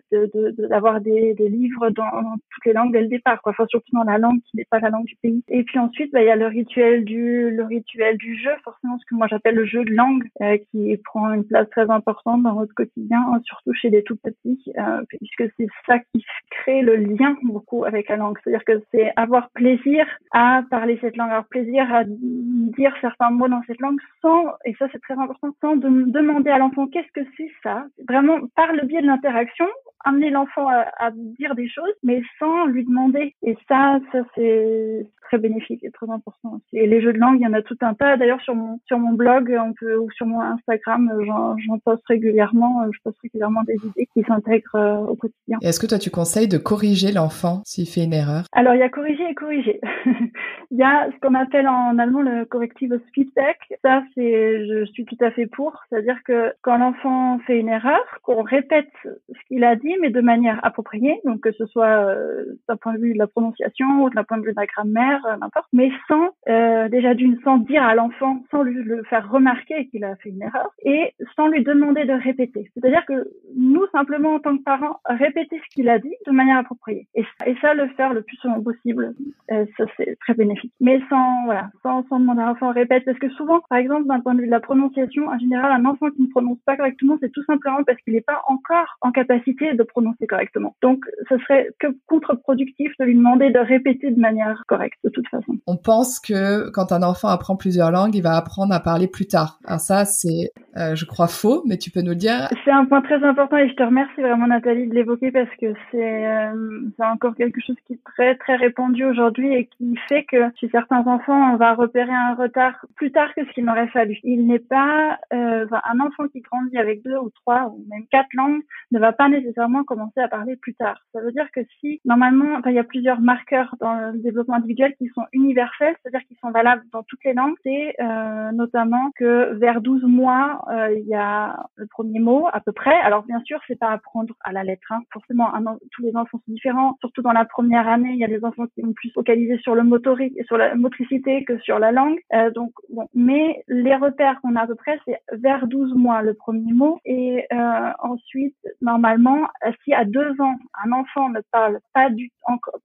d'avoir 0.70 1.02
de, 1.02 1.10
de, 1.10 1.16
des, 1.16 1.34
des, 1.34 1.50
livres 1.50 1.90
dans, 1.90 2.38
toutes 2.52 2.66
les 2.66 2.74
langues 2.74 2.94
dès 2.94 3.02
le 3.02 3.08
départ, 3.08 3.42
quoi. 3.42 3.52
Enfin, 3.52 3.66
surtout 3.68 3.92
dans 3.94 4.04
la 4.04 4.18
langue 4.18 4.42
qui 4.42 4.58
n'est 4.58 4.68
pas 4.70 4.80
la 4.80 4.90
langue 4.90 5.06
du 5.06 5.16
pays. 5.18 5.44
Et 5.48 5.64
puis 5.64 5.80
ensuite, 5.80 6.12
bah, 6.12 6.22
il 6.22 6.28
y 6.28 6.32
a 6.32 6.36
le 6.36 6.48
rituel 6.48 7.06
du, 7.06 7.50
le 7.50 7.64
rituel 7.64 8.18
du 8.18 8.36
jeu, 8.36 8.52
forcément, 8.64 8.98
ce 8.98 9.06
que 9.06 9.15
moi 9.16 9.28
j'appelle 9.28 9.56
le 9.56 9.66
jeu 9.66 9.84
de 9.84 9.94
langue, 9.94 10.24
euh, 10.42 10.58
qui 10.72 10.98
prend 11.06 11.34
une 11.34 11.46
place 11.46 11.70
très 11.70 11.90
importante 11.90 12.44
dans 12.44 12.56
notre 12.56 12.74
quotidien, 12.74 13.24
surtout 13.44 13.74
chez 13.74 13.90
les 13.90 14.04
tout 14.04 14.18
petits, 14.18 14.62
euh, 14.78 15.04
puisque 15.10 15.52
c'est 15.58 15.68
ça 15.88 16.00
qui 16.00 16.24
crée 16.50 16.82
le 16.82 16.96
lien 16.96 17.36
beaucoup 17.44 17.86
avec 17.86 18.10
la 18.10 18.18
langue. 18.18 18.38
C'est-à-dire 18.44 18.66
que 18.66 18.84
c'est 18.92 19.12
avoir 19.16 19.50
plaisir 19.52 20.06
à 20.32 20.64
parler 20.70 20.98
cette 21.02 21.18
langue, 21.18 21.30
avoir 21.30 21.48
plaisir 21.48 21.92
à 21.94 22.04
dire 22.06 22.94
certains 23.02 23.32
mots 23.32 23.48
dans 23.48 23.62
cette 23.68 23.80
langue 23.80 24.00
sans, 24.22 24.46
et 24.66 24.76
ça 24.78 24.88
c'est 24.92 25.02
très 25.02 25.18
important, 25.18 25.50
sans 25.62 25.76
de 25.76 25.90
demander 26.12 26.52
à 26.52 26.58
l'enfant 26.58 26.88
qu'est-ce 26.88 27.12
que 27.12 27.28
c'est 27.38 27.52
ça? 27.64 27.86
Vraiment, 28.08 28.40
par 28.56 28.74
le 28.74 28.86
biais 28.86 29.02
de 29.02 29.08
l'interaction, 29.08 29.68
amener 30.06 30.30
l'enfant 30.30 30.68
à, 30.70 31.12
dire 31.12 31.56
des 31.56 31.68
choses, 31.68 31.94
mais 32.04 32.22
sans 32.40 32.66
lui 32.66 32.86
demander. 32.86 33.36
Et 33.42 33.58
ça, 33.68 34.00
ça 34.12 34.20
c'est 34.36 35.08
très 35.24 35.38
bénéfique 35.40 35.84
et 35.84 35.92
très 35.92 36.10
important. 36.10 36.62
Et 36.72 36.88
les 36.88 37.02
jeux 37.02 37.12
de 37.12 37.18
langue, 37.18 37.40
il 37.40 37.44
y 37.44 37.48
en 37.48 37.54
a 37.54 37.64
tout 37.64 37.78
un 37.82 37.94
tas. 37.96 38.16
D'ailleurs, 38.16 38.42
sur 38.42 38.56
sur 38.86 39.00
mon 39.00 39.05
blog, 39.14 39.56
on 39.60 39.74
peut 39.74 39.98
ou 39.98 40.10
sur 40.12 40.26
mon 40.26 40.42
Instagram, 40.42 41.12
j'en 41.26 41.80
poste 41.80 42.04
régulièrement. 42.08 42.86
Je 42.92 43.00
poste 43.04 43.20
régulièrement 43.22 43.64
des 43.64 43.76
idées 43.76 44.08
qui 44.14 44.24
s'intègrent 44.24 44.76
euh, 44.76 44.98
au 44.98 45.16
quotidien. 45.16 45.58
Est-ce 45.62 45.80
que 45.80 45.88
toi, 45.88 46.00
tu 46.00 46.10
conseilles 46.10 46.48
de 46.48 46.58
corriger 46.58 47.12
l'enfant 47.12 47.62
s'il 47.66 47.88
fait 47.88 48.04
une 48.04 48.14
erreur? 48.14 48.46
Alors, 48.52 48.74
il 48.74 48.80
y 48.80 48.84
a 48.84 48.90
corriger 48.90 49.24
et 49.30 49.36
corriger. 49.36 49.80
il 50.72 50.78
y 50.78 50.84
a 50.84 51.10
ce 51.12 51.20
qu'on 51.20 51.36
appelle 51.36 51.68
en 51.68 51.98
allemand 51.98 52.22
le 52.22 52.46
corrective 52.46 53.00
feedback. 53.14 53.58
Ça, 53.84 54.04
c'est, 54.16 54.68
je 54.68 54.86
suis 54.86 55.06
tout 55.06 55.18
à 55.22 55.32
fait 55.32 55.48
pour. 55.48 55.84
C'est-à-dire 55.90 56.18
que 56.26 56.54
quand 56.62 56.78
l'enfant 56.78 57.40
fait 57.46 57.60
une 57.60 57.70
erreur, 57.70 58.02
qu'on 58.24 58.44
répète 58.44 58.92
ce 59.04 59.48
qu'il 59.48 59.64
a 59.64 59.76
dit 59.76 59.94
mais 60.02 60.10
de 60.10 60.22
manière 60.22 60.60
appropriée, 60.64 61.20
donc 61.26 61.42
que 61.42 61.52
ce 61.52 61.66
soit 61.66 61.86
euh, 61.86 62.46
d'un 62.68 62.78
point 62.78 62.94
de 62.94 63.00
vue 63.00 63.14
de 63.14 63.20
la 63.20 63.28
prononciation 63.28 64.04
ou 64.04 64.10
d'un 64.10 64.24
point 64.24 64.38
de 64.38 64.44
vue 64.44 64.52
de 64.52 64.60
la 64.60 64.66
grammaire, 64.66 65.22
euh, 65.28 65.38
n'importe, 65.38 65.68
mais 65.74 65.92
sans 66.08 66.30
euh, 66.50 66.90
déjà 66.90 67.14
d'une 67.14 67.40
sans 67.44 67.58
dire 67.58 67.84
à 67.84 67.96
l'enfant, 67.96 68.44
sans 68.52 68.64
lui 68.64 68.82
le 68.84 68.95
faire 69.04 69.30
remarquer 69.30 69.88
qu'il 69.88 70.04
a 70.04 70.16
fait 70.18 70.30
une 70.30 70.42
erreur, 70.42 70.70
et 70.84 71.14
sans 71.36 71.48
lui 71.48 71.64
demander 71.64 72.06
de 72.06 72.14
répéter. 72.14 72.70
C'est-à-dire 72.74 73.06
que 73.06 73.32
nous 73.56 73.86
simplement 73.92 74.36
en 74.36 74.40
tant 74.40 74.58
que 74.58 74.64
parents 74.64 75.00
répéter 75.06 75.60
ce 75.64 75.76
qu'il 75.76 75.90
a 75.90 76.00
dit 76.00 76.14
de 76.26 76.32
manière 76.32 76.58
appropriée, 76.58 77.08
et, 77.16 77.26
ça 77.62 77.74
le 77.74 77.88
faire 77.90 78.14
le 78.14 78.22
plus 78.22 78.36
souvent 78.38 78.62
possible, 78.62 79.14
euh, 79.52 79.66
ça 79.78 79.86
c'est 79.98 80.18
très 80.20 80.34
bénéfique. 80.34 80.74
Mais 80.80 81.00
sans 81.10 81.46
voilà, 81.46 81.70
sans 81.84 82.20
demander 82.20 82.42
à 82.42 82.48
l'enfant 82.48 82.72
répète, 82.72 83.06
parce 83.06 83.18
que 83.20 83.30
souvent, 83.30 83.62
par 83.70 83.80
exemple, 83.80 84.08
d'un 84.08 84.20
point 84.20 84.36
de 84.36 84.42
vue 84.42 84.48
de 84.48 84.52
la 84.52 84.60
prononciation, 84.60 85.28
en 85.28 85.40
général, 85.40 85.72
un 85.72 85.86
enfant 85.86 86.10
qui 86.12 86.22
ne 86.22 86.28
prononce 86.28 86.60
pas 86.66 86.76
correctement, 86.76 87.18
c'est 87.22 87.32
tout 87.32 87.44
simplement 87.46 87.84
parce 87.86 88.00
qu'il 88.02 88.14
n'est 88.14 88.22
pas 88.22 88.42
encore 88.48 88.98
en 89.02 89.12
capacité 89.12 89.74
de 89.74 89.84
prononcer 89.84 90.28
correctement. 90.28 90.76
Donc, 90.82 91.06
ce 91.30 91.38
serait 91.40 91.70
que 91.80 91.88
contre-productif 92.08 92.92
de 93.00 93.06
lui 93.06 93.16
demander 93.16 93.52
de 93.52 93.60
répéter 93.60 94.12
de 94.12 94.20
manière 94.20 94.64
correcte, 94.68 95.00
de 95.04 95.10
toute 95.10 95.28
façon. 95.28 95.58
On 95.68 95.78
pense 95.78 96.20
que 96.20 96.70
quand 96.72 96.92
un 96.92 97.04
enfant 97.04 97.30
apprend 97.30 97.56
plusieurs 97.56 97.92
langues, 97.92 98.16
il 98.16 98.22
va 98.22 98.36
apprendre 98.36 98.74
à 98.76 98.80
parler 98.80 99.08
plus 99.08 99.28
tard. 99.28 99.60
Alors 99.66 99.80
ça, 99.80 100.06
c'est, 100.06 100.52
euh, 100.78 100.96
je 100.96 101.06
crois, 101.06 101.28
faux, 101.28 101.64
mais 101.66 101.78
tu 101.78 101.90
peux 101.90 102.02
nous 102.02 102.10
le 102.10 102.16
dire. 102.16 102.50
C'est 102.66 102.72
un 102.72 102.86
point 102.86 103.02
très 103.02 103.24
important 103.24 103.58
et 103.58 103.70
je 103.70 103.76
te 103.76 103.84
remercie 103.84 104.22
vraiment, 104.22 104.48
Nathalie, 104.48 104.88
de 104.88 104.94
l'évoquer 104.94 105.32
parce 105.32 105.50
que 105.60 105.74
c'est 105.92 106.28
euh, 106.28 106.90
encore 107.00 107.36
quelque 107.36 107.62
chose 107.62 107.78
qui 107.88 107.94
est 107.94 108.04
très, 108.04 108.36
très 108.36 108.56
répandu 108.56 109.06
aujourd'hui 109.06 109.54
et 109.54 109.68
qui 109.78 109.96
fait 110.10 110.26
que 110.26 110.38
chez 110.60 110.70
certains 110.70 111.06
enfants, 111.08 111.54
on 111.54 111.58
va 111.58 111.76
repérer 111.76 112.12
un 112.12 112.36
retard 112.36 112.74
plus 112.96 113.12
tard 113.12 113.34
que 113.36 113.46
ce 113.46 113.52
qu'il 113.52 113.66
n'aurait 113.66 113.88
fallu. 113.88 114.18
Il 114.24 114.48
n'est 114.48 114.60
pas, 114.60 115.18
euh, 115.34 115.66
un 115.72 116.00
enfant 116.00 116.28
qui 116.28 116.42
grandit 116.42 116.78
avec 116.78 117.04
deux 117.04 117.18
ou 117.18 117.30
trois 117.30 117.68
ou 117.68 117.86
même 117.90 118.06
quatre 118.12 118.34
langues 118.34 118.62
ne 118.92 119.00
va 119.00 119.14
pas 119.14 119.30
nécessairement 119.30 119.84
commencer 119.84 120.20
à 120.20 120.28
parler 120.28 120.56
plus 120.58 120.74
tard. 120.74 121.00
Ça 121.14 121.22
veut 121.22 121.32
dire 121.32 121.48
que 121.54 121.62
si, 121.80 122.02
normalement, 122.06 122.60
il 122.66 122.74
y 122.74 122.80
a 122.80 122.84
plusieurs 122.84 123.22
marqueurs 123.22 123.76
dans 123.80 124.12
le 124.12 124.20
développement 124.20 124.56
individuel 124.56 124.94
qui 124.98 125.08
sont 125.16 125.26
universels, 125.32 125.96
c'est-à-dire 126.02 126.28
qui 126.28 126.36
sont 126.42 126.52
valables 126.52 126.84
dans 126.92 127.04
toutes 127.04 127.24
les 127.24 127.34
langues, 127.34 127.56
c'est 127.64 127.96
euh, 128.00 128.52
notamment 128.52 129.12
que 129.16 129.54
vers 129.54 129.82
12 129.82 130.04
mois, 130.04 130.65
euh, 130.70 130.94
il 130.98 131.08
y 131.08 131.16
a 131.16 131.68
le 131.76 131.88
premier 131.88 132.20
mot 132.20 132.48
à 132.52 132.60
peu 132.60 132.72
près. 132.72 132.96
Alors 133.02 133.24
bien 133.24 133.42
sûr, 133.42 133.60
c'est 133.68 133.80
pas 133.80 133.92
apprendre 133.92 134.34
à 134.42 134.52
la 134.52 134.64
lettre. 134.64 134.92
Hein. 134.92 135.02
Forcément, 135.12 135.52
tous 135.92 136.02
les 136.02 136.16
enfants 136.16 136.40
sont 136.46 136.54
différents. 136.54 136.98
Surtout 137.00 137.22
dans 137.22 137.32
la 137.32 137.46
première 137.46 137.88
année, 137.88 138.12
il 138.12 138.20
y 138.20 138.24
a 138.24 138.28
des 138.28 138.44
enfants 138.44 138.66
qui 138.74 138.82
vont 138.82 138.94
plus 138.94 139.12
focaliser 139.12 139.58
sur 139.60 139.76
le 139.76 139.84
motorique 139.84 140.34
sur 140.46 140.58
la 140.58 140.76
motricité 140.76 141.44
que 141.46 141.58
sur 141.60 141.80
la 141.80 141.92
langue. 141.92 142.20
Euh, 142.34 142.52
donc, 142.52 142.72
bon, 142.90 143.08
mais 143.14 143.64
les 143.68 143.96
repères 143.96 144.42
qu'on 144.42 144.56
a 144.56 144.62
à 144.62 144.68
peu 144.68 144.76
près, 144.76 145.00
c'est 145.06 145.20
vers 145.32 145.68
12 145.68 145.94
mois 145.96 146.22
le 146.22 146.34
premier 146.34 146.74
mot 146.74 147.00
et 147.06 147.46
euh, 147.52 147.92
ensuite, 148.00 148.56
normalement, 148.82 149.48
si 149.84 149.94
à 149.94 150.06
deux 150.06 150.40
ans 150.42 150.56
un 150.84 150.92
enfant 150.92 151.30
ne 151.30 151.42
parle 151.52 151.80
pas 151.94 152.10
du 152.10 152.32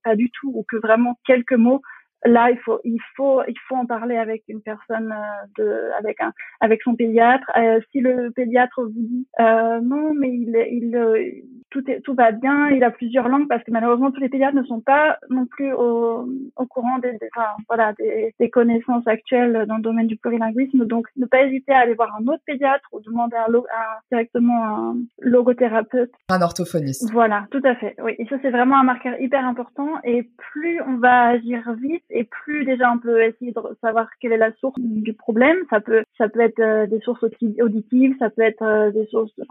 pas 0.03 0.15
du 0.15 0.29
tout 0.31 0.51
ou 0.53 0.65
que 0.67 0.77
vraiment 0.77 1.17
quelques 1.25 1.53
mots 1.53 1.81
là 2.25 2.51
il 2.51 2.57
faut 2.59 2.79
il 2.83 2.99
faut 3.15 3.41
il 3.47 3.57
faut 3.67 3.75
en 3.75 3.85
parler 3.85 4.17
avec 4.17 4.43
une 4.47 4.61
personne 4.61 5.11
euh, 5.11 5.45
de 5.57 5.91
avec 5.97 6.21
un 6.21 6.33
avec 6.59 6.81
son 6.83 6.95
pédiatre. 6.95 7.49
Euh, 7.57 7.79
si 7.91 7.99
le 7.99 8.31
pédiatre 8.31 8.81
vous 8.83 8.89
dit 8.89 9.27
euh, 9.39 9.79
non 9.81 10.13
mais 10.13 10.29
il 10.29 10.55
il 10.71 11.43
tout 11.71 11.89
est 11.89 12.01
tout 12.01 12.13
va 12.13 12.31
bien 12.31 12.69
il 12.69 12.83
a 12.83 12.91
plusieurs 12.91 13.29
langues 13.29 13.47
parce 13.47 13.63
que 13.63 13.71
malheureusement 13.71 14.11
tous 14.11 14.19
les 14.19 14.29
pédiatres 14.29 14.55
ne 14.55 14.63
sont 14.63 14.81
pas 14.81 15.17
non 15.29 15.45
plus 15.45 15.73
au, 15.73 16.27
au 16.55 16.65
courant 16.65 16.99
des, 16.99 17.13
des 17.13 17.29
enfin, 17.35 17.49
voilà 17.67 17.93
des, 17.93 18.33
des, 18.39 18.49
connaissances 18.49 19.07
actuelles 19.07 19.65
dans 19.67 19.77
le 19.77 19.81
domaine 19.81 20.07
du 20.07 20.17
plurilinguisme. 20.17 20.85
Donc 20.85 21.07
ne 21.15 21.25
pas 21.25 21.43
hésiter 21.43 21.71
à 21.71 21.79
aller 21.79 21.93
voir 21.93 22.15
un 22.19 22.27
autre 22.27 22.43
pédiatre 22.45 22.87
ou 22.91 22.99
demander 22.99 23.37
un, 23.37 23.51
un 23.53 23.99
directement 24.11 24.63
un 24.63 24.95
logothérapeute. 25.19 26.11
Un 26.29 26.41
orthophoniste. 26.41 27.11
Voilà 27.11 27.47
tout 27.51 27.61
à 27.63 27.75
fait. 27.75 27.95
Oui. 28.03 28.13
Et 28.19 28.25
ça 28.25 28.35
c'est 28.41 28.51
vraiment 28.51 28.77
un 28.77 28.83
marqueur 28.83 29.19
hyper 29.19 29.45
important. 29.45 29.89
Et 30.03 30.29
plus 30.37 30.81
on 30.81 30.97
va 30.97 31.27
agir 31.27 31.73
vite 31.81 32.03
et 32.09 32.25
plus 32.25 32.65
déjà 32.65 32.91
on 32.91 32.99
peut 32.99 33.23
essayer 33.23 33.51
de 33.51 33.61
savoir 33.81 34.07
quelle 34.19 34.33
est 34.33 34.37
la 34.37 34.51
source 34.53 34.79
du 34.79 35.13
problème. 35.13 35.57
Ça 35.69 35.79
peut 35.79 36.03
ça 36.17 36.29
peut 36.29 36.41
être 36.41 36.87
des 36.87 36.99
sources 36.99 37.23
auditives, 37.23 38.15
ça 38.19 38.29
peut 38.29 38.41
être 38.41 38.91
des 38.91 39.05
sources 39.07 39.33
de 39.37 39.45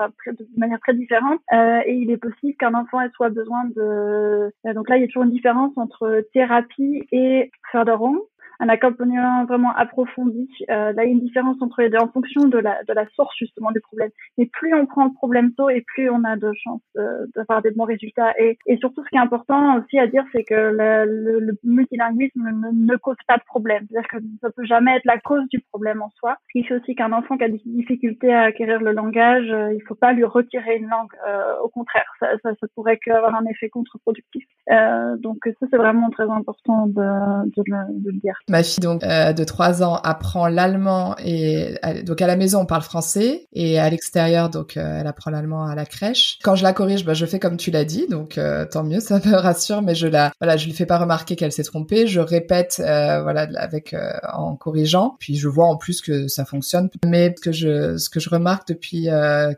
manière 0.57 0.81
très 0.81 0.95
différente. 0.95 1.41
et 1.53 1.95
il 1.95 2.11
est 2.11 2.17
possible 2.17 2.57
qu'un 2.59 2.75
enfant 2.75 3.01
ait 3.01 3.11
soit 3.15 3.31
besoin 3.31 3.65
de 3.77 4.53
donc 4.75 4.89
là 4.89 4.97
il 4.97 5.01
y 5.01 5.05
a 5.05 5.07
toujours 5.07 5.25
une 5.25 5.31
différence 5.31 5.73
entre 5.77 6.25
thérapie 6.33 7.07
et 7.13 7.51
förderung 7.73 8.19
un 8.61 8.69
accompagnement 8.69 9.45
vraiment 9.47 9.75
approfondi. 9.75 10.49
Euh, 10.69 10.93
là, 10.93 11.05
il 11.05 11.07
y 11.07 11.09
a 11.09 11.13
une 11.13 11.21
différence 11.21 11.57
entre 11.61 11.81
les 11.81 11.89
deux 11.89 11.99
en 11.99 12.09
fonction 12.09 12.45
de 12.45 12.59
la, 12.59 12.83
de 12.85 12.93
la 12.93 13.07
source 13.15 13.35
justement 13.39 13.71
du 13.73 13.81
problème. 13.81 14.11
Mais 14.39 14.47
plus 14.47 14.75
on 14.75 14.87
prend 14.87 15.05
le 15.05 15.13
problème 15.13 15.53
tôt 15.55 15.71
et 15.71 15.81
plus 15.81 16.11
on 16.11 16.23
a 16.25 16.37
de 16.37 16.53
chances 16.63 16.83
euh, 16.99 17.27
d'avoir 17.35 17.63
des 17.63 17.71
bons 17.71 17.85
résultats. 17.85 18.35
Et, 18.39 18.59
et 18.67 18.77
surtout, 18.77 19.03
ce 19.03 19.09
qui 19.09 19.17
est 19.17 19.21
important 19.21 19.79
aussi 19.79 19.99
à 19.99 20.07
dire, 20.07 20.25
c'est 20.33 20.45
que 20.45 20.55
le, 20.55 21.41
le, 21.41 21.59
multilinguisme 21.65 22.43
ne, 22.43 22.71
ne, 22.73 22.97
cause 22.97 23.17
pas 23.27 23.39
de 23.39 23.43
problème. 23.45 23.87
C'est-à-dire 23.91 24.09
que 24.11 24.17
ça 24.43 24.51
peut 24.51 24.65
jamais 24.65 24.97
être 24.97 25.05
la 25.07 25.19
cause 25.19 25.49
du 25.49 25.61
problème 25.71 26.03
en 26.03 26.11
soi. 26.19 26.37
Ce 26.49 26.59
qui 26.59 26.65
fait 26.67 26.75
aussi 26.75 26.95
qu'un 26.95 27.13
enfant 27.13 27.39
qui 27.39 27.45
a 27.45 27.49
des 27.49 27.63
difficultés 27.65 28.33
à 28.33 28.43
acquérir 28.43 28.81
le 28.81 28.93
langage, 28.93 29.51
euh, 29.51 29.73
il 29.73 29.83
faut 29.89 29.95
pas 29.95 30.13
lui 30.13 30.25
retirer 30.25 30.77
une 30.77 30.89
langue. 30.89 31.13
Euh, 31.27 31.55
au 31.63 31.69
contraire, 31.69 32.11
ça, 32.21 32.29
ça, 32.43 32.51
ça 32.61 32.67
pourrait 32.75 32.99
avoir 33.09 33.35
un 33.35 33.47
effet 33.47 33.71
contre-productif. 33.71 34.45
Euh, 34.71 35.17
donc 35.17 35.39
ça, 35.45 35.67
c'est 35.71 35.77
vraiment 35.77 36.11
très 36.11 36.29
important 36.29 36.87
de, 36.87 37.47
de, 37.57 37.63
de 38.03 38.11
le 38.11 38.19
dire. 38.19 38.39
Ma 38.51 38.65
fille 38.65 38.81
donc 38.81 39.05
euh, 39.05 39.33
de 39.33 39.45
3 39.45 39.85
ans 39.85 39.95
apprend 40.03 40.49
l'allemand 40.49 41.15
et 41.25 41.77
donc 42.05 42.21
à 42.21 42.27
la 42.27 42.35
maison 42.35 42.63
on 42.63 42.67
parle 42.67 42.83
français. 42.83 43.47
Et 43.53 43.79
à 43.79 43.89
l'extérieur 43.89 44.51
donc 44.51 44.77
euh, 44.77 44.99
elle 45.01 45.07
apprend 45.07 45.31
l'allemand 45.31 45.67
à 45.67 45.77
la 45.77 45.87
crèche. 45.87 46.39
Quand 46.43 46.57
je 46.57 46.65
la 46.65 46.73
corrige, 46.73 47.05
bah, 47.05 47.15
je 47.15 47.27
fais 47.27 47.39
comme 47.39 47.57
tu 47.57 47.71
l'as 47.71 47.85
dit. 47.85 48.07
Donc 48.11 48.39
euh, 48.39 48.67
tant 48.67 48.83
mieux, 48.83 48.99
ça 49.01 49.21
me 49.25 49.37
rassure. 49.37 49.83
Mais 49.83 49.95
je 49.95 50.09
la 50.09 50.33
voilà, 50.41 50.57
je 50.57 50.67
lui 50.67 50.73
fais 50.73 50.85
pas 50.85 50.99
remarquer 50.99 51.37
qu'elle 51.37 51.53
s'est 51.53 51.63
trompée, 51.63 52.09
je 52.09 52.19
répète 52.19 52.75
voilà 52.79 53.47
avec 53.57 53.95
en 54.33 54.57
corrigeant. 54.57 55.15
Puis 55.21 55.37
je 55.37 55.47
vois 55.47 55.67
en 55.67 55.77
plus 55.77 56.01
que 56.01 56.27
ça 56.27 56.45
fonctionne. 56.45 56.91
Mais 57.07 57.33
ce 57.37 57.41
que 57.41 57.53
je 57.53 57.99
ce 57.99 58.11
que 58.11 58.19
je 58.19 58.31
remarque 58.31 58.67
depuis 58.67 59.09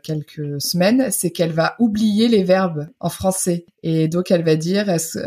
quelques 0.03 0.61
semaines, 0.61 1.07
c'est 1.09 1.31
qu'elle 1.31 1.51
va 1.51 1.75
oublier 1.79 2.27
les 2.27 2.43
verbes 2.43 2.89
en 2.99 3.09
français. 3.09 3.65
Et 3.81 4.07
donc 4.07 4.29
elle 4.29 4.43
va 4.43 4.55
dire 4.55 4.87
est-ce 4.89 5.17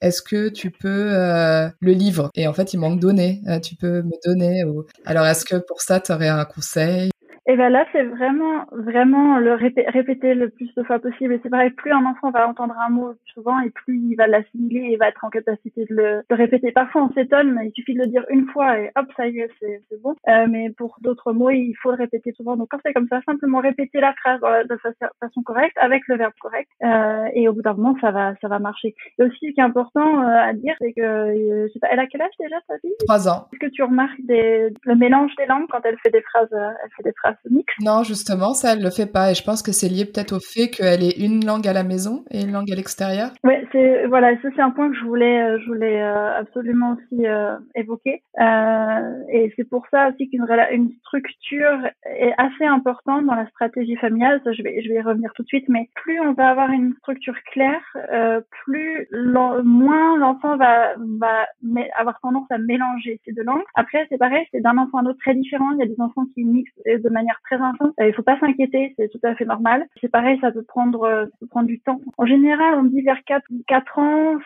est-ce 0.00 0.22
que 0.22 0.48
tu 0.48 0.70
peux 0.70 1.10
le 1.10 1.92
livre? 1.92 2.30
Et 2.34 2.48
en 2.48 2.54
fait 2.54 2.72
manque 2.78 3.00
donner. 3.00 3.42
Euh, 3.48 3.60
tu 3.60 3.76
peux 3.76 4.02
me 4.02 4.12
donner. 4.24 4.64
Ou... 4.64 4.86
Alors, 5.04 5.26
est-ce 5.26 5.44
que 5.44 5.56
pour 5.56 5.82
ça, 5.82 6.00
tu 6.00 6.12
aurais 6.12 6.28
un 6.28 6.44
conseil? 6.44 7.10
Et 7.50 7.56
ben 7.56 7.70
là, 7.70 7.86
c'est 7.92 8.04
vraiment, 8.04 8.66
vraiment 8.72 9.38
le 9.38 9.54
répéter 9.54 10.34
le 10.34 10.50
plus 10.50 10.72
de 10.74 10.82
fois 10.82 10.98
possible. 10.98 11.32
Et 11.32 11.40
c'est 11.42 11.48
pareil, 11.48 11.70
plus 11.70 11.92
un 11.92 12.04
enfant 12.04 12.30
va 12.30 12.46
entendre 12.46 12.76
un 12.78 12.90
mot 12.90 13.14
souvent, 13.32 13.58
et 13.60 13.70
plus 13.70 13.96
il 13.96 14.16
va 14.16 14.26
l'assimiler 14.26 14.90
et 14.92 14.96
va 14.98 15.08
être 15.08 15.24
en 15.24 15.30
capacité 15.30 15.86
de 15.86 15.94
le 15.94 16.22
de 16.28 16.34
répéter. 16.34 16.72
Parfois, 16.72 17.04
on 17.04 17.12
s'étonne, 17.14 17.54
mais 17.54 17.68
il 17.68 17.72
suffit 17.72 17.94
de 17.94 18.00
le 18.00 18.06
dire 18.06 18.26
une 18.28 18.46
fois 18.48 18.78
et 18.78 18.90
hop, 18.96 19.06
ça 19.16 19.26
y 19.28 19.40
est, 19.40 19.50
c'est 19.60 19.80
bon. 20.02 20.14
Euh, 20.28 20.46
mais 20.46 20.68
pour 20.76 20.98
d'autres 21.00 21.32
mots, 21.32 21.48
il 21.48 21.74
faut 21.82 21.90
le 21.90 21.96
répéter 21.96 22.32
souvent. 22.32 22.54
Donc 22.56 22.68
quand 22.70 22.80
c'est 22.84 22.92
comme 22.92 23.08
ça, 23.08 23.22
simplement 23.24 23.60
répéter 23.60 23.98
la 23.98 24.12
phrase 24.12 24.40
de 24.68 24.78
façon 25.18 25.42
correcte, 25.42 25.76
avec 25.80 26.06
le 26.06 26.18
verbe 26.18 26.34
correct, 26.42 26.68
euh, 26.84 27.28
et 27.32 27.48
au 27.48 27.54
bout 27.54 27.62
d'un 27.62 27.72
moment, 27.72 27.96
ça 28.02 28.10
va, 28.10 28.34
ça 28.42 28.48
va 28.48 28.58
marcher. 28.58 28.94
Et 29.18 29.22
aussi, 29.22 29.38
ce 29.40 29.54
qui 29.54 29.60
est 29.60 29.62
important 29.62 30.22
euh, 30.22 30.50
à 30.50 30.52
dire, 30.52 30.74
c'est 30.80 30.92
que, 30.92 31.00
euh, 31.00 31.66
je 31.66 31.72
sais 31.72 31.78
pas, 31.78 31.88
elle 31.90 32.00
a 32.00 32.06
quel 32.06 32.20
âge 32.20 32.36
déjà, 32.38 32.56
sa 32.68 32.78
fille? 32.80 32.92
Trois 33.06 33.26
ans. 33.26 33.48
Est-ce 33.52 33.60
que 33.60 33.72
tu 33.72 33.82
remarques 33.82 34.20
des, 34.24 34.68
le 34.84 34.94
mélange 34.96 35.34
des 35.36 35.46
langues 35.46 35.66
quand 35.70 35.80
elle 35.84 35.96
fait 36.02 36.10
des 36.10 36.20
phrases, 36.20 36.52
elle 36.52 36.90
fait 36.94 37.04
des 37.04 37.12
phrases 37.12 37.37
non, 37.80 38.02
justement, 38.02 38.54
ça, 38.54 38.72
elle 38.72 38.82
le 38.82 38.90
fait 38.90 39.06
pas. 39.06 39.30
Et 39.30 39.34
je 39.34 39.44
pense 39.44 39.62
que 39.62 39.72
c'est 39.72 39.88
lié 39.88 40.04
peut-être 40.04 40.32
au 40.32 40.40
fait 40.40 40.68
qu'elle 40.68 41.02
ait 41.02 41.16
une 41.18 41.44
langue 41.46 41.66
à 41.68 41.72
la 41.72 41.84
maison 41.84 42.24
et 42.30 42.42
une 42.42 42.52
langue 42.52 42.70
à 42.72 42.74
l'extérieur. 42.74 43.30
Oui, 43.44 43.54
c'est 43.72 44.06
voilà, 44.06 44.34
ça 44.42 44.48
c'est 44.54 44.62
un 44.62 44.70
point 44.70 44.90
que 44.90 44.96
je 44.96 45.04
voulais, 45.04 45.42
euh, 45.42 45.58
je 45.60 45.66
voulais 45.66 46.02
euh, 46.02 46.38
absolument 46.38 46.96
aussi 46.96 47.26
euh, 47.26 47.56
évoquer. 47.74 48.22
Euh, 48.40 49.22
et 49.32 49.52
c'est 49.56 49.68
pour 49.68 49.86
ça 49.90 50.08
aussi 50.08 50.28
qu'une 50.28 50.46
une 50.72 50.90
structure 51.00 51.78
est 52.04 52.32
assez 52.38 52.64
importante 52.64 53.26
dans 53.26 53.34
la 53.34 53.46
stratégie 53.48 53.96
familiale. 53.96 54.40
Ça, 54.44 54.52
je 54.52 54.62
vais, 54.62 54.82
je 54.82 54.88
vais 54.88 54.96
y 54.96 55.02
revenir 55.02 55.32
tout 55.34 55.42
de 55.42 55.48
suite. 55.48 55.68
Mais 55.68 55.88
plus 55.94 56.20
on 56.20 56.32
va 56.32 56.48
avoir 56.48 56.70
une 56.70 56.94
structure 56.98 57.36
claire, 57.52 57.82
plus 58.64 59.08
moins 59.64 60.16
l'enfant 60.18 60.56
va, 60.56 60.94
va 61.20 61.46
avoir 61.96 62.18
tendance 62.20 62.46
à 62.50 62.58
mélanger 62.58 63.20
ces 63.24 63.32
deux 63.32 63.44
langues. 63.44 63.62
Après, 63.74 64.06
c'est 64.08 64.18
pareil, 64.18 64.44
c'est 64.52 64.60
d'un 64.60 64.78
enfant 64.78 64.98
à 64.98 65.02
un 65.02 65.06
autre 65.06 65.18
très 65.20 65.34
différent. 65.34 65.70
Il 65.72 65.78
y 65.78 65.82
a 65.82 65.86
des 65.86 66.00
enfants 66.00 66.24
qui 66.34 66.44
mixent 66.44 66.72
de 66.86 67.08
manière 67.10 67.27
très 67.42 67.56
intense. 67.56 67.92
Il 68.00 68.14
faut 68.14 68.22
pas 68.22 68.38
s'inquiéter, 68.38 68.94
c'est 68.98 69.08
tout 69.08 69.20
à 69.22 69.34
fait 69.34 69.44
normal. 69.44 69.86
C'est 70.00 70.10
pareil, 70.10 70.38
ça 70.40 70.50
peut 70.52 70.62
prendre, 70.62 71.28
prendre 71.50 71.66
du 71.66 71.80
temps. 71.80 72.00
En 72.16 72.26
général, 72.26 72.74
on 72.74 72.84
dit 72.84 73.02
vers 73.02 73.22
4, 73.24 73.44
4 73.66 73.98
ans, 73.98 74.38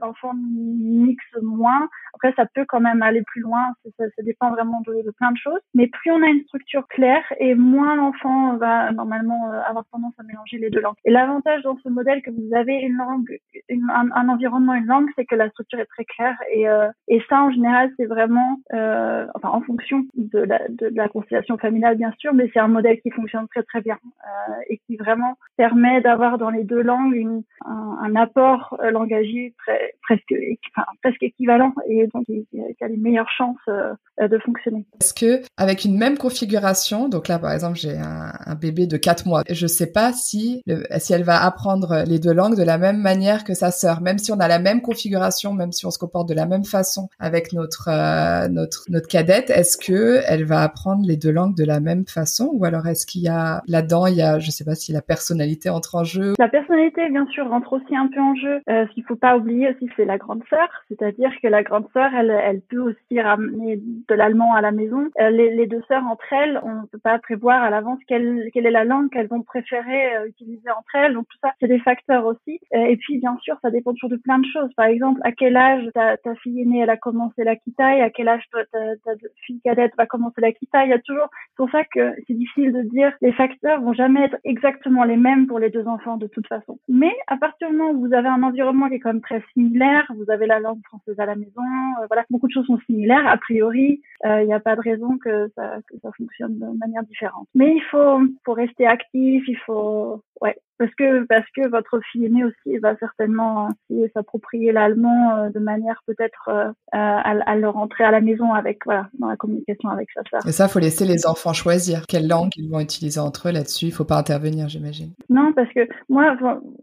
l'enfant 0.00 0.32
mixe 0.34 1.36
moins. 1.42 1.88
Après, 2.14 2.32
ça 2.36 2.46
peut 2.46 2.64
quand 2.66 2.80
même 2.80 3.02
aller 3.02 3.22
plus 3.22 3.40
loin. 3.40 3.72
Ça, 3.98 4.04
dépend 4.22 4.50
vraiment 4.50 4.80
de, 4.86 5.10
plein 5.16 5.32
de 5.32 5.36
choses. 5.36 5.60
Mais 5.74 5.86
plus 5.86 6.10
on 6.10 6.22
a 6.22 6.26
une 6.26 6.42
structure 6.44 6.86
claire 6.88 7.24
et 7.38 7.54
moins 7.54 7.96
l'enfant 7.96 8.56
va 8.56 8.92
normalement 8.92 9.52
euh, 9.52 9.60
avoir 9.62 9.84
tendance 9.92 10.14
à 10.18 10.22
mélanger 10.22 10.58
les 10.58 10.70
deux 10.70 10.80
langues. 10.80 10.96
Et 11.04 11.10
l'avantage 11.10 11.62
dans 11.62 11.78
ce 11.82 11.88
modèle 11.88 12.22
que 12.22 12.30
vous 12.30 12.54
avez 12.54 12.74
une 12.74 12.96
langue, 12.96 13.38
un, 13.70 14.28
environnement, 14.28 14.74
une 14.74 14.86
langue, 14.86 15.08
c'est 15.16 15.24
que 15.24 15.34
la 15.34 15.48
structure 15.50 15.80
est 15.80 15.86
très 15.86 16.04
claire. 16.04 16.36
Et, 16.52 16.68
euh, 16.68 16.88
ça, 17.28 17.42
en 17.42 17.50
général, 17.50 17.92
c'est 17.96 18.06
vraiment, 18.06 18.58
euh, 18.72 19.26
en 19.42 19.60
fonction 19.60 20.04
de 20.14 20.40
la, 20.40 20.58
de, 20.68 21.08
conciliation 21.08 21.58
familiale, 21.58 21.96
bien 21.96 22.09
sûr, 22.12 22.34
mais 22.34 22.50
c'est 22.52 22.60
un 22.60 22.68
modèle 22.68 23.00
qui 23.00 23.10
fonctionne 23.10 23.46
très 23.48 23.62
très 23.62 23.80
bien 23.80 23.98
euh, 24.04 24.52
et 24.68 24.80
qui 24.86 24.96
vraiment 24.96 25.36
permet 25.56 26.00
d'avoir 26.00 26.38
dans 26.38 26.50
les 26.50 26.64
deux 26.64 26.82
langues 26.82 27.14
une, 27.14 27.42
un, 27.64 27.98
un 28.02 28.16
apport 28.16 28.76
euh, 28.82 28.90
langagier 28.90 29.54
très, 29.58 29.94
presque, 30.02 30.34
enfin, 30.74 30.86
presque 31.02 31.22
équivalent 31.22 31.72
et 31.88 32.08
donc 32.12 32.26
qui, 32.26 32.46
qui 32.50 32.84
a 32.84 32.88
les 32.88 32.96
meilleures 32.96 33.30
chances 33.30 33.56
euh, 33.68 34.28
de 34.28 34.38
fonctionner. 34.38 34.84
Est-ce 35.00 35.14
que 35.14 35.42
avec 35.56 35.84
une 35.84 35.96
même 35.96 36.18
configuration, 36.18 37.08
donc 37.08 37.28
là 37.28 37.38
par 37.38 37.52
exemple 37.52 37.78
j'ai 37.78 37.96
un, 37.96 38.32
un, 38.46 38.54
bébé 38.54 38.86
de 38.86 38.96
4 38.96 39.26
mois, 39.26 39.42
je 39.48 39.66
sais 39.66 39.90
pas 39.90 40.12
si 40.12 40.62
le, 40.66 40.84
si 40.98 41.12
elle 41.12 41.24
va 41.24 41.42
apprendre 41.42 42.04
les 42.06 42.18
deux 42.18 42.32
langues 42.32 42.56
de 42.56 42.62
la 42.62 42.78
même 42.78 42.98
manière 42.98 43.44
que 43.44 43.54
sa 43.54 43.70
sœur, 43.70 44.00
même 44.00 44.18
si 44.18 44.32
on 44.32 44.40
a 44.40 44.48
la 44.48 44.58
même 44.58 44.82
configuration, 44.82 45.52
même 45.54 45.72
si 45.72 45.86
on 45.86 45.90
se 45.90 45.98
comporte 45.98 46.28
de 46.28 46.34
la 46.34 46.46
même 46.46 46.64
façon 46.64 47.08
avec 47.18 47.52
notre 47.52 47.88
euh, 47.88 48.48
notre 48.48 48.84
notre 48.88 49.08
cadette, 49.08 49.50
est-ce 49.50 49.76
que 49.76 50.20
elle 50.26 50.44
va 50.44 50.62
apprendre 50.62 51.06
les 51.06 51.16
deux 51.16 51.30
langues 51.30 51.56
de 51.56 51.64
la 51.64 51.80
même 51.80 51.99
façon 52.08 52.50
ou 52.52 52.64
alors 52.64 52.86
est-ce 52.86 53.06
qu'il 53.06 53.22
y 53.22 53.28
a 53.28 53.62
là-dedans 53.66 54.06
il 54.06 54.16
y 54.16 54.22
a 54.22 54.38
je 54.38 54.50
sais 54.50 54.64
pas 54.64 54.74
si 54.74 54.92
la 54.92 55.02
personnalité 55.02 55.70
entre 55.70 55.94
en 55.96 56.04
jeu? 56.04 56.34
La 56.38 56.48
personnalité 56.48 57.08
bien 57.10 57.26
sûr 57.26 57.48
rentre 57.48 57.72
aussi 57.74 57.96
un 57.96 58.08
peu 58.08 58.20
en 58.20 58.34
jeu. 58.34 58.60
Euh, 58.68 58.86
ce 58.88 58.94
qu'il 58.94 59.04
faut 59.04 59.16
pas 59.16 59.36
oublier 59.36 59.70
aussi 59.70 59.88
c'est 59.96 60.04
la 60.04 60.18
grande 60.18 60.42
sœur, 60.48 60.68
c'est-à-dire 60.88 61.30
que 61.42 61.48
la 61.48 61.62
grande 61.62 61.86
sœur 61.92 62.10
elle 62.14 62.30
elle 62.30 62.60
peut 62.62 62.80
aussi 62.80 63.20
ramener 63.20 63.80
de 64.08 64.14
l'allemand 64.14 64.54
à 64.54 64.60
la 64.60 64.72
maison. 64.72 65.08
Euh, 65.20 65.30
les, 65.30 65.66
deux 65.66 65.82
sœurs 65.88 66.04
entre 66.04 66.32
elles, 66.32 66.60
on 66.64 66.82
ne 66.82 66.86
peut 66.86 66.98
pas 66.98 67.18
prévoir 67.18 67.62
à 67.62 67.70
l'avance 67.70 67.98
quelle, 68.08 68.50
quelle 68.52 68.66
est 68.66 68.70
la 68.70 68.84
langue 68.84 69.10
qu'elles 69.10 69.28
vont 69.28 69.42
préférer 69.42 70.16
euh, 70.16 70.26
utiliser 70.26 70.70
entre 70.70 70.94
elles. 70.94 71.14
Donc 71.14 71.26
tout 71.28 71.38
ça, 71.42 71.52
c'est 71.60 71.68
des 71.68 71.78
facteurs 71.78 72.26
aussi. 72.26 72.60
Et 72.72 72.96
puis 72.96 73.18
bien 73.18 73.36
sûr, 73.42 73.56
ça 73.62 73.70
dépend 73.70 73.92
toujours 73.92 74.10
de 74.10 74.16
plein 74.16 74.38
de 74.38 74.46
choses. 74.52 74.72
Par 74.74 74.86
exemple, 74.86 75.20
à 75.24 75.32
quel 75.32 75.56
âge 75.56 75.84
ta, 75.94 76.16
fille 76.42 76.62
aînée 76.62 76.80
elle 76.80 76.90
a 76.90 76.96
commencé 76.96 77.44
la 77.44 77.56
kitaï, 77.56 78.00
à 78.00 78.10
quel 78.10 78.28
âge 78.28 78.42
ta, 78.50 79.12
fille 79.46 79.60
cadette 79.62 79.92
va 79.96 80.06
commencer 80.06 80.40
la 80.40 80.52
kitaï. 80.52 80.88
Il 80.88 80.90
y 80.90 80.94
a 80.94 80.98
toujours. 80.98 81.28
Pour 81.56 81.70
ça 81.70 81.79
que 81.92 82.14
c'est 82.26 82.34
difficile 82.34 82.72
de 82.72 82.82
dire. 82.82 83.12
Les 83.20 83.32
facteurs 83.32 83.80
vont 83.80 83.92
jamais 83.92 84.24
être 84.24 84.36
exactement 84.44 85.04
les 85.04 85.16
mêmes 85.16 85.46
pour 85.46 85.58
les 85.58 85.70
deux 85.70 85.86
enfants 85.86 86.16
de 86.16 86.26
toute 86.26 86.46
façon. 86.46 86.78
Mais 86.88 87.14
à 87.26 87.36
partir 87.36 87.70
du 87.70 87.76
moment 87.76 87.92
où 87.92 88.06
vous 88.06 88.14
avez 88.14 88.28
un 88.28 88.42
environnement 88.42 88.88
qui 88.88 88.94
est 88.94 89.00
quand 89.00 89.12
même 89.12 89.22
très 89.22 89.42
similaire, 89.52 90.10
vous 90.16 90.30
avez 90.30 90.46
la 90.46 90.60
langue 90.60 90.82
française 90.84 91.18
à 91.18 91.26
la 91.26 91.36
maison, 91.36 91.62
voilà, 92.08 92.24
beaucoup 92.30 92.48
de 92.48 92.52
choses 92.52 92.66
sont 92.66 92.80
similaires 92.86 93.26
a 93.26 93.36
priori 93.36 94.00
il 94.24 94.30
euh, 94.30 94.44
n'y 94.44 94.52
a 94.52 94.60
pas 94.60 94.76
de 94.76 94.82
raison 94.82 95.16
que 95.18 95.50
ça, 95.56 95.78
que 95.88 95.98
ça 96.02 96.10
fonctionne 96.16 96.58
de 96.58 96.78
manière 96.78 97.02
différente. 97.04 97.48
Mais 97.54 97.74
il 97.74 97.82
faut, 97.90 98.20
faut 98.44 98.52
rester 98.52 98.86
actif, 98.86 99.44
il 99.48 99.56
faut, 99.64 100.22
ouais, 100.40 100.56
parce 100.80 100.94
que 100.94 101.24
parce 101.26 101.44
que 101.54 101.68
votre 101.68 102.00
fille 102.10 102.24
aînée 102.24 102.42
aussi 102.42 102.78
va 102.78 102.96
certainement 102.96 103.68
s'approprier 104.14 104.72
l'allemand 104.72 105.36
euh, 105.36 105.50
de 105.50 105.58
manière 105.58 106.02
peut-être 106.06 106.48
euh, 106.48 106.72
à, 106.92 107.20
à, 107.20 107.54
le 107.56 107.68
rentrer 107.68 108.02
à 108.04 108.10
la 108.10 108.22
maison 108.22 108.54
avec 108.54 108.78
voilà 108.86 109.08
dans 109.18 109.28
la 109.28 109.36
communication 109.36 109.90
avec 109.90 110.08
sa 110.12 110.22
sœur. 110.30 110.40
Et 110.48 110.52
ça, 110.52 110.68
faut 110.68 110.78
laisser 110.78 111.04
les 111.04 111.26
enfants 111.26 111.52
choisir 111.52 112.06
quelle 112.08 112.26
langue 112.26 112.50
ils 112.56 112.70
vont 112.70 112.80
utiliser 112.80 113.20
entre 113.20 113.48
eux 113.48 113.52
là-dessus. 113.52 113.86
Il 113.86 113.92
faut 113.92 114.06
pas 114.06 114.16
intervenir, 114.16 114.68
j'imagine. 114.68 115.10
Non, 115.28 115.52
parce 115.52 115.70
que 115.74 115.86
moi, 116.08 116.34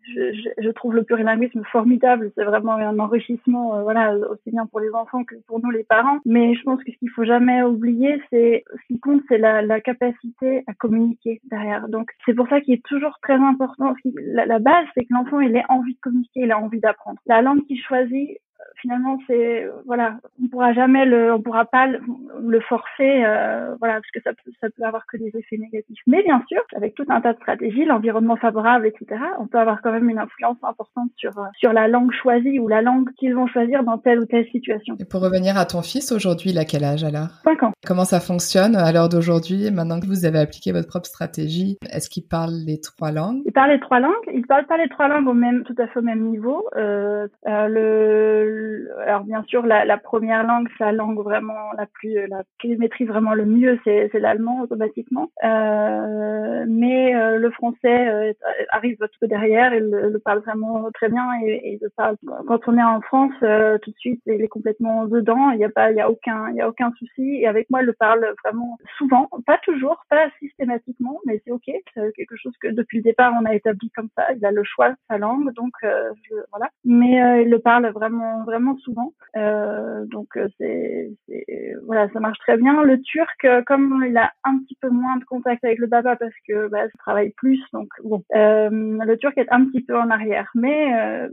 je, 0.03 0.33
je, 0.33 0.63
je 0.63 0.69
trouve 0.69 0.93
le 0.93 1.03
plurilinguisme 1.03 1.63
formidable. 1.71 2.31
C'est 2.35 2.43
vraiment 2.43 2.73
un 2.73 2.99
enrichissement, 2.99 3.77
euh, 3.77 3.81
voilà, 3.81 4.15
aussi 4.15 4.51
bien 4.51 4.67
pour 4.67 4.79
les 4.79 4.91
enfants 4.91 5.23
que 5.23 5.35
pour 5.47 5.59
nous 5.59 5.71
les 5.71 5.83
parents. 5.83 6.19
Mais 6.23 6.53
je 6.53 6.61
pense 6.61 6.83
que 6.83 6.91
ce 6.91 6.97
qu'il 6.97 7.09
faut 7.09 7.25
jamais 7.25 7.63
oublier, 7.63 8.21
c'est 8.29 8.63
ce 8.71 8.93
qui 8.93 8.99
compte, 8.99 9.21
c'est 9.27 9.39
la, 9.39 9.63
la 9.63 9.81
capacité 9.81 10.63
à 10.67 10.73
communiquer 10.75 11.41
derrière. 11.49 11.87
Donc 11.89 12.11
c'est 12.27 12.35
pour 12.35 12.47
ça 12.47 12.61
qu'il 12.61 12.75
est 12.75 12.85
toujours 12.85 13.17
très 13.23 13.37
important 13.47 13.93
la, 14.15 14.45
la 14.45 14.60
base, 14.60 14.86
c'est 14.93 15.05
que 15.05 15.13
l'enfant, 15.13 15.39
il 15.39 15.55
ait 15.55 15.63
envie 15.69 15.93
de 15.93 15.99
communiquer, 15.99 16.41
il 16.41 16.51
a 16.51 16.60
envie 16.60 16.79
d'apprendre. 16.79 17.19
La 17.25 17.41
langue 17.41 17.65
qu'il 17.65 17.81
choisit, 17.81 18.38
finalement 18.81 19.17
c'est 19.27 19.67
voilà 19.85 20.17
on 20.43 20.47
pourra 20.47 20.73
jamais 20.73 21.05
le 21.05 21.33
on 21.33 21.41
pourra 21.41 21.65
pas 21.65 21.87
le, 21.87 21.99
le 22.41 22.59
forcer 22.61 23.23
euh, 23.23 23.75
voilà 23.79 23.95
parce 23.95 24.11
que 24.13 24.21
ça 24.21 24.31
peut 24.31 24.51
ça 24.61 24.67
peut 24.69 24.83
avoir 24.83 25.05
que 25.07 25.17
des 25.17 25.31
effets 25.35 25.57
négatifs. 25.57 25.99
Mais 26.07 26.23
bien 26.23 26.43
sûr 26.47 26.61
avec 26.75 26.95
tout 26.95 27.05
un 27.09 27.21
tas 27.21 27.33
de 27.33 27.37
stratégies 27.37 27.85
l'environnement 27.85 28.35
favorable 28.35 28.87
etc 28.87 29.21
on 29.39 29.47
peut 29.47 29.60
avoir 29.60 29.81
quand 29.81 29.91
même 29.91 30.10
une 30.10 30.19
influence 30.19 30.58
importante 30.63 31.10
sur 31.17 31.37
euh, 31.37 31.45
sur 31.58 31.73
la 31.73 31.87
langue 31.87 32.12
choisie 32.12 32.60
ou 32.60 32.67
la 32.67 32.81
langue 32.81 33.10
qu'ils 33.17 33.35
vont 33.35 33.47
choisir 33.47 33.83
dans 33.83 33.97
telle 33.97 34.19
ou 34.19 34.25
telle 34.25 34.47
situation. 34.47 34.95
Et 34.99 35.05
pour 35.05 35.21
revenir 35.21 35.58
à 35.58 35.65
ton 35.65 35.81
fils 35.81 36.12
aujourd'hui 36.12 36.51
il 36.51 36.58
a 36.58 36.65
quel 36.65 36.83
âge 36.83 37.03
alors? 37.03 37.29
5 37.43 37.63
ans. 37.63 37.71
Comment 37.85 38.05
ça 38.05 38.19
fonctionne 38.19 38.75
à 38.75 38.91
l'heure 38.91 39.10
d'aujourd'hui 39.10 39.71
maintenant 39.71 39.99
que 39.99 40.08
vous 40.08 40.25
avez 40.25 40.39
appliqué 40.39 40.71
votre 40.71 40.87
propre 40.87 41.08
stratégie? 41.08 41.77
Est-ce 41.91 42.10
qu'il 42.10 42.27
parle 42.27 42.53
les 42.65 42.79
trois 42.79 43.12
langues? 43.12 43.41
Il 43.45 43.53
parle 43.53 43.71
les 43.71 43.79
trois 43.79 43.99
langues. 43.99 44.13
Il 44.33 44.45
parle 44.45 44.65
pas 44.65 44.77
les 44.77 44.89
trois 44.89 45.08
langues 45.08 45.27
au 45.27 45.33
même 45.33 45.63
tout 45.63 45.75
à 45.77 45.87
fait 45.87 45.99
au 45.99 46.03
même 46.03 46.29
niveau. 46.29 46.67
Euh, 46.75 47.27
euh 47.47 47.67
le 47.67 48.46
alors 49.06 49.23
bien 49.23 49.43
sûr 49.43 49.65
la, 49.65 49.98
première 49.98 50.45
langue 50.45 50.67
sa 50.77 50.91
langue 50.91 51.19
vraiment 51.19 51.71
la 51.77 51.85
plus 51.85 52.27
la 52.27 52.43
qu'il 52.60 52.77
maîtrise 52.77 53.08
vraiment 53.08 53.33
le 53.33 53.45
mieux 53.45 53.79
c'est 53.83 54.12
l'allemand 54.13 54.62
automatiquement. 54.62 55.29
Euh, 55.43 56.65
mais 56.67 57.15
euh, 57.15 57.37
le 57.37 57.50
français 57.52 58.08
euh, 58.10 58.33
arrive 58.69 58.98
tout 58.98 59.08
peu 59.19 59.27
derrière 59.27 59.73
il 59.73 59.89
le, 59.89 60.19
parle 60.19 60.39
vraiment 60.39 60.89
très 60.93 61.10
bien 61.10 61.27
et, 61.45 61.79
quand 62.48 62.60
on 62.67 62.77
est 62.77 62.83
en 62.83 63.02
France 63.02 63.33
euh, 63.43 63.77
tout 63.79 63.91
de 63.91 63.98
suite 63.98 64.21
il 64.25 64.41
est 64.41 64.48
complètement 64.48 65.06
dedans 65.06 65.52
il 65.52 65.60
y 65.60 65.63
a 65.63 65.69
pas 65.69 65.91
il 65.91 65.98
y 65.98 66.02
a 66.02 66.10
aucun 66.10 66.50
il 66.50 66.56
y 66.56 66.62
a 66.62 66.69
aucun 66.69 66.91
souci. 66.98 67.37
Et 67.41 67.48
avec 67.48 67.69
moi 67.69 67.81
il 67.81 67.85
le 67.85 67.93
parle 67.93 68.33
vraiment 68.43 68.77
souvent 68.98 69.29
pas 69.45 69.58
toujours 69.63 70.04
pas 70.10 70.29
systématiquement 70.39 71.19
mais 71.25 71.41
c'est 71.45 71.52
ok. 71.52 71.69
C'est 71.93 72.13
quelque 72.13 72.35
chose 72.35 72.54
que 72.62 72.67
depuis 72.69 72.98
le 72.98 73.04
départ 73.04 73.33
on 73.39 73.45
a 73.45 73.56
établi 73.56 73.89
comme 73.91 74.10
ça. 74.15 74.25
Il 74.35 74.45
a 74.45 74.52
le 74.52 74.63
choix 74.63 74.89
de 74.89 74.98
sa 75.10 75.17
langue 75.17 75.54
donc 75.54 75.73
voilà. 76.52 76.69
Mais 76.83 77.43
il 77.43 77.50
le 77.50 77.60
parle 77.60 77.87
vraiment 77.89 78.37
vraiment 78.44 78.77
souvent 78.77 79.13
donc 79.35 80.38
c'est 80.58 81.12
voilà 81.83 82.10
ça 82.10 82.19
marche 82.19 82.40
très 82.40 82.58
bien 82.58 82.83
le 82.83 83.02
turc 83.02 83.46
comme 83.65 84.04
il 84.08 84.17
a 84.17 84.31
un 84.44 84.58
petit 84.60 84.77
peu 84.81 84.90
moins 84.90 85.17
de 85.17 85.23
contact 85.25 85.63
avec 85.63 85.79
le 85.79 85.88
baba 85.88 86.15
parce 86.15 86.33
que 86.48 86.67
bah, 86.67 86.88
je 86.88 86.98
travaille 86.98 87.31
plus 87.31 87.62
donc 87.73 87.90
bon 88.04 88.23
le 88.31 89.15
turc 89.15 89.38
est 89.38 89.52
un 89.52 89.65
petit 89.65 89.81
peu 89.81 89.98
en 89.98 90.10
arrière 90.10 90.50
mais 90.56 90.94
euh, 90.94 91.29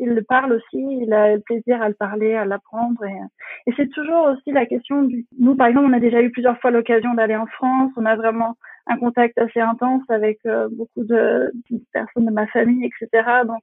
il 0.00 0.10
le 0.10 0.22
parle 0.22 0.52
aussi, 0.54 0.78
il 1.02 1.12
a 1.12 1.34
le 1.34 1.40
plaisir 1.40 1.80
à 1.82 1.88
le 1.88 1.94
parler, 1.94 2.34
à 2.34 2.44
l'apprendre. 2.44 3.04
Et, 3.04 3.70
et 3.70 3.74
c'est 3.76 3.88
toujours 3.90 4.24
aussi 4.26 4.50
la 4.50 4.66
question 4.66 5.02
du... 5.02 5.26
Nous, 5.38 5.54
par 5.54 5.68
exemple, 5.68 5.86
on 5.90 5.92
a 5.92 6.00
déjà 6.00 6.22
eu 6.22 6.30
plusieurs 6.30 6.58
fois 6.60 6.70
l'occasion 6.70 7.14
d'aller 7.14 7.36
en 7.36 7.46
France. 7.46 7.92
On 7.96 8.06
a 8.06 8.16
vraiment 8.16 8.56
un 8.86 8.96
contact 8.96 9.38
assez 9.38 9.60
intense 9.60 10.02
avec 10.08 10.40
euh, 10.46 10.68
beaucoup 10.72 11.04
de, 11.04 11.52
de, 11.70 11.80
personnes 11.92 12.26
de 12.26 12.32
ma 12.32 12.46
famille, 12.48 12.84
etc. 12.86 13.42
Donc, 13.46 13.62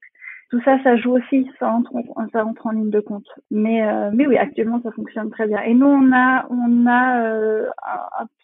tout 0.49 0.61
ça, 0.65 0.77
ça 0.83 0.97
joue 0.97 1.17
aussi, 1.17 1.47
ça 1.59 1.69
entre, 1.69 1.91
ça 2.33 2.43
entre 2.43 2.65
en 2.67 2.71
ligne 2.71 2.89
de 2.89 2.99
compte. 2.99 3.27
Mais, 3.51 3.87
euh, 3.87 4.09
mais 4.13 4.25
oui, 4.25 4.37
actuellement, 4.37 4.81
ça 4.81 4.91
fonctionne 4.91 5.29
très 5.29 5.47
bien. 5.47 5.61
Et 5.61 5.75
nous, 5.75 5.85
on 5.85 6.11
a, 6.11 6.47
on 6.49 6.87
a 6.87 7.21
euh, 7.21 7.67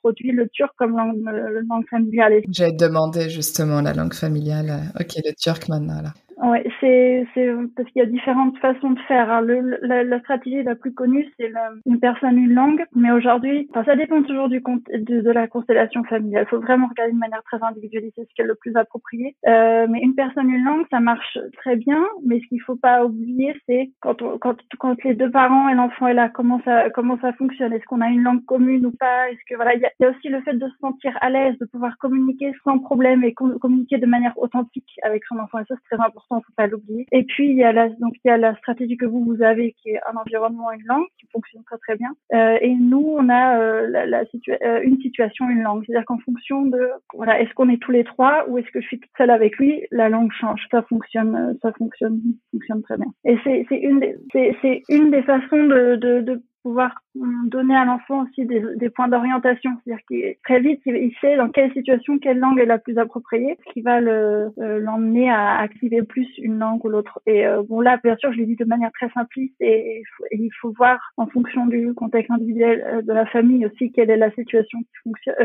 le 0.03 0.47
turc 0.49 0.71
comme 0.77 0.95
langue, 0.95 1.23
langue 1.67 1.87
familiale. 1.89 2.41
J'ai 2.49 2.71
demandé 2.71 3.29
justement 3.29 3.81
la 3.81 3.93
langue 3.93 4.13
familiale. 4.13 4.91
Ok, 4.99 5.15
le 5.25 5.33
turc 5.33 5.67
maintenant 5.67 6.01
là. 6.01 6.13
Oui, 6.37 6.57
c'est 6.81 7.25
c'est 7.33 7.49
parce 7.75 7.89
qu'il 7.91 8.01
y 8.01 8.05
a 8.05 8.07
différentes 8.07 8.57
façons 8.57 8.91
de 8.91 8.99
faire. 9.07 9.31
Hein. 9.31 9.41
La, 9.81 10.19
stratégie 10.19 10.63
la 10.63 10.75
plus 10.75 10.93
connue, 10.93 11.25
c'est 11.39 11.51
une 11.85 11.99
personne 11.99 12.37
une 12.37 12.53
langue, 12.53 12.83
mais 12.93 13.11
aujourd'hui, 13.11 13.67
enfin, 13.69 13.85
ça 13.85 13.95
dépend 13.95 14.21
toujours 14.23 14.49
du 14.49 14.59
de, 14.59 15.21
de, 15.21 15.31
la 15.31 15.47
constellation 15.47 16.03
familiale. 16.03 16.45
Il 16.45 16.49
faut 16.49 16.59
vraiment 16.59 16.87
regarder 16.87 17.13
de 17.13 17.17
manière 17.17 17.43
très 17.43 17.61
individualisée 17.63 18.13
ce 18.17 18.33
qui 18.35 18.41
est 18.41 18.45
le 18.45 18.55
plus 18.55 18.75
approprié. 18.75 19.35
Euh, 19.47 19.87
mais 19.89 19.99
une 20.01 20.15
personne 20.15 20.49
une 20.49 20.65
langue, 20.65 20.85
ça 20.91 20.99
marche 20.99 21.37
très 21.57 21.77
bien, 21.77 22.03
mais 22.25 22.39
ce 22.41 22.47
qu'il 22.47 22.61
faut 22.61 22.75
pas 22.75 23.05
oublier, 23.05 23.55
c'est 23.67 23.91
quand, 24.01 24.17
quand 24.39 24.57
quand 24.77 25.03
les 25.03 25.13
deux 25.13 25.31
parents 25.31 25.69
et 25.69 25.75
l'enfant 25.75 26.07
est 26.07 26.13
là, 26.13 26.27
comment 26.27 26.61
ça 26.65 26.89
comment 26.89 27.17
ça 27.21 27.31
fonctionne? 27.33 27.71
Est-ce 27.71 27.85
qu'on 27.85 28.01
a 28.01 28.09
une 28.09 28.23
langue 28.23 28.43
commune 28.43 28.85
ou 28.85 28.91
pas? 28.91 29.29
Est-ce 29.29 29.39
que 29.47 29.55
voilà, 29.55 29.75
il 29.75 29.81
y 29.81 30.05
a, 30.05 30.09
aussi 30.09 30.27
le 30.27 30.41
fait 30.41 30.53
de 30.53 30.67
se 30.67 30.77
sentir 30.81 31.17
à 31.21 31.29
l'aise, 31.29 31.57
de 31.59 31.65
pouvoir 31.65 31.97
communiquer 31.97 32.51
sans 32.65 32.79
problème 32.79 33.23
et 33.23 33.33
communiquer 33.33 33.97
de 33.97 34.05
manière 34.05 34.37
authentique 34.37 34.99
avec 35.03 35.23
son 35.25 35.39
enfant. 35.39 35.59
Et 35.59 35.65
ça, 35.67 35.75
c'est 35.75 35.95
très 35.95 36.05
important 36.05 36.24
important, 36.25 36.41
faut 36.45 36.53
pas 36.55 36.67
l'oublier. 36.67 37.05
Et 37.11 37.23
puis 37.23 37.49
il 37.49 37.55
y 37.55 37.63
a 37.63 37.71
la 37.71 37.89
donc 37.89 38.13
il 38.23 38.27
y 38.27 38.31
a 38.31 38.37
la 38.37 38.55
stratégie 38.57 38.97
que 38.97 39.05
vous 39.05 39.23
vous 39.23 39.41
avez 39.41 39.73
qui 39.73 39.89
est 39.89 39.99
un 40.11 40.17
environnement 40.17 40.71
une 40.71 40.85
langue 40.85 41.05
qui 41.19 41.27
fonctionne 41.31 41.63
très 41.63 41.77
très 41.77 41.95
bien. 41.95 42.11
Euh, 42.33 42.57
et 42.61 42.73
nous 42.73 43.15
on 43.17 43.29
a 43.29 43.59
euh, 43.59 43.87
la, 43.87 44.05
la 44.05 44.25
situa 44.25 44.55
euh, 44.63 44.81
une 44.83 44.99
situation 45.01 45.49
une 45.49 45.61
langue, 45.61 45.83
c'est-à-dire 45.85 46.05
qu'en 46.05 46.19
fonction 46.19 46.63
de 46.63 46.89
voilà 47.13 47.39
est-ce 47.41 47.53
qu'on 47.53 47.69
est 47.69 47.81
tous 47.81 47.91
les 47.91 48.03
trois 48.03 48.45
ou 48.47 48.57
est-ce 48.57 48.69
que 48.71 48.81
je 48.81 48.87
suis 48.87 48.99
toute 48.99 49.11
seule 49.17 49.29
avec 49.29 49.57
lui, 49.57 49.85
la 49.91 50.09
langue 50.09 50.31
change. 50.31 50.61
Ça 50.71 50.81
fonctionne 50.83 51.35
euh, 51.35 51.53
ça 51.61 51.71
fonctionne 51.73 52.21
fonctionne 52.51 52.81
très 52.83 52.97
bien. 52.97 53.07
Et 53.25 53.37
c'est 53.43 53.65
c'est 53.69 53.79
une 53.79 53.99
des 53.99 54.57
c'est 54.61 54.81
une 54.89 55.11
des 55.11 55.23
façons 55.23 55.63
de 55.63 55.95
de, 55.95 56.21
de 56.21 56.41
pouvoir 56.65 56.95
donner 57.13 57.75
à 57.75 57.85
l'enfant 57.85 58.23
aussi 58.23 58.43
des, 58.43 58.89
points 58.89 59.07
d'orientation, 59.07 59.69
c'est-à-dire 59.83 60.03
qu'il 60.07 60.35
très 60.43 60.59
vite 60.59 60.81
il, 60.87 61.13
sait 61.21 61.37
dans 61.37 61.49
quelle 61.49 61.71
situation 61.73 62.17
quelle 62.17 62.39
langue 62.39 62.59
est 62.59 62.65
la 62.65 62.79
plus 62.79 62.97
appropriée, 62.97 63.55
ce 63.67 63.73
qui 63.73 63.81
va 63.81 63.99
euh, 63.99 64.49
l'emmener 64.57 65.29
à 65.29 65.59
activer 65.59 66.01
plus 66.01 66.27
une 66.39 66.57
langue 66.57 66.83
ou 66.83 66.89
l'autre. 66.89 67.19
Et 67.27 67.45
euh, 67.45 67.61
bon 67.69 67.81
là, 67.81 67.99
bien 68.03 68.15
sûr, 68.17 68.33
je 68.33 68.39
l'ai 68.39 68.47
dit 68.47 68.55
de 68.55 68.65
manière 68.65 68.91
très 68.93 69.09
simpliste 69.11 69.53
et, 69.59 70.01
il 70.31 70.49
faut 70.59 70.73
voir 70.75 70.97
en 71.17 71.27
fonction 71.27 71.67
du 71.67 71.93
contexte 71.93 72.31
individuel 72.31 72.83
euh, 72.83 73.01
de 73.03 73.13
la 73.13 73.27
famille 73.27 73.63
aussi 73.67 73.91
quelle 73.91 74.09
est 74.09 74.17
la 74.17 74.31
situation 74.31 74.79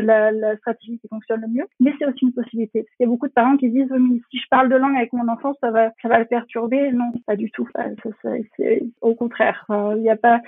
la, 0.01 0.57
stratégie 0.57 0.97
qui 0.97 1.07
fonctionne 1.07 1.41
le 1.41 1.49
mieux. 1.49 1.65
Mais 1.79 1.93
c'est 1.99 2.07
aussi 2.07 2.25
une 2.25 2.33
possibilité 2.33 2.81
parce 2.81 2.95
qu'il 2.95 3.03
y 3.05 3.07
a 3.07 3.11
beaucoup 3.11 3.27
de 3.27 3.33
parents 3.33 3.57
qui 3.57 3.69
disent 3.69 3.93
si 4.31 4.39
je 4.39 4.47
parle 4.49 4.69
de 4.69 4.75
langue 4.75 4.95
avec 4.97 5.13
mon 5.13 5.27
enfant, 5.27 5.53
ça 5.61 5.69
va 5.69 5.91
ça 6.01 6.07
va 6.07 6.17
le 6.17 6.25
perturber. 6.25 6.91
Non, 6.91 7.11
pas 7.27 7.35
du 7.35 7.51
tout. 7.51 7.67
Au 9.01 9.13
contraire. 9.13 9.65
Il 9.69 10.01
n'y 10.01 10.09
a 10.09 10.15
pas 10.15 10.41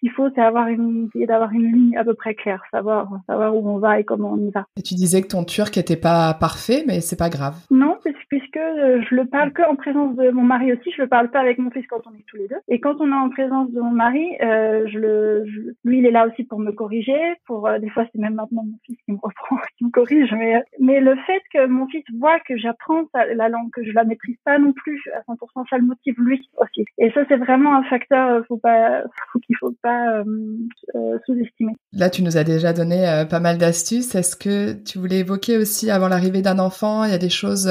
qu'il 0.00 0.10
faut, 0.10 0.19
c'est 0.34 0.42
avoir 0.42 0.68
une, 0.68 1.06
essayer 1.08 1.26
d'avoir 1.26 1.52
une 1.52 1.72
ligne 1.72 1.96
à 1.96 2.04
peu 2.04 2.14
près 2.14 2.34
claire, 2.34 2.62
savoir, 2.70 3.08
savoir 3.26 3.54
où 3.56 3.68
on 3.68 3.78
va 3.78 4.00
et 4.00 4.04
comment 4.04 4.32
on 4.32 4.38
y 4.38 4.50
va. 4.50 4.66
Et 4.76 4.82
tu 4.82 4.94
disais 4.94 5.22
que 5.22 5.28
ton 5.28 5.44
turc 5.44 5.76
était 5.78 5.96
pas 5.96 6.34
parfait, 6.34 6.84
mais 6.86 7.00
c'est 7.00 7.18
pas 7.18 7.30
grave. 7.30 7.56
Non, 7.70 7.96
puisque 8.30 8.56
euh, 8.56 9.02
je 9.08 9.14
le 9.14 9.26
parle 9.26 9.52
que 9.52 9.62
en 9.62 9.76
présence 9.76 10.16
de 10.16 10.30
mon 10.30 10.42
mari 10.42 10.72
aussi. 10.72 10.90
Je 10.96 11.02
le 11.02 11.08
parle 11.08 11.30
pas 11.30 11.40
avec 11.40 11.58
mon 11.58 11.70
fils 11.70 11.86
quand 11.88 12.00
on 12.06 12.14
est 12.14 12.24
tous 12.26 12.36
les 12.36 12.48
deux. 12.48 12.60
Et 12.68 12.80
quand 12.80 13.00
on 13.00 13.10
est 13.10 13.14
en 13.14 13.28
présence 13.28 13.70
de 13.72 13.80
mon 13.80 13.90
mari, 13.90 14.36
euh, 14.40 14.86
je 14.86 14.98
le, 14.98 15.44
lui, 15.84 15.98
il 15.98 16.06
est 16.06 16.10
là 16.10 16.26
aussi 16.26 16.44
pour 16.44 16.58
me 16.58 16.70
corriger. 16.70 17.18
Pour 17.46 17.66
euh, 17.66 17.78
des 17.78 17.90
fois, 17.90 18.04
c'est 18.12 18.20
même 18.20 18.34
maintenant 18.34 18.64
mon 18.64 18.78
fils 18.86 18.96
qui 19.04 19.12
me 19.12 19.18
reprend, 19.22 19.56
qui 19.76 19.84
me 19.84 19.90
corrige. 19.90 20.32
Mais, 20.32 20.62
mais 20.78 21.00
le 21.00 21.16
fait 21.26 21.42
que 21.52 21.66
mon 21.66 21.86
fils 21.88 22.04
voit 22.18 22.38
que 22.40 22.56
j'apprends 22.56 23.02
la 23.14 23.48
langue, 23.48 23.70
que 23.72 23.84
je 23.84 23.92
la 23.92 24.04
maîtrise 24.04 24.36
pas 24.44 24.58
non 24.58 24.72
plus 24.72 25.02
à 25.14 25.20
100%, 25.32 25.68
ça 25.68 25.78
le 25.78 25.86
motive 25.86 26.14
lui 26.18 26.48
aussi. 26.58 26.84
Et 26.98 27.10
ça, 27.10 27.22
c'est 27.28 27.36
vraiment 27.36 27.74
un 27.74 27.82
facteur. 27.84 28.44
Faut 28.46 28.58
pas, 28.58 29.02
faut 29.32 29.40
qu'il 29.40 29.56
faut 29.56 29.74
pas 29.82 30.09
euh, 30.10 30.24
euh, 30.94 31.18
sous-estimer. 31.26 31.72
Là, 31.92 32.10
tu 32.10 32.22
nous 32.22 32.36
as 32.36 32.44
déjà 32.44 32.72
donné 32.72 33.08
euh, 33.08 33.24
pas 33.24 33.40
mal 33.40 33.58
d'astuces. 33.58 34.14
Est-ce 34.14 34.36
que 34.36 34.72
tu 34.72 34.98
voulais 34.98 35.18
évoquer 35.18 35.56
aussi 35.56 35.90
avant 35.90 36.08
l'arrivée 36.08 36.42
d'un 36.42 36.58
enfant, 36.58 37.04
il 37.04 37.10
y 37.10 37.14
a 37.14 37.18
des 37.18 37.30
choses 37.30 37.70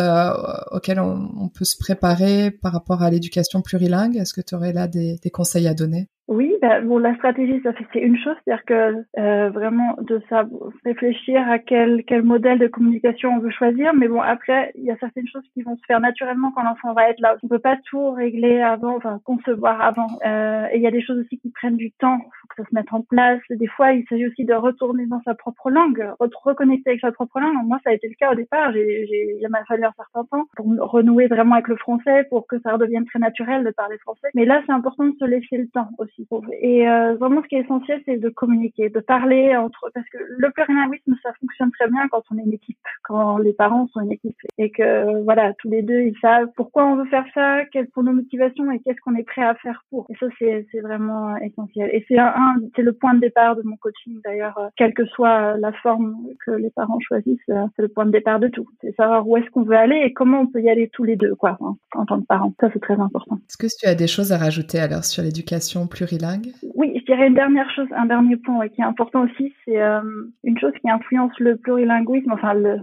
auxquelles 0.72 1.00
on, 1.00 1.50
peut 1.50 1.66
se 1.66 1.78
préparer 1.78 2.52
par 2.52 2.74
rapport 2.74 3.02
à 3.02 3.10
l'éducation 3.10 3.62
plurilingue? 3.62 4.18
Est-ce 4.18 4.34
que 4.34 4.42
tu 4.42 4.56
aurais 4.56 4.74
là 4.74 4.88
des 4.88 5.20
conseils 5.32 5.68
à 5.68 5.74
donner? 5.74 6.10
Oui, 6.30 6.54
bah, 6.62 6.80
bon, 6.82 7.00
la 7.00 7.16
stratégie, 7.16 7.60
ça 7.64 7.72
c'est 7.92 8.00
une 8.00 8.16
chose, 8.16 8.36
c'est-à-dire 8.46 8.64
que 8.64 9.04
euh, 9.18 9.50
vraiment 9.50 9.96
de 10.00 10.22
ça, 10.30 10.46
réfléchir 10.86 11.42
à 11.50 11.58
quel 11.58 12.04
quel 12.06 12.22
modèle 12.22 12.60
de 12.60 12.68
communication 12.68 13.32
on 13.32 13.40
veut 13.40 13.50
choisir. 13.50 13.96
Mais 13.96 14.08
bon, 14.08 14.22
après, 14.22 14.72
il 14.76 14.84
y 14.84 14.92
a 14.92 14.98
certaines 14.98 15.28
choses 15.28 15.44
qui 15.56 15.64
vont 15.64 15.76
se 15.76 15.82
faire 15.88 16.00
naturellement 16.00 16.52
quand 16.52 16.62
l'enfant 16.62 16.94
va 16.94 17.10
être 17.10 17.20
là. 17.20 17.36
On 17.42 17.48
peut 17.48 17.58
pas 17.58 17.78
tout 17.90 18.12
régler 18.12 18.62
avant, 18.62 18.96
enfin 18.96 19.20
concevoir 19.26 19.82
avant. 19.82 20.06
Euh, 20.24 20.68
et 20.72 20.78
il 20.78 20.84
y 20.84 20.88
a 20.88 20.92
des 20.92 21.02
choses 21.02 21.18
aussi 21.18 21.40
qui 21.40 21.50
prennent 21.50 21.78
du 21.78 21.92
temps. 21.94 22.20
Faut 22.20 22.48
que 22.50 22.62
ça 22.62 22.70
se 22.70 22.76
mette 22.76 22.94
en 22.94 23.02
place. 23.02 23.42
Des 23.50 23.66
fois, 23.66 23.94
il 23.94 24.06
s'agit 24.08 24.28
aussi 24.28 24.46
de 24.46 24.54
retourner 24.54 25.08
dans 25.08 25.24
sa 25.26 25.34
propre 25.34 25.72
langue, 25.72 26.14
reconnecter 26.20 26.92
avec 26.92 27.02
sa 27.02 27.12
propre 27.12 27.40
langue. 27.40 27.56
Moi, 27.66 27.80
ça 27.84 27.90
a 27.90 27.94
été 27.94 28.08
le 28.08 28.14
cas 28.14 28.34
au 28.34 28.36
départ. 28.36 28.72
J'ai, 28.72 29.40
il 29.42 29.50
m'a 29.50 29.66
fallu 29.66 29.84
un 29.84 29.94
certain 29.98 30.26
temps 30.26 30.46
pour 30.56 30.68
renouer 30.92 31.26
vraiment 31.26 31.56
avec 31.56 31.70
le 31.70 31.78
français, 31.78 32.26
pour 32.30 32.46
que 32.46 32.60
ça 32.60 32.74
redevienne 32.74 33.06
très 33.06 33.18
naturel 33.18 33.64
de 33.64 33.72
parler 33.72 33.98
français. 33.98 34.28
Mais 34.36 34.46
là, 34.46 34.62
c'est 34.68 34.74
important 34.74 35.06
de 35.06 35.16
se 35.18 35.26
laisser 35.26 35.58
le 35.58 35.68
temps 35.70 35.90
aussi. 35.98 36.19
Et 36.62 36.88
euh, 36.88 37.16
vraiment, 37.16 37.42
ce 37.42 37.48
qui 37.48 37.56
est 37.56 37.62
essentiel, 37.62 38.02
c'est 38.06 38.18
de 38.18 38.30
communiquer, 38.30 38.90
de 38.90 39.00
parler 39.00 39.56
entre, 39.56 39.90
parce 39.94 40.08
que 40.10 40.18
le 40.38 40.52
plurilinguisme, 40.52 41.16
ça 41.24 41.32
fonctionne 41.40 41.72
très 41.72 41.90
bien 41.90 42.08
quand 42.10 42.24
on 42.32 42.38
est 42.38 42.44
une 42.44 42.54
équipe, 42.54 42.78
quand 43.04 43.38
les 43.38 43.54
parents 43.54 43.88
sont 43.94 44.02
une 44.02 44.12
équipe, 44.12 44.38
et 44.58 44.70
que 44.70 45.24
voilà, 45.24 45.54
tous 45.60 45.70
les 45.70 45.82
deux, 45.82 46.02
ils 46.02 46.18
savent 46.22 46.50
pourquoi 46.56 46.86
on 46.86 46.96
veut 46.96 47.06
faire 47.06 47.26
ça, 47.34 47.66
quelles 47.72 47.88
sont 47.94 48.04
nos 48.04 48.14
motivations 48.14 48.72
et 48.72 48.80
qu'est-ce 48.80 49.00
qu'on 49.02 49.16
est 49.16 49.24
prêt 49.24 49.44
à 49.44 49.56
faire 49.56 49.84
pour. 49.90 50.06
Et 50.10 50.16
ça, 50.20 50.28
c'est 50.40 50.82
vraiment 50.82 51.38
essentiel. 51.38 51.90
Et 51.94 52.06
c'est 52.08 52.20
un, 52.20 52.56
c'est 52.76 52.82
le 52.82 52.94
point 52.94 53.14
de 53.14 53.20
départ 53.20 53.56
de 53.56 53.62
mon 53.64 53.78
coaching 53.78 54.20
d'ailleurs, 54.24 54.58
euh, 54.58 54.68
quelle 54.76 54.94
que 54.94 55.06
soit 55.06 55.58
la 55.58 55.72
forme 55.72 56.18
que 56.46 56.52
les 56.52 56.70
parents 56.70 57.00
choisissent, 57.00 57.40
euh, 57.50 57.66
c'est 57.76 57.82
le 57.82 57.88
point 57.88 58.06
de 58.06 58.12
départ 58.12 58.40
de 58.40 58.48
tout. 58.48 58.68
C'est 58.82 58.96
savoir 58.96 59.28
où 59.28 59.38
est-ce 59.38 59.50
qu'on 59.52 59.64
veut 59.64 59.78
aller 59.78 60.02
et 60.06 60.14
comment 60.14 60.42
on 60.42 60.48
peut 60.48 60.62
y 60.62 60.70
aller 60.70 60.90
tous 60.92 61.04
les 61.04 61.16
deux, 61.16 61.36
quoi, 61.36 61.58
en, 61.62 61.78
en 61.96 62.06
tant 62.06 62.20
que 62.20 62.26
parents. 62.26 62.54
Ça, 62.60 62.70
c'est 62.74 62.82
très 62.82 63.00
important. 63.00 63.40
Est-ce 63.48 63.58
que 63.58 63.68
tu 63.68 63.88
as 63.88 63.96
des 63.96 64.08
choses 64.08 64.32
à 64.32 64.38
rajouter 64.38 64.80
alors 64.80 65.06
sur 65.06 65.24
l'éducation 65.24 65.88
plurilingue 65.88 66.09
plurilingue 66.10 66.52
Oui, 66.76 66.94
je 66.96 67.06
dirais 67.06 67.28
une 67.28 67.34
dernière 67.34 67.70
chose, 67.72 67.88
un 67.96 68.06
dernier 68.06 68.38
point 68.38 68.68
qui 68.70 68.82
est 68.82 68.86
important 68.86 69.24
aussi, 69.24 69.54
c'est 69.66 69.82
euh, 69.82 70.02
une 70.44 70.58
chose 70.58 70.74
qui 70.82 70.90
influence 70.90 71.32
le 71.40 71.58
plurilinguisme, 71.58 72.32
enfin 72.32 72.54
le, 72.54 72.80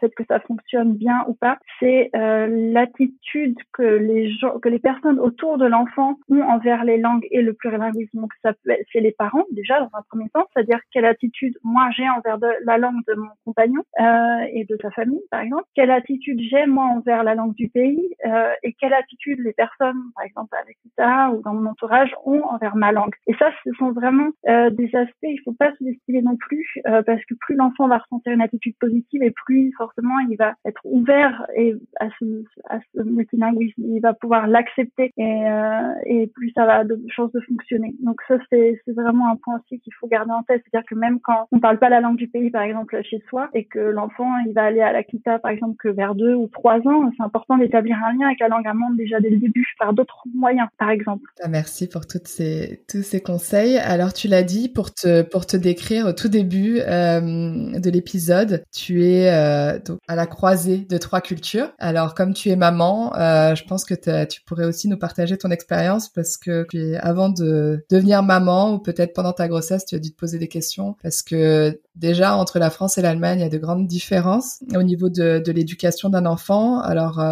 fait 0.00 0.10
que 0.14 0.24
ça 0.28 0.40
fonctionne 0.40 0.94
bien 0.94 1.24
ou 1.28 1.34
pas, 1.34 1.58
c'est 1.78 2.10
euh, 2.16 2.46
l'attitude 2.72 3.56
que 3.72 3.82
les 3.82 4.30
gens, 4.32 4.58
que 4.58 4.68
les 4.68 4.78
personnes 4.78 5.18
autour 5.18 5.58
de 5.58 5.66
l'enfant 5.66 6.18
ont 6.28 6.42
envers 6.42 6.84
les 6.84 6.98
langues 6.98 7.26
et 7.30 7.42
le 7.42 7.52
plurilinguisme. 7.52 8.20
Donc 8.20 8.32
ça 8.42 8.52
c'est 8.92 9.00
les 9.00 9.12
parents 9.12 9.44
déjà 9.52 9.80
dans 9.80 9.90
un 9.92 10.02
premier 10.08 10.28
temps, 10.30 10.46
c'est-à-dire 10.54 10.80
quelle 10.92 11.04
attitude 11.04 11.56
moi 11.62 11.88
j'ai 11.96 12.08
envers 12.08 12.38
la 12.64 12.78
langue 12.78 13.02
de 13.06 13.14
mon 13.14 13.28
compagnon 13.44 13.82
euh, 14.00 14.46
et 14.52 14.64
de 14.64 14.76
sa 14.80 14.90
famille 14.90 15.22
par 15.30 15.40
exemple, 15.40 15.64
quelle 15.74 15.90
attitude 15.90 16.40
j'ai 16.50 16.66
moi 16.66 16.84
envers 16.84 17.22
la 17.24 17.34
langue 17.34 17.54
du 17.54 17.68
pays 17.68 18.14
et 18.62 18.72
quelle 18.74 18.94
attitude 18.94 19.40
les 19.40 19.52
personnes 19.52 20.00
par 20.14 20.24
exemple 20.24 20.54
avec 20.62 20.78
ça 20.96 21.30
ou 21.30 21.42
dans 21.42 21.54
mon 21.54 21.70
entourage 21.70 22.12
ont 22.24 22.42
envers 22.44 22.69
ma 22.76 22.92
langue. 22.92 23.14
Et 23.26 23.34
ça, 23.34 23.50
ce 23.64 23.70
sont 23.78 23.92
vraiment 23.92 24.28
euh, 24.48 24.70
des 24.70 24.90
aspects, 24.94 25.14
il 25.22 25.40
faut 25.44 25.52
pas 25.52 25.72
se 25.78 25.84
destiner 25.84 26.22
non 26.22 26.36
plus, 26.36 26.66
euh, 26.86 27.02
parce 27.02 27.24
que 27.24 27.34
plus 27.34 27.54
l'enfant 27.54 27.88
va 27.88 27.98
ressentir 27.98 28.32
une 28.32 28.42
attitude 28.42 28.74
positive 28.80 29.22
et 29.22 29.30
plus 29.30 29.72
forcément 29.76 30.18
il 30.28 30.36
va 30.36 30.54
être 30.64 30.80
ouvert 30.84 31.46
et 31.56 31.74
à 31.98 32.08
ce, 32.18 32.44
à 32.68 32.78
multilinguisme, 33.04 33.82
il 33.82 34.00
va 34.00 34.14
pouvoir 34.14 34.46
l'accepter 34.46 35.12
et, 35.16 35.44
euh, 35.46 35.92
et 36.04 36.26
plus 36.28 36.52
ça 36.54 36.66
va 36.66 36.84
de 36.84 37.00
chances 37.08 37.32
de 37.32 37.40
fonctionner. 37.40 37.94
Donc 38.00 38.20
ça, 38.28 38.36
c'est 38.50 38.80
vraiment 38.88 39.30
un 39.30 39.36
point 39.36 39.60
aussi 39.60 39.80
qu'il 39.80 39.94
faut 39.94 40.06
garder 40.06 40.32
en 40.32 40.42
tête, 40.42 40.62
c'est-à-dire 40.64 40.88
que 40.88 40.94
même 40.94 41.20
quand 41.20 41.46
on 41.52 41.60
parle 41.60 41.78
pas 41.78 41.88
la 41.88 42.00
langue 42.00 42.16
du 42.16 42.28
pays, 42.28 42.50
par 42.50 42.62
exemple 42.62 43.00
chez 43.02 43.22
soi, 43.28 43.48
et 43.54 43.64
que 43.64 43.78
l'enfant 43.78 44.30
il 44.46 44.52
va 44.52 44.64
aller 44.64 44.80
à 44.80 44.92
la 44.92 45.02
kita, 45.02 45.38
par 45.38 45.50
exemple, 45.50 45.76
que 45.78 45.88
vers 45.88 46.14
deux 46.14 46.34
ou 46.34 46.48
trois 46.48 46.78
ans, 46.86 47.10
c'est 47.16 47.22
important 47.22 47.58
d'établir 47.58 47.96
un 48.04 48.12
lien 48.12 48.26
avec 48.26 48.40
la 48.40 48.48
langue 48.48 48.66
allemande 48.66 48.96
déjà 48.96 49.20
dès 49.20 49.30
le 49.30 49.38
début 49.38 49.66
par 49.78 49.92
d'autres 49.92 50.24
moyens, 50.34 50.68
par 50.78 50.90
exemple. 50.90 51.30
Ah, 51.42 51.48
merci 51.48 51.88
pour 51.88 52.06
toutes 52.06 52.28
ces, 52.28 52.59
tous 52.88 53.02
ces 53.02 53.20
conseils. 53.20 53.78
Alors 53.78 54.12
tu 54.12 54.28
l'as 54.28 54.42
dit 54.42 54.68
pour 54.68 54.92
te 54.92 55.22
pour 55.22 55.46
te 55.46 55.56
décrire 55.56 56.06
au 56.06 56.12
tout 56.12 56.28
début 56.28 56.80
euh, 56.80 57.78
de 57.78 57.90
l'épisode, 57.90 58.64
tu 58.74 59.04
es 59.06 59.30
euh, 59.30 59.78
à 60.08 60.16
la 60.16 60.26
croisée 60.26 60.86
de 60.88 60.98
trois 60.98 61.20
cultures. 61.20 61.72
Alors 61.78 62.14
comme 62.14 62.34
tu 62.34 62.50
es 62.50 62.56
maman, 62.56 63.14
euh, 63.16 63.54
je 63.54 63.64
pense 63.64 63.84
que 63.84 63.94
tu 64.24 64.42
pourrais 64.42 64.64
aussi 64.64 64.88
nous 64.88 64.98
partager 64.98 65.36
ton 65.36 65.50
expérience 65.50 66.08
parce 66.08 66.36
que 66.36 66.66
avant 67.00 67.28
de 67.28 67.84
devenir 67.90 68.22
maman 68.22 68.74
ou 68.74 68.78
peut-être 68.78 69.12
pendant 69.12 69.32
ta 69.32 69.48
grossesse, 69.48 69.84
tu 69.84 69.94
as 69.94 69.98
dû 69.98 70.12
te 70.12 70.16
poser 70.16 70.38
des 70.38 70.48
questions 70.48 70.96
parce 71.02 71.22
que 71.22 71.80
déjà 71.96 72.36
entre 72.36 72.58
la 72.58 72.70
France 72.70 72.98
et 72.98 73.02
l'Allemagne, 73.02 73.40
il 73.40 73.42
y 73.42 73.46
a 73.46 73.50
de 73.50 73.58
grandes 73.58 73.86
différences 73.86 74.60
au 74.74 74.82
niveau 74.82 75.08
de, 75.08 75.42
de 75.44 75.52
l'éducation 75.52 76.08
d'un 76.08 76.26
enfant. 76.26 76.80
Alors 76.80 77.22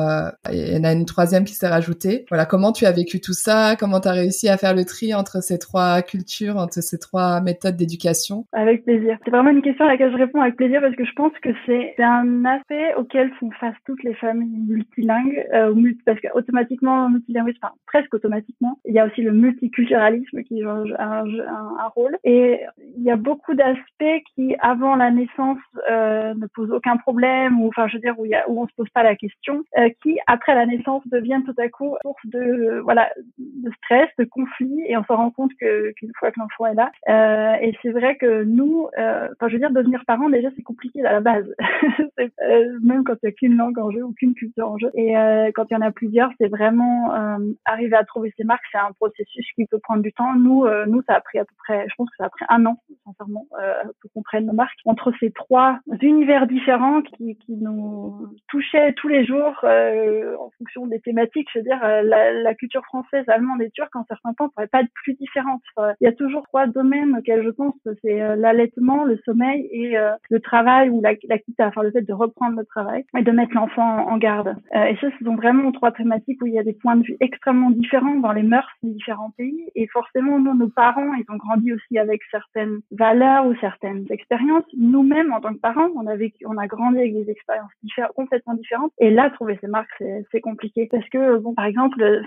il 0.52 0.74
y 0.74 0.76
en 0.76 0.84
a 0.84 0.92
une 0.92 1.06
troisième 1.06 1.44
qui 1.44 1.54
s'est 1.54 1.68
rajoutée. 1.68 2.26
Voilà, 2.28 2.46
comment 2.46 2.72
tu 2.72 2.86
as 2.86 2.92
vécu 2.92 3.20
tout 3.20 3.34
ça? 3.34 3.76
Comment 3.76 4.00
tu 4.00 4.08
as 4.08 4.12
réussi 4.12 4.48
à 4.48 4.56
faire 4.56 4.74
le 4.74 4.84
tri 4.84 5.07
entre 5.14 5.42
ces 5.42 5.58
trois 5.58 6.02
cultures, 6.02 6.56
entre 6.56 6.82
ces 6.82 6.98
trois 6.98 7.40
méthodes 7.40 7.76
d'éducation? 7.76 8.46
Avec 8.52 8.84
plaisir. 8.84 9.18
C'est 9.24 9.30
vraiment 9.30 9.50
une 9.50 9.62
question 9.62 9.84
à 9.84 9.88
laquelle 9.88 10.12
je 10.12 10.16
réponds 10.16 10.40
avec 10.40 10.56
plaisir 10.56 10.80
parce 10.80 10.94
que 10.94 11.04
je 11.04 11.12
pense 11.12 11.32
que 11.42 11.50
c'est 11.66 11.94
un 11.98 12.44
aspect 12.44 12.94
auquel 12.96 13.32
font 13.34 13.50
face 13.52 13.74
toutes 13.84 14.02
les 14.02 14.14
familles 14.14 14.58
multilingues, 14.68 15.44
euh, 15.52 15.74
parce 16.04 16.20
qu'automatiquement, 16.20 17.08
multilinguisme, 17.08 17.58
enfin 17.62 17.74
presque 17.86 18.14
automatiquement, 18.14 18.78
il 18.84 18.94
y 18.94 18.98
a 18.98 19.06
aussi 19.06 19.22
le 19.22 19.32
multiculturalisme 19.32 20.42
qui 20.42 20.62
joue 20.62 20.68
un, 20.68 21.24
rôle. 21.94 22.18
Et 22.24 22.60
il 22.96 23.02
y 23.02 23.10
a 23.10 23.16
beaucoup 23.16 23.54
d'aspects 23.54 24.24
qui, 24.34 24.54
avant 24.60 24.96
la 24.96 25.10
naissance, 25.10 25.58
euh, 25.90 26.34
ne 26.34 26.46
posent 26.46 26.70
aucun 26.70 26.96
problème, 26.96 27.60
ou 27.60 27.68
enfin 27.68 27.88
je 27.88 27.94
veux 27.94 28.00
dire 28.00 28.18
où, 28.18 28.26
il 28.26 28.30
y 28.30 28.34
se 28.34 28.74
pose 28.76 28.88
pas 28.90 29.02
la 29.02 29.16
question, 29.16 29.62
euh, 29.78 29.88
qui 30.02 30.18
après 30.26 30.54
la 30.54 30.66
naissance 30.66 31.02
deviennent 31.06 31.44
tout 31.44 31.54
à 31.58 31.68
coup 31.68 31.96
source 32.02 32.26
de 32.26 32.82
stress, 33.78 34.08
de 34.18 34.24
conflit, 34.24 34.82
et 34.86 34.96
on 34.98 35.04
se 35.04 35.12
rend 35.12 35.30
compte 35.30 35.52
qu'une 35.54 36.12
fois 36.18 36.30
que 36.30 36.40
l'enfant 36.40 36.66
est 36.66 36.74
là, 36.74 36.90
euh, 37.08 37.54
et 37.60 37.76
c'est 37.82 37.90
vrai 37.90 38.16
que 38.16 38.44
nous, 38.44 38.88
euh, 38.98 39.28
enfin 39.32 39.48
je 39.48 39.54
veux 39.54 39.58
dire 39.58 39.70
devenir 39.70 40.04
parent 40.06 40.28
déjà 40.28 40.48
c'est 40.56 40.62
compliqué 40.62 41.04
à 41.04 41.12
la 41.12 41.20
base, 41.20 41.46
euh, 42.20 42.78
même 42.82 43.04
quand 43.04 43.14
il 43.22 43.26
y 43.26 43.28
a 43.28 43.32
qu'une 43.32 43.56
langue 43.56 43.78
en 43.78 43.90
jeu 43.90 44.02
ou 44.02 44.12
qu'une 44.12 44.34
culture 44.34 44.68
en 44.68 44.78
jeu, 44.78 44.90
et 44.94 45.16
euh, 45.16 45.50
quand 45.54 45.66
il 45.70 45.74
y 45.74 45.76
en 45.76 45.82
a 45.82 45.90
plusieurs, 45.90 46.30
c'est 46.38 46.48
vraiment 46.48 46.78
arriver 47.64 47.96
à 47.96 48.04
trouver 48.04 48.32
ses 48.36 48.44
marques, 48.44 48.64
c'est 48.72 48.78
un 48.78 48.92
processus 48.92 49.46
qui 49.54 49.66
peut 49.66 49.78
prendre 49.78 50.02
du 50.02 50.12
temps. 50.12 50.34
Nous, 50.34 50.66
nous 50.86 51.02
ça 51.02 51.14
a 51.14 51.20
pris 51.20 51.38
à 51.38 51.44
peu 51.44 51.54
près, 51.58 51.86
je 51.88 51.94
pense 51.96 52.08
que 52.10 52.16
ça 52.18 52.24
a 52.24 52.28
pris 52.28 52.44
un 52.48 52.64
an 52.66 52.78
sincèrement 53.04 53.46
pour 54.00 54.12
qu'on 54.12 54.22
prenne 54.22 54.46
nos 54.46 54.52
marques 54.52 54.78
entre 54.84 55.12
ces 55.20 55.30
trois 55.30 55.78
univers 56.00 56.46
différents 56.46 57.02
qui, 57.02 57.36
qui 57.36 57.56
nous 57.56 58.28
touchaient 58.48 58.92
tous 58.94 59.08
les 59.08 59.24
jours 59.24 59.64
en 59.64 60.50
fonction 60.58 60.86
des 60.86 61.00
thématiques. 61.00 61.48
Je 61.52 61.58
veux 61.58 61.64
dire 61.64 61.80
la, 61.82 62.32
la 62.32 62.54
culture 62.54 62.84
française, 62.84 63.24
allemande 63.28 63.62
et 63.62 63.70
turque 63.70 63.94
en 63.96 64.04
certains 64.08 64.32
temps 64.34 64.48
pourrait 64.48 64.66
pas 64.66 64.82
plus 64.94 65.14
différente. 65.14 65.62
Il 66.00 66.04
y 66.04 66.06
a 66.06 66.12
toujours 66.12 66.44
trois 66.48 66.66
domaines 66.66 67.16
auxquels 67.16 67.44
je 67.44 67.50
pense, 67.50 67.74
c'est 68.02 68.22
euh, 68.22 68.36
l'allaitement, 68.36 69.04
le 69.04 69.18
sommeil 69.24 69.68
et 69.70 69.98
euh, 69.98 70.10
le 70.30 70.40
travail 70.40 70.90
ou 70.90 71.00
la, 71.00 71.12
enfin 71.60 71.82
le 71.82 71.90
fait 71.90 72.02
de 72.02 72.12
reprendre 72.12 72.58
le 72.58 72.64
travail 72.64 73.04
et 73.16 73.22
de 73.22 73.30
mettre 73.30 73.54
l'enfant 73.54 74.08
en 74.08 74.18
garde. 74.18 74.56
Euh, 74.74 74.84
et 74.84 74.96
ça, 74.96 75.08
ce 75.18 75.24
sont 75.24 75.36
vraiment 75.36 75.72
trois 75.72 75.92
thématiques 75.92 76.40
où 76.42 76.46
il 76.46 76.54
y 76.54 76.58
a 76.58 76.62
des 76.62 76.72
points 76.72 76.96
de 76.96 77.02
vue 77.02 77.16
extrêmement 77.20 77.70
différents 77.70 78.16
dans 78.16 78.32
les 78.32 78.42
mœurs 78.42 78.68
des 78.82 78.90
différents 78.90 79.30
pays. 79.36 79.68
Et 79.74 79.86
forcément, 79.88 80.38
nous, 80.38 80.54
nos 80.54 80.68
parents, 80.68 81.14
ils 81.14 81.24
ont 81.32 81.36
grandi 81.36 81.72
aussi 81.72 81.98
avec 81.98 82.20
certaines 82.30 82.80
valeurs 82.90 83.46
ou 83.46 83.54
certaines 83.60 84.06
expériences. 84.10 84.64
Nous-mêmes, 84.76 85.32
en 85.32 85.40
tant 85.40 85.52
que 85.52 85.60
parents, 85.60 85.88
on 85.96 86.06
a 86.06 86.14
on 86.46 86.56
a 86.56 86.66
grandi 86.66 86.98
avec 86.98 87.14
des 87.14 87.30
expériences 87.30 87.70
différentes, 87.82 88.12
complètement 88.14 88.54
différentes. 88.54 88.92
Et 88.98 89.10
là, 89.10 89.30
trouver 89.30 89.58
ces 89.60 89.68
marques, 89.68 90.02
c'est 90.32 90.40
compliqué 90.40 90.88
parce 90.90 91.08
que, 91.08 91.38
bon, 91.38 91.54
par 91.54 91.66
exemple, 91.66 92.22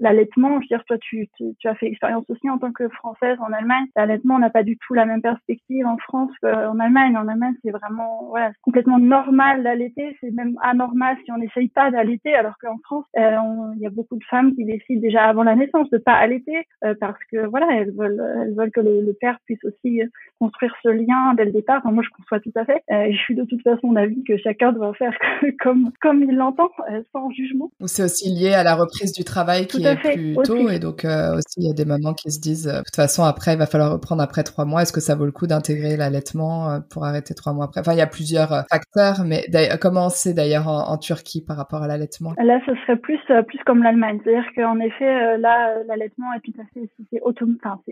l'allaitement, 0.00 0.60
je 0.60 0.64
veux 0.64 0.66
dire, 0.68 0.84
toi, 0.84 0.98
tu, 0.98 1.28
tu, 1.58 1.68
as 1.68 1.74
fait 1.74 1.88
expérience 2.06 2.24
aussi 2.28 2.50
en 2.50 2.58
tant 2.58 2.72
que 2.72 2.88
Française 2.88 3.38
en 3.40 3.52
Allemagne. 3.52 3.86
L'allaitement, 3.96 4.38
n'a 4.38 4.50
pas 4.50 4.62
du 4.62 4.76
tout 4.78 4.94
la 4.94 5.06
même 5.06 5.22
perspective 5.22 5.86
en 5.86 5.96
France 5.98 6.30
qu'en 6.42 6.78
Allemagne. 6.78 7.16
En 7.16 7.28
Allemagne, 7.28 7.54
c'est 7.64 7.70
vraiment, 7.70 8.26
voilà, 8.28 8.52
complètement 8.62 8.98
normal 8.98 9.62
d'allaiter. 9.62 10.16
C'est 10.20 10.30
même 10.30 10.56
anormal 10.62 11.16
si 11.24 11.32
on 11.32 11.38
n'essaye 11.38 11.68
pas 11.68 11.90
d'allaiter, 11.90 12.34
alors 12.34 12.54
qu'en 12.60 12.78
France, 12.84 13.04
euh, 13.16 13.36
il 13.76 13.80
y 13.80 13.86
a 13.86 13.90
beaucoup 13.90 14.16
de 14.16 14.24
femmes 14.24 14.54
qui 14.54 14.64
décident 14.64 15.00
déjà 15.00 15.24
avant 15.24 15.42
la 15.42 15.56
naissance 15.56 15.90
de 15.90 15.98
pas 15.98 16.14
allaiter 16.14 16.64
euh, 16.84 16.94
parce 16.98 17.18
que, 17.30 17.46
voilà, 17.46 17.66
elles 17.72 17.92
veulent, 17.92 18.22
elles 18.42 18.54
veulent 18.54 18.70
que 18.70 18.80
le, 18.80 19.16
père 19.18 19.38
puisse 19.46 19.64
aussi 19.64 20.02
construire 20.38 20.74
ce 20.82 20.90
lien 20.90 21.32
dès 21.36 21.46
le 21.46 21.52
départ. 21.52 21.80
moi, 21.90 22.02
je 22.04 22.10
conçois 22.10 22.40
tout 22.40 22.52
à 22.54 22.64
fait. 22.64 22.82
Euh, 22.90 23.10
je 23.10 23.16
suis 23.16 23.34
de 23.34 23.44
toute 23.44 23.62
façon 23.62 23.92
d'avis 23.92 24.22
que 24.24 24.36
chacun 24.36 24.72
doit 24.72 24.92
faire 24.94 25.16
comme, 25.60 25.90
comme 26.00 26.22
il 26.22 26.36
l'entend, 26.36 26.70
sans 27.12 27.30
jugement. 27.30 27.70
C'est 27.86 28.04
aussi 28.04 28.28
lié 28.28 28.52
à 28.52 28.62
la 28.62 28.74
reprise 28.74 29.12
du 29.12 29.24
travail 29.24 29.66
qui 29.66 29.84
est 29.84 29.96
plus 29.96 30.36
et 30.70 30.78
donc 30.78 31.04
euh, 31.04 31.36
aussi 31.36 31.58
il 31.58 31.66
y 31.66 31.70
a 31.70 31.74
des 31.74 31.84
mamans 31.96 32.14
qui 32.14 32.30
se 32.30 32.40
disent 32.40 32.68
euh, 32.68 32.78
de 32.78 32.84
toute 32.84 32.96
façon 32.96 33.24
après 33.24 33.54
il 33.54 33.58
va 33.58 33.66
falloir 33.66 33.92
reprendre 33.92 34.22
après 34.22 34.42
trois 34.42 34.64
mois. 34.64 34.82
Est-ce 34.82 34.92
que 34.92 35.00
ça 35.00 35.14
vaut 35.14 35.24
le 35.24 35.32
coup 35.32 35.46
d'intégrer 35.46 35.96
l'allaitement 35.96 36.70
euh, 36.70 36.80
pour 36.90 37.04
arrêter 37.04 37.34
trois 37.34 37.52
mois 37.52 37.66
après? 37.66 37.80
Enfin 37.80 37.92
il 37.92 37.98
y 37.98 38.02
a 38.02 38.06
plusieurs 38.06 38.64
facteurs, 38.70 39.24
mais 39.24 39.46
comment 39.80 40.08
c'est 40.08 40.34
d'ailleurs 40.34 40.68
en, 40.68 40.96
Turquie 40.96 41.44
par 41.46 41.56
rapport 41.56 41.82
à 41.82 41.88
l'allaitement? 41.88 42.32
Là 42.38 42.58
ce 42.66 42.74
serait 42.82 42.96
plus 42.96 43.18
plus 43.46 43.58
comme 43.66 43.82
l'Allemagne, 43.82 44.18
c'est-à-dire 44.24 44.50
qu'en 44.56 44.78
effet 44.80 45.38
là 45.38 45.74
l'allaitement 45.86 46.32
est 46.34 46.40
tout 46.40 46.58
à 46.60 46.64
fait 46.72 46.88
c'est 47.12 47.20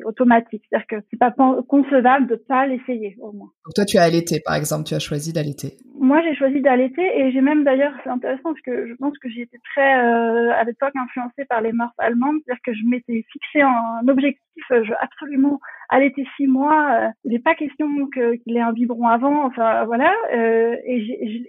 automatique, 0.05 0.63
c'est-à-dire 0.69 0.87
que 0.87 0.97
c'est 1.11 1.19
pas 1.19 1.35
concevable 1.69 2.27
de 2.27 2.37
pas 2.37 2.67
l'essayer 2.67 3.17
au 3.21 3.33
moins. 3.33 3.51
Donc 3.67 3.75
toi 3.75 3.85
tu 3.85 3.99
as 3.99 4.03
allaité 4.03 4.41
par 4.45 4.55
exemple, 4.55 4.85
tu 4.85 4.95
as 4.95 4.99
choisi 4.99 5.33
d'allaiter. 5.33 5.77
Moi 6.01 6.21
j'ai 6.23 6.35
choisi 6.35 6.61
d'allaiter 6.61 7.03
et 7.03 7.33
j'ai 7.33 7.41
même 7.41 7.65
d'ailleurs 7.65 7.93
c'est 8.03 8.11
intéressant 8.11 8.51
parce 8.55 8.61
que 8.63 8.89
je 8.89 8.95
pense 8.95 9.17
que 9.19 9.29
j'ai 9.29 9.43
été 9.43 9.59
très 9.75 9.93
à 9.93 10.65
l'époque 10.65 10.93
influencée 10.97 11.45
par 11.49 11.61
les 11.61 11.73
mœurs 11.73 11.93
allemandes 11.99 12.41
c'est-à-dire 12.45 12.63
que 12.65 12.75
je 12.75 12.87
m'étais 12.89 13.25
fixé 13.31 13.63
un 14.01 14.09
objectif, 14.09 14.65
je 14.71 14.93
absolument 15.01 15.61
allaiter 15.95 16.27
six 16.37 16.47
mois, 16.47 16.89
euh, 16.93 17.09
n'est 17.25 17.39
pas 17.39 17.55
question 17.55 17.89
qu'il 18.09 18.57
ait 18.57 18.61
un 18.61 18.73
biberon 18.73 19.07
avant, 19.07 19.45
enfin 19.45 19.85
voilà. 19.85 20.13
Euh, 20.35 20.77
et 20.85 21.01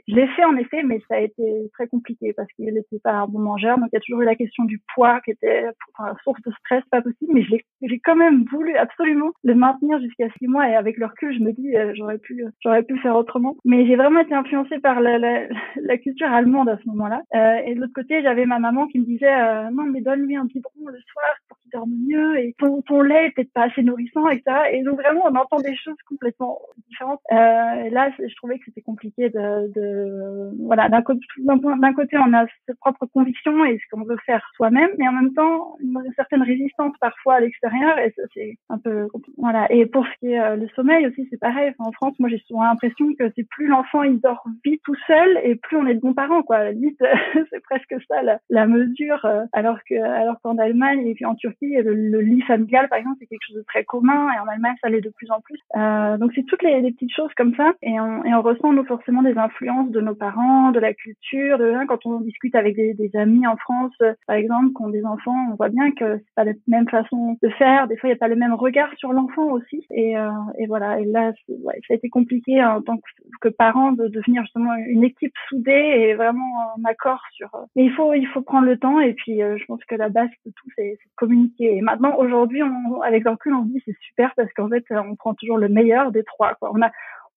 je 0.07 0.15
l'ai 0.15 0.27
fait 0.27 0.45
en 0.45 0.55
effet, 0.57 0.83
mais 0.83 1.01
ça 1.07 1.15
a 1.15 1.19
été 1.19 1.43
très 1.73 1.87
compliqué 1.87 2.33
parce 2.33 2.51
qu'il 2.53 2.73
n'était 2.73 2.99
pas 3.03 3.13
un 3.13 3.27
bon 3.27 3.39
mangeur, 3.39 3.77
donc 3.77 3.89
il 3.91 3.95
y 3.95 3.97
a 3.97 4.01
toujours 4.01 4.21
eu 4.21 4.25
la 4.25 4.35
question 4.35 4.65
du 4.65 4.81
poids 4.93 5.19
qui 5.21 5.31
était 5.31 5.65
enfin, 5.97 6.15
source 6.23 6.41
de 6.45 6.51
stress, 6.59 6.83
pas 6.91 7.01
possible. 7.01 7.33
Mais 7.33 7.43
j'ai 7.81 7.99
quand 7.99 8.15
même 8.15 8.45
voulu 8.51 8.75
absolument 8.75 9.31
le 9.43 9.55
maintenir 9.55 9.99
jusqu'à 9.99 10.27
six 10.37 10.47
mois 10.47 10.69
et 10.69 10.75
avec 10.75 10.97
le 10.97 11.05
recul, 11.05 11.33
je 11.33 11.43
me 11.43 11.51
dis 11.51 11.75
euh, 11.75 11.93
j'aurais 11.95 12.17
pu 12.17 12.43
j'aurais 12.61 12.83
pu 12.83 12.97
faire 12.99 13.15
autrement. 13.15 13.55
Mais 13.65 13.85
j'ai 13.87 13.95
vraiment 13.95 14.19
été 14.19 14.33
influencée 14.33 14.79
par 14.79 15.01
la, 15.01 15.17
la, 15.17 15.47
la 15.81 15.97
culture 15.97 16.31
allemande 16.31 16.69
à 16.69 16.77
ce 16.77 16.87
moment-là. 16.89 17.21
Euh, 17.35 17.57
et 17.65 17.75
de 17.75 17.81
l'autre 17.81 17.93
côté, 17.93 18.21
j'avais 18.21 18.45
ma 18.45 18.59
maman 18.59 18.87
qui 18.87 18.99
me 18.99 19.05
disait 19.05 19.33
euh, 19.33 19.69
non 19.71 19.83
mais 19.83 20.01
donne-lui 20.01 20.35
un 20.35 20.45
biberon 20.45 20.87
le 20.87 20.99
soir 21.11 21.25
pour 21.47 21.57
qu'il 21.59 21.71
dorme 21.71 21.93
mieux 22.07 22.37
et 22.39 22.55
ton, 22.57 22.81
ton 22.83 23.01
lait 23.01 23.27
est 23.27 23.31
peut-être 23.31 23.53
pas 23.53 23.63
assez 23.63 23.83
nourrissant 23.83 24.27
etc. 24.35 24.69
Et 24.71 24.83
donc 24.83 24.99
vraiment, 24.99 25.23
on 25.25 25.35
entend 25.35 25.57
des 25.57 25.75
choses 25.75 25.97
complètement 26.07 26.59
différentes. 26.89 27.21
Euh, 27.31 27.89
là, 27.89 28.11
je 28.19 28.35
trouvais 28.35 28.57
que 28.57 28.65
c'était 28.65 28.81
compliqué 28.81 29.29
de, 29.29 30.65
voilà, 30.65 30.89
d'un 30.89 31.01
côté, 31.01 32.17
on 32.17 32.33
a 32.33 32.45
ses 32.67 32.75
propres 32.75 33.05
convictions 33.07 33.65
et 33.65 33.77
ce 33.77 33.83
qu'on 33.91 34.03
veut 34.03 34.17
faire 34.25 34.45
soi-même, 34.55 34.89
mais 34.97 35.07
en 35.07 35.13
même 35.13 35.33
temps, 35.33 35.77
une, 35.81 35.95
certaine 36.15 36.43
résistance 36.43 36.93
parfois 37.01 37.35
à 37.35 37.39
l'extérieur 37.39 37.97
et 37.99 38.13
c'est 38.33 38.57
un 38.69 38.77
peu 38.77 39.07
voilà. 39.37 39.71
Et 39.71 39.85
pour 39.85 40.05
ce 40.05 40.19
qui 40.19 40.31
est 40.31 40.39
euh, 40.39 40.55
le 40.55 40.67
sommeil 40.69 41.07
aussi, 41.07 41.27
c'est 41.29 41.39
pareil. 41.39 41.73
en 41.79 41.91
France, 41.91 42.13
moi, 42.19 42.29
j'ai 42.29 42.41
souvent 42.47 42.63
l'impression 42.63 43.13
que 43.17 43.31
c'est 43.35 43.47
plus 43.47 43.67
l'enfant 43.67 44.03
il 44.03 44.19
dort 44.19 44.45
vite 44.63 44.81
tout 44.83 44.95
seul 45.07 45.39
et 45.43 45.55
plus 45.55 45.77
on 45.77 45.87
est 45.87 45.95
de 45.95 45.99
bons 45.99 46.13
parents, 46.13 46.43
quoi. 46.43 46.71
Limite, 46.71 46.99
c'est 47.51 47.63
presque 47.63 47.95
ça 48.07 48.21
la, 48.49 48.67
mesure. 48.67 49.23
Euh, 49.25 49.43
alors 49.53 49.79
que 49.87 49.95
alors 49.95 50.39
qu'en 50.41 50.57
Allemagne 50.57 51.07
et 51.07 51.13
puis 51.13 51.25
en 51.25 51.35
Turquie, 51.35 51.75
le 51.75 52.19
lit 52.21 52.41
familial, 52.41 52.87
par 52.89 52.99
exemple, 52.99 53.17
c'est 53.19 53.27
quelque 53.27 53.45
chose 53.47 53.57
de 53.57 53.65
très 53.67 53.83
commun 53.83 54.14
et 54.15 54.39
en 54.39 54.47
Allemagne, 54.47 54.75
ça 54.81 54.89
l'est 54.89 55.01
de 55.01 55.09
plus 55.09 55.29
en 55.31 55.41
plus. 55.41 55.59
Euh, 55.75 56.17
donc 56.17 56.31
c'est 56.35 56.45
toutes 56.45 56.63
les, 56.63 56.81
les, 56.81 56.91
petites 56.91 57.13
choses 57.13 57.33
comme 57.35 57.55
ça 57.55 57.73
et 57.81 57.99
on, 57.99 58.23
et 58.23 58.33
on 58.33 58.41
ressent 58.41 58.73
nous 58.73 58.85
forcément 58.85 59.21
des 59.21 59.37
influences 59.37 59.91
de 59.91 60.01
nos 60.01 60.15
parents, 60.15 60.71
de 60.71 60.79
la 60.79 60.93
culture, 60.93 61.57
de 61.57 61.71
hein, 61.71 61.85
quand 61.87 62.05
on 62.05 62.19
discute 62.21 62.55
avec 62.55 62.75
des, 62.75 62.93
des 62.93 63.11
amis 63.15 63.45
en 63.47 63.57
France, 63.57 63.93
par 64.27 64.35
exemple, 64.35 64.69
qui 64.75 64.83
ont 64.83 64.89
des 64.89 65.05
enfants, 65.05 65.35
on 65.51 65.55
voit 65.55 65.69
bien 65.69 65.91
que 65.91 66.17
c'est 66.17 66.35
pas 66.35 66.43
la 66.43 66.53
même 66.67 66.87
façon 66.89 67.37
de 67.41 67.49
faire. 67.49 67.87
Des 67.87 67.97
fois, 67.97 68.09
il 68.09 68.13
n'y 68.13 68.17
a 68.17 68.19
pas 68.19 68.27
le 68.27 68.35
même 68.35 68.53
regard 68.53 68.89
sur 68.97 69.13
l'enfant 69.13 69.51
aussi. 69.51 69.85
Et, 69.91 70.17
euh, 70.17 70.29
et 70.57 70.67
voilà. 70.67 70.99
Et 70.99 71.05
là, 71.05 71.33
ouais, 71.47 71.79
ça 71.87 71.93
a 71.93 71.95
été 71.95 72.09
compliqué 72.09 72.63
en 72.63 72.81
tant 72.81 72.97
que, 72.97 73.03
que 73.41 73.49
parent 73.49 73.91
de 73.91 74.07
devenir 74.07 74.43
justement 74.43 74.73
une 74.75 75.03
équipe 75.03 75.33
soudée 75.49 75.71
et 75.71 76.15
vraiment 76.15 76.73
en 76.75 76.83
accord 76.83 77.21
sur. 77.31 77.53
Euh, 77.55 77.65
mais 77.75 77.85
il 77.85 77.91
faut 77.91 78.13
il 78.13 78.27
faut 78.27 78.41
prendre 78.41 78.65
le 78.65 78.77
temps 78.77 78.99
et 78.99 79.13
puis 79.13 79.41
euh, 79.41 79.57
je 79.57 79.65
pense 79.65 79.83
que 79.85 79.95
la 79.95 80.09
base 80.09 80.29
de 80.45 80.51
tout 80.51 80.69
c'est 80.75 80.91
de 80.91 80.97
communiquer. 81.15 81.77
Et 81.77 81.81
maintenant 81.81 82.15
aujourd'hui, 82.17 82.61
on, 82.63 83.01
avec 83.01 83.27
recul, 83.27 83.53
on 83.53 83.63
se 83.63 83.69
dit 83.69 83.81
c'est 83.85 83.95
super 84.07 84.33
parce 84.35 84.51
qu'en 84.53 84.69
fait 84.69 84.83
on 84.91 85.15
prend 85.15 85.33
toujours 85.33 85.57
le 85.57 85.69
meilleur 85.69 86.11
des 86.11 86.23
trois. 86.23 86.55
Quoi. 86.55 86.71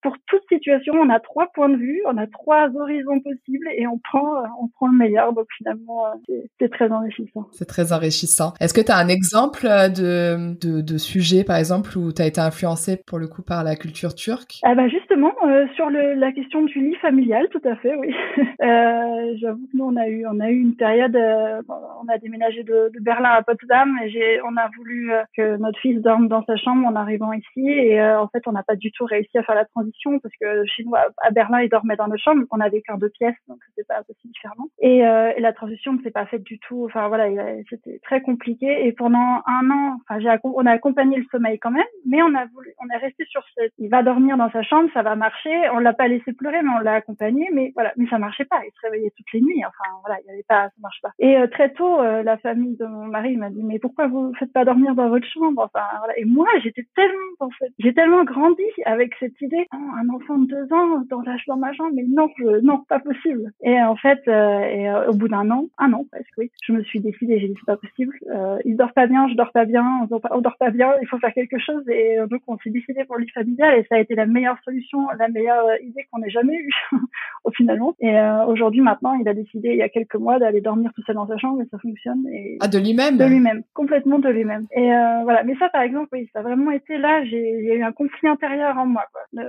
Pour 0.02 0.14
toute 0.26 0.42
situation, 0.48 0.94
on 0.94 1.10
a 1.10 1.18
trois 1.18 1.48
points 1.54 1.68
de 1.68 1.76
vue, 1.76 2.00
on 2.06 2.16
a 2.16 2.26
trois 2.26 2.68
horizons 2.76 3.20
possibles 3.20 3.68
et 3.76 3.86
on 3.86 3.98
prend, 3.98 4.36
euh, 4.36 4.46
on 4.62 4.68
prend 4.68 4.86
le 4.86 4.96
meilleur. 4.96 5.32
Donc 5.32 5.46
finalement, 5.56 6.06
euh, 6.06 6.34
c'est 6.60 6.70
très 6.70 6.90
enrichissant. 6.90 7.48
C'est 7.52 7.66
très 7.66 7.92
enrichissant. 7.92 8.52
Est-ce 8.60 8.74
que 8.74 8.80
tu 8.80 8.92
as 8.92 8.96
un 8.96 9.08
exemple 9.08 9.66
euh, 9.66 9.88
de, 9.88 10.54
de, 10.60 10.80
de, 10.80 10.98
sujet, 10.98 11.42
par 11.44 11.56
exemple, 11.56 11.96
où 11.98 12.12
tu 12.12 12.22
as 12.22 12.26
été 12.26 12.40
influencé 12.40 13.00
pour 13.06 13.18
le 13.18 13.26
coup 13.26 13.42
par 13.42 13.64
la 13.64 13.76
culture 13.76 14.14
turque? 14.14 14.60
Ah 14.62 14.74
bah 14.74 14.88
Justement, 14.88 15.34
euh, 15.44 15.66
sur 15.74 15.90
le, 15.90 16.14
la 16.14 16.32
question 16.32 16.62
du 16.62 16.80
lit 16.80 16.96
familial, 16.96 17.48
tout 17.50 17.60
à 17.64 17.76
fait, 17.76 17.94
oui. 17.96 18.14
euh, 18.62 19.34
J'avoue 19.40 19.66
que 19.66 19.76
nous, 19.76 19.84
on 19.84 19.96
a 19.96 20.08
eu, 20.08 20.26
on 20.26 20.40
a 20.40 20.50
eu 20.50 20.60
une 20.60 20.76
période, 20.76 21.16
euh, 21.16 21.60
on 21.68 22.08
a 22.08 22.18
déménagé 22.18 22.62
de, 22.62 22.90
de, 22.94 23.00
Berlin 23.00 23.30
à 23.30 23.42
Potsdam 23.42 23.98
et 24.04 24.40
on 24.42 24.56
a 24.56 24.68
voulu 24.76 25.10
que 25.36 25.56
notre 25.56 25.78
fils 25.80 26.00
dorme 26.02 26.28
dans 26.28 26.44
sa 26.44 26.56
chambre 26.56 26.86
en 26.86 26.94
arrivant 26.94 27.32
ici 27.32 27.68
et 27.68 28.02
en 28.02 28.28
fait, 28.28 28.42
on 28.46 28.52
n'a 28.52 28.62
pas 28.62 28.76
du 28.76 28.92
tout 28.92 29.04
réussi 29.04 29.36
à 29.38 29.42
faire 29.42 29.54
la 29.54 29.64
transition 29.64 29.87
parce 30.22 30.34
que 30.40 30.64
chez 30.66 30.84
nous 30.84 30.94
à 30.94 31.30
Berlin 31.30 31.60
ils 31.60 31.68
dormaient 31.68 31.96
dans 31.96 32.08
nos 32.08 32.18
chambres, 32.18 32.44
on 32.50 32.60
avait 32.60 32.82
qu'un 32.82 32.98
deux 32.98 33.10
pièces 33.10 33.36
donc 33.48 33.58
c'était 33.68 33.86
pas 33.86 34.02
possible 34.02 34.32
différemment. 34.32 34.68
Et, 34.80 35.06
euh, 35.06 35.32
et 35.36 35.40
la 35.40 35.52
transition 35.52 35.92
ne 35.92 36.02
s'est 36.02 36.10
pas 36.10 36.26
faite 36.26 36.42
du 36.42 36.58
tout. 36.58 36.84
Enfin 36.84 37.08
voilà, 37.08 37.28
c'était 37.68 38.00
très 38.02 38.20
compliqué 38.20 38.86
et 38.86 38.92
pendant 38.92 39.42
un 39.46 39.70
an, 39.70 39.98
enfin 40.08 40.18
on 40.44 40.66
a 40.66 40.72
accompagné 40.72 41.16
le 41.16 41.24
sommeil 41.30 41.58
quand 41.58 41.70
même, 41.70 41.84
mais 42.06 42.22
on 42.22 42.34
a 42.34 42.46
voulu, 42.46 42.72
on 42.78 42.88
est 42.94 42.98
resté 42.98 43.24
sur 43.26 43.42
cette, 43.56 43.72
il 43.78 43.88
va 43.88 44.02
dormir 44.02 44.36
dans 44.36 44.50
sa 44.50 44.62
chambre, 44.62 44.88
ça 44.94 45.02
va 45.02 45.16
marcher. 45.16 45.68
On 45.72 45.78
l'a 45.78 45.92
pas 45.92 46.08
laissé 46.08 46.32
pleurer, 46.32 46.62
mais 46.62 46.70
on 46.78 46.82
l'a 46.82 46.94
accompagné, 46.94 47.48
mais 47.52 47.72
voilà, 47.74 47.92
mais 47.96 48.08
ça 48.08 48.18
marchait 48.18 48.44
pas. 48.44 48.60
Il 48.64 48.70
se 48.70 48.86
réveillait 48.86 49.12
toutes 49.16 49.32
les 49.32 49.40
nuits. 49.40 49.62
Enfin 49.66 49.90
voilà, 50.04 50.20
il 50.22 50.28
y 50.28 50.30
avait 50.30 50.44
pas, 50.48 50.64
ça 50.68 50.80
marche 50.80 51.00
pas. 51.02 51.12
Et 51.18 51.36
euh, 51.36 51.46
très 51.46 51.72
tôt, 51.72 52.00
euh, 52.00 52.22
la 52.22 52.38
famille 52.38 52.76
de 52.76 52.86
mon 52.86 53.06
mari 53.06 53.36
m'a 53.36 53.50
dit 53.50 53.62
mais 53.62 53.78
pourquoi 53.78 54.06
vous 54.06 54.32
faites 54.38 54.52
pas 54.52 54.64
dormir 54.64 54.94
dans 54.94 55.08
votre 55.08 55.26
chambre? 55.26 55.62
Enfin 55.62 55.84
voilà. 55.98 56.18
Et 56.18 56.24
moi 56.24 56.48
j'étais 56.62 56.86
tellement 56.94 57.50
j'ai 57.78 57.94
tellement 57.94 58.24
grandi 58.24 58.62
avec 58.84 59.14
cette 59.20 59.40
idée. 59.40 59.66
Un 60.00 60.08
enfant 60.10 60.38
de 60.38 60.46
deux 60.46 60.72
ans 60.72 61.02
dans, 61.10 61.22
la, 61.22 61.36
dans 61.46 61.56
ma 61.56 61.72
chambre, 61.72 61.90
mais 61.94 62.04
non, 62.08 62.28
non, 62.62 62.84
pas 62.88 63.00
possible. 63.00 63.52
Et 63.62 63.80
en 63.80 63.96
fait, 63.96 64.20
euh, 64.28 64.60
et, 64.60 64.88
euh, 64.88 65.10
au 65.10 65.14
bout 65.14 65.28
d'un 65.28 65.50
an, 65.50 65.66
un 65.78 65.92
an 65.92 66.04
presque, 66.10 66.32
oui, 66.38 66.50
je 66.62 66.72
me 66.72 66.82
suis 66.82 67.00
décidée, 67.00 67.38
j'ai 67.38 67.48
dit 67.48 67.54
c'est 67.58 67.66
pas 67.66 67.76
possible. 67.76 68.14
Euh, 68.30 68.58
il 68.64 68.76
dort 68.76 68.92
pas 68.92 69.06
bien, 69.06 69.28
je 69.28 69.34
dors 69.34 69.52
pas 69.52 69.64
bien, 69.64 69.84
on 70.02 70.06
dort 70.06 70.20
pas, 70.20 70.30
dort 70.40 70.56
pas 70.58 70.70
bien, 70.70 70.92
il 71.00 71.08
faut 71.08 71.18
faire 71.18 71.32
quelque 71.32 71.58
chose. 71.58 71.82
Et 71.88 72.18
euh, 72.18 72.26
donc 72.26 72.42
on 72.46 72.58
s'est 72.58 72.70
décidé 72.70 73.04
pour 73.04 73.16
le 73.16 73.24
lit 73.24 73.30
familial 73.30 73.78
et 73.78 73.86
ça 73.88 73.96
a 73.96 73.98
été 73.98 74.14
la 74.14 74.26
meilleure 74.26 74.58
solution, 74.64 75.06
la 75.18 75.28
meilleure 75.28 75.64
idée 75.82 76.06
qu'on 76.10 76.22
ait 76.22 76.30
jamais 76.30 76.56
eue 76.56 76.72
au 77.44 77.50
finalement. 77.50 77.94
Et 78.00 78.14
aujourd'hui, 78.46 78.80
maintenant, 78.80 79.14
il 79.14 79.28
a 79.28 79.34
décidé 79.34 79.70
il 79.70 79.76
y 79.76 79.82
a 79.82 79.88
quelques 79.88 80.16
mois 80.16 80.38
d'aller 80.38 80.60
dormir 80.60 80.90
tout 80.94 81.02
seul 81.02 81.16
dans 81.16 81.26
sa 81.26 81.36
chambre 81.38 81.62
et 81.62 81.66
ça 81.70 81.78
fonctionne. 81.78 82.26
Et 82.32 82.58
ah, 82.60 82.68
de 82.68 82.78
lui-même? 82.78 83.16
De 83.16 83.24
lui-même, 83.24 83.62
complètement 83.74 84.18
de 84.18 84.28
lui-même. 84.28 84.66
Et 84.72 84.88
voilà, 85.24 85.42
mais 85.44 85.54
ça, 85.56 85.68
par 85.68 85.82
exemple, 85.82 86.08
oui, 86.12 86.28
ça 86.32 86.40
a 86.40 86.42
vraiment 86.42 86.70
été 86.70 86.98
là. 86.98 87.24
J'ai 87.24 87.76
eu 87.76 87.82
un 87.82 87.92
conflit 87.92 88.28
intérieur 88.28 88.76
en 88.78 88.86
moi. 88.86 89.04
Quoi 89.12 89.42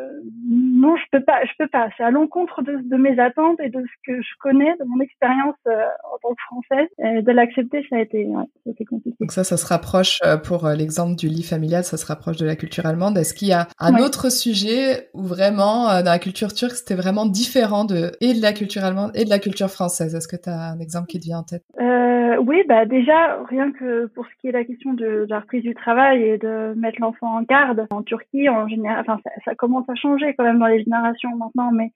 non, 0.50 0.96
je 0.96 1.04
peux 1.12 1.24
pas, 1.24 1.44
je 1.46 1.52
peux 1.58 1.68
pas. 1.68 1.90
C'est 1.98 2.04
à 2.04 2.12
l'encontre 2.12 2.62
de, 2.62 2.78
de, 2.84 2.98
mes 2.98 3.20
attentes 3.20 3.60
et 3.60 3.70
de 3.70 3.82
ce 3.82 4.12
que 4.12 4.22
je 4.22 4.30
connais, 4.40 4.76
de 4.80 4.86
mon 4.86 5.00
expérience 5.00 5.56
euh, 5.68 5.84
en 6.14 6.18
tant 6.22 6.34
que 6.34 6.42
française. 6.48 6.88
Et 7.00 7.22
de 7.22 7.32
l'accepter, 7.32 7.86
ça 7.90 7.98
a 7.98 8.00
été, 8.00 8.26
ouais, 8.26 8.86
compliqué. 8.90 9.16
Donc 9.20 9.32
ça, 9.32 9.44
ça 9.44 9.58
se 9.58 9.66
rapproche 9.66 10.20
euh, 10.26 10.38
pour 10.38 10.66
euh, 10.66 10.76
l'exemple 10.76 11.16
du 11.16 11.28
lit 11.28 11.44
familial, 11.44 11.84
ça 11.84 11.98
se 11.98 12.06
rapproche 12.06 12.38
de 12.38 12.46
la 12.46 12.56
culture 12.56 12.86
allemande. 12.86 13.18
Est-ce 13.18 13.34
qu'il 13.34 13.48
y 13.48 13.54
a 13.54 13.68
un 13.80 13.96
autre 13.98 14.32
sujet 14.32 15.10
où 15.14 15.24
vraiment, 15.24 15.88
dans 15.88 16.12
la 16.12 16.20
culture 16.20 16.54
turque, 16.54 16.74
c'était 16.74 16.96
vraiment 16.96 17.26
différent 17.26 17.86
de 17.86 18.12
et 18.22 18.34
de 18.34 18.42
la 18.42 18.54
culture 18.54 18.84
allemande 18.84 19.12
et 19.16 19.26
de 19.26 19.30
la 19.30 19.40
culture 19.40 19.70
française? 19.70 20.16
Est-ce 20.16 20.28
que 20.28 20.36
tu 20.36 20.50
as 20.50 20.72
un 20.72 20.80
exemple 20.80 21.08
qui 21.08 21.20
te 21.20 21.26
vient 21.26 21.40
en 21.40 21.44
tête? 21.44 21.64
Euh, 21.80 22.38
Oui, 22.40 22.64
bah 22.68 22.86
déjà 22.86 23.44
rien 23.50 23.72
que 23.72 24.08
pour 24.08 24.26
ce 24.26 24.32
qui 24.40 24.48
est 24.48 24.52
la 24.52 24.64
question 24.64 24.94
de, 24.94 25.26
de 25.26 25.28
la 25.30 25.40
reprise 25.40 25.64
du 25.64 25.76
travail 25.76 26.24
et 26.24 26.38
de 26.38 26.74
mettre 26.76 27.00
l'enfant 27.02 27.38
en 27.38 27.42
garde 27.42 27.88
en 27.92 28.02
Turquie, 28.04 28.50
en 28.50 28.68
général, 28.68 29.00
enfin 29.02 29.20
ça, 29.24 29.32
ça 29.46 29.56
commence 29.56 29.90
à 29.90 29.96
changer 29.96 30.09
quand 30.38 30.44
même 30.44 30.60
dans 30.60 30.68
les 30.68 30.84
générations 30.84 31.36
maintenant, 31.36 31.72
mais 31.72 31.92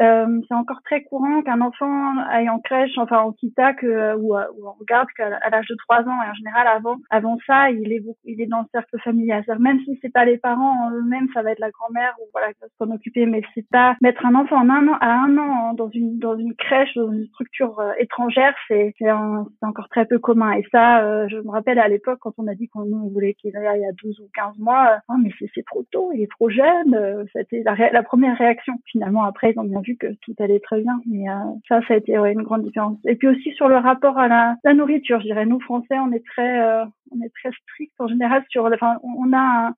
euh, 0.00 0.40
c'est 0.48 0.54
encore 0.54 0.82
très 0.82 1.02
courant 1.04 1.42
qu'un 1.42 1.60
enfant 1.60 2.18
aille 2.28 2.50
en 2.50 2.58
crèche, 2.58 2.98
enfin 2.98 3.18
en 3.18 3.32
kita, 3.32 3.74
que, 3.74 3.86
euh, 3.86 4.16
ou, 4.16 4.36
euh, 4.36 4.44
ou 4.56 4.66
on 4.66 4.72
regarde 4.72 5.08
qu'à 5.16 5.28
l'âge 5.28 5.68
de 5.68 5.76
3 5.76 6.00
ans, 6.02 6.22
et 6.22 6.30
en 6.30 6.34
général 6.34 6.66
avant, 6.66 6.96
avant 7.10 7.38
ça, 7.46 7.70
il 7.70 7.92
est, 7.92 8.02
il 8.24 8.40
est 8.40 8.46
dans 8.46 8.60
le 8.60 8.66
cercle 8.72 8.98
familial. 9.00 9.44
Même 9.60 9.78
si 9.84 9.98
c'est 10.02 10.12
pas 10.12 10.24
les 10.24 10.38
parents 10.38 10.90
eux-mêmes, 10.90 11.28
ça 11.32 11.42
va 11.42 11.52
être 11.52 11.60
la 11.60 11.70
grand-mère 11.70 12.14
ou 12.20 12.24
voilà 12.32 12.52
qui 12.52 12.60
va 12.60 12.66
s'en 12.78 12.90
occuper, 12.92 13.26
mais 13.26 13.42
c'est 13.54 13.68
pas 13.70 13.96
mettre 14.00 14.26
un 14.26 14.34
enfant 14.34 14.56
en 14.56 14.68
à 14.68 15.06
un 15.06 15.38
an 15.38 15.74
dans 15.74 15.88
une 15.90 16.18
dans 16.18 16.36
une 16.36 16.54
crèche, 16.54 16.94
dans 16.96 17.12
une 17.12 17.26
structure 17.26 17.80
étrangère, 17.98 18.54
c'est 18.66 18.94
c'est 18.98 19.10
encore 19.10 19.88
très 19.88 20.06
peu 20.06 20.18
commun. 20.18 20.52
Et 20.52 20.64
ça, 20.72 21.28
je 21.28 21.36
me 21.36 21.50
rappelle 21.50 21.78
à 21.78 21.88
l'époque 21.88 22.18
quand 22.20 22.32
on 22.38 22.48
a 22.48 22.54
dit 22.54 22.68
qu'on 22.68 22.84
voulait 23.08 23.34
qu'il 23.34 23.56
aille 23.56 23.84
à 23.84 23.92
12 24.02 24.20
ou 24.20 24.28
15 24.34 24.58
mois, 24.58 24.98
oh, 25.08 25.14
mais 25.22 25.30
c'est 25.54 25.64
trop 25.64 25.84
tôt, 25.92 26.10
il 26.12 26.22
est 26.22 26.30
trop 26.30 26.50
jeune. 26.50 27.26
C'était 27.32 27.62
la, 27.64 27.74
la 27.90 28.02
première 28.02 28.36
réaction. 28.36 28.74
Finalement 28.86 29.24
après 29.24 29.52
ils 29.52 29.60
ont 29.60 29.64
bien 29.64 29.82
vu 29.86 29.96
que 29.96 30.06
tout 30.22 30.34
allait 30.38 30.60
très 30.60 30.80
bien. 30.80 31.00
Mais 31.06 31.28
euh, 31.28 31.34
ça, 31.68 31.80
ça 31.86 31.94
a 31.94 31.96
été 31.96 32.14
une 32.14 32.42
grande 32.42 32.62
différence. 32.62 32.98
Et 33.06 33.16
puis 33.16 33.28
aussi 33.28 33.52
sur 33.52 33.68
le 33.68 33.76
rapport 33.76 34.18
à 34.18 34.28
la, 34.28 34.56
la 34.64 34.74
nourriture, 34.74 35.20
je 35.20 35.26
dirais. 35.26 35.46
Nous, 35.46 35.60
Français, 35.60 35.98
on 35.98 36.12
est 36.12 36.24
très, 36.26 36.60
euh, 36.60 36.84
on 37.12 37.20
est 37.24 37.32
très 37.40 37.50
strict 37.62 37.94
en 37.98 38.08
général 38.08 38.44
sur. 38.48 38.64
Enfin, 38.64 38.98
on 39.02 39.32
a 39.32 39.68
un, 39.68 39.74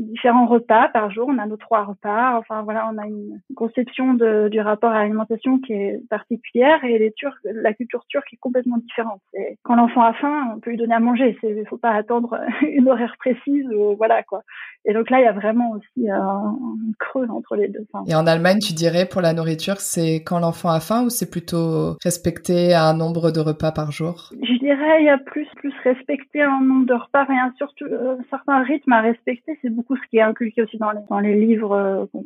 différents 0.00 0.46
repas 0.46 0.88
par 0.88 1.10
jour. 1.10 1.28
On 1.30 1.38
a 1.38 1.46
nos 1.46 1.56
trois 1.56 1.84
repas. 1.84 2.38
Enfin 2.38 2.62
voilà, 2.62 2.90
on 2.92 2.98
a 2.98 3.06
une 3.06 3.40
conception 3.54 4.14
de, 4.14 4.48
du 4.48 4.60
rapport 4.60 4.90
à 4.90 5.00
l'alimentation 5.00 5.58
qui 5.58 5.72
est 5.72 6.00
particulière 6.08 6.82
et 6.84 6.98
les 6.98 7.12
Turcs, 7.12 7.38
la 7.44 7.74
culture 7.74 8.04
turque 8.08 8.32
est 8.32 8.38
complètement 8.38 8.78
différente. 8.78 9.20
Et 9.34 9.58
quand 9.62 9.76
l'enfant 9.76 10.02
a 10.02 10.12
faim, 10.14 10.52
on 10.54 10.60
peut 10.60 10.70
lui 10.70 10.76
donner 10.76 10.94
à 10.94 11.00
manger. 11.00 11.36
Il 11.42 11.66
faut 11.68 11.78
pas 11.78 11.92
attendre 11.92 12.38
une 12.62 12.88
horaire 12.88 13.16
précise. 13.18 13.66
voilà 13.96 14.22
quoi. 14.22 14.42
Et 14.86 14.94
donc 14.94 15.10
là, 15.10 15.20
il 15.20 15.24
y 15.24 15.28
a 15.28 15.32
vraiment 15.32 15.72
aussi 15.72 16.08
un, 16.10 16.56
creux 16.98 17.26
entre 17.28 17.56
les 17.56 17.68
deux. 17.68 17.86
et 18.06 18.14
en 18.14 18.26
Allemagne, 18.26 18.58
tu 18.60 18.72
dirais 18.72 19.06
pour 19.06 19.20
la 19.20 19.34
nourriture, 19.34 19.80
c'est 19.80 20.22
quand 20.24 20.38
l'enfant 20.38 20.70
a 20.70 20.80
faim 20.80 21.04
ou 21.04 21.10
c'est 21.10 21.30
plutôt 21.30 21.96
respecter 22.02 22.74
un 22.74 22.94
nombre 22.94 23.30
de 23.30 23.40
repas 23.40 23.72
par 23.72 23.92
jour? 23.92 24.30
Je 24.32 24.58
dirais 24.58 25.00
il 25.00 25.06
y 25.06 25.10
a 25.10 25.18
plus 25.18 25.46
plus 25.56 25.72
respecter 25.84 26.42
un 26.42 26.60
nombre 26.60 26.86
de 26.86 26.94
repas, 26.94 27.24
rien 27.24 27.52
surtout 27.56 27.84
euh, 27.84 28.16
certains 28.30 28.62
rythmes 28.62 28.92
à 28.92 29.00
respecter. 29.00 29.58
C'est 29.62 29.70
beaucoup 29.70 29.89
ce 29.96 30.08
qui 30.10 30.18
est 30.18 30.22
inculqué 30.22 30.62
aussi 30.62 30.78
dans 30.78 30.90
les 30.92 31.00
dans 31.08 31.20
les 31.20 31.34
livres, 31.34 31.74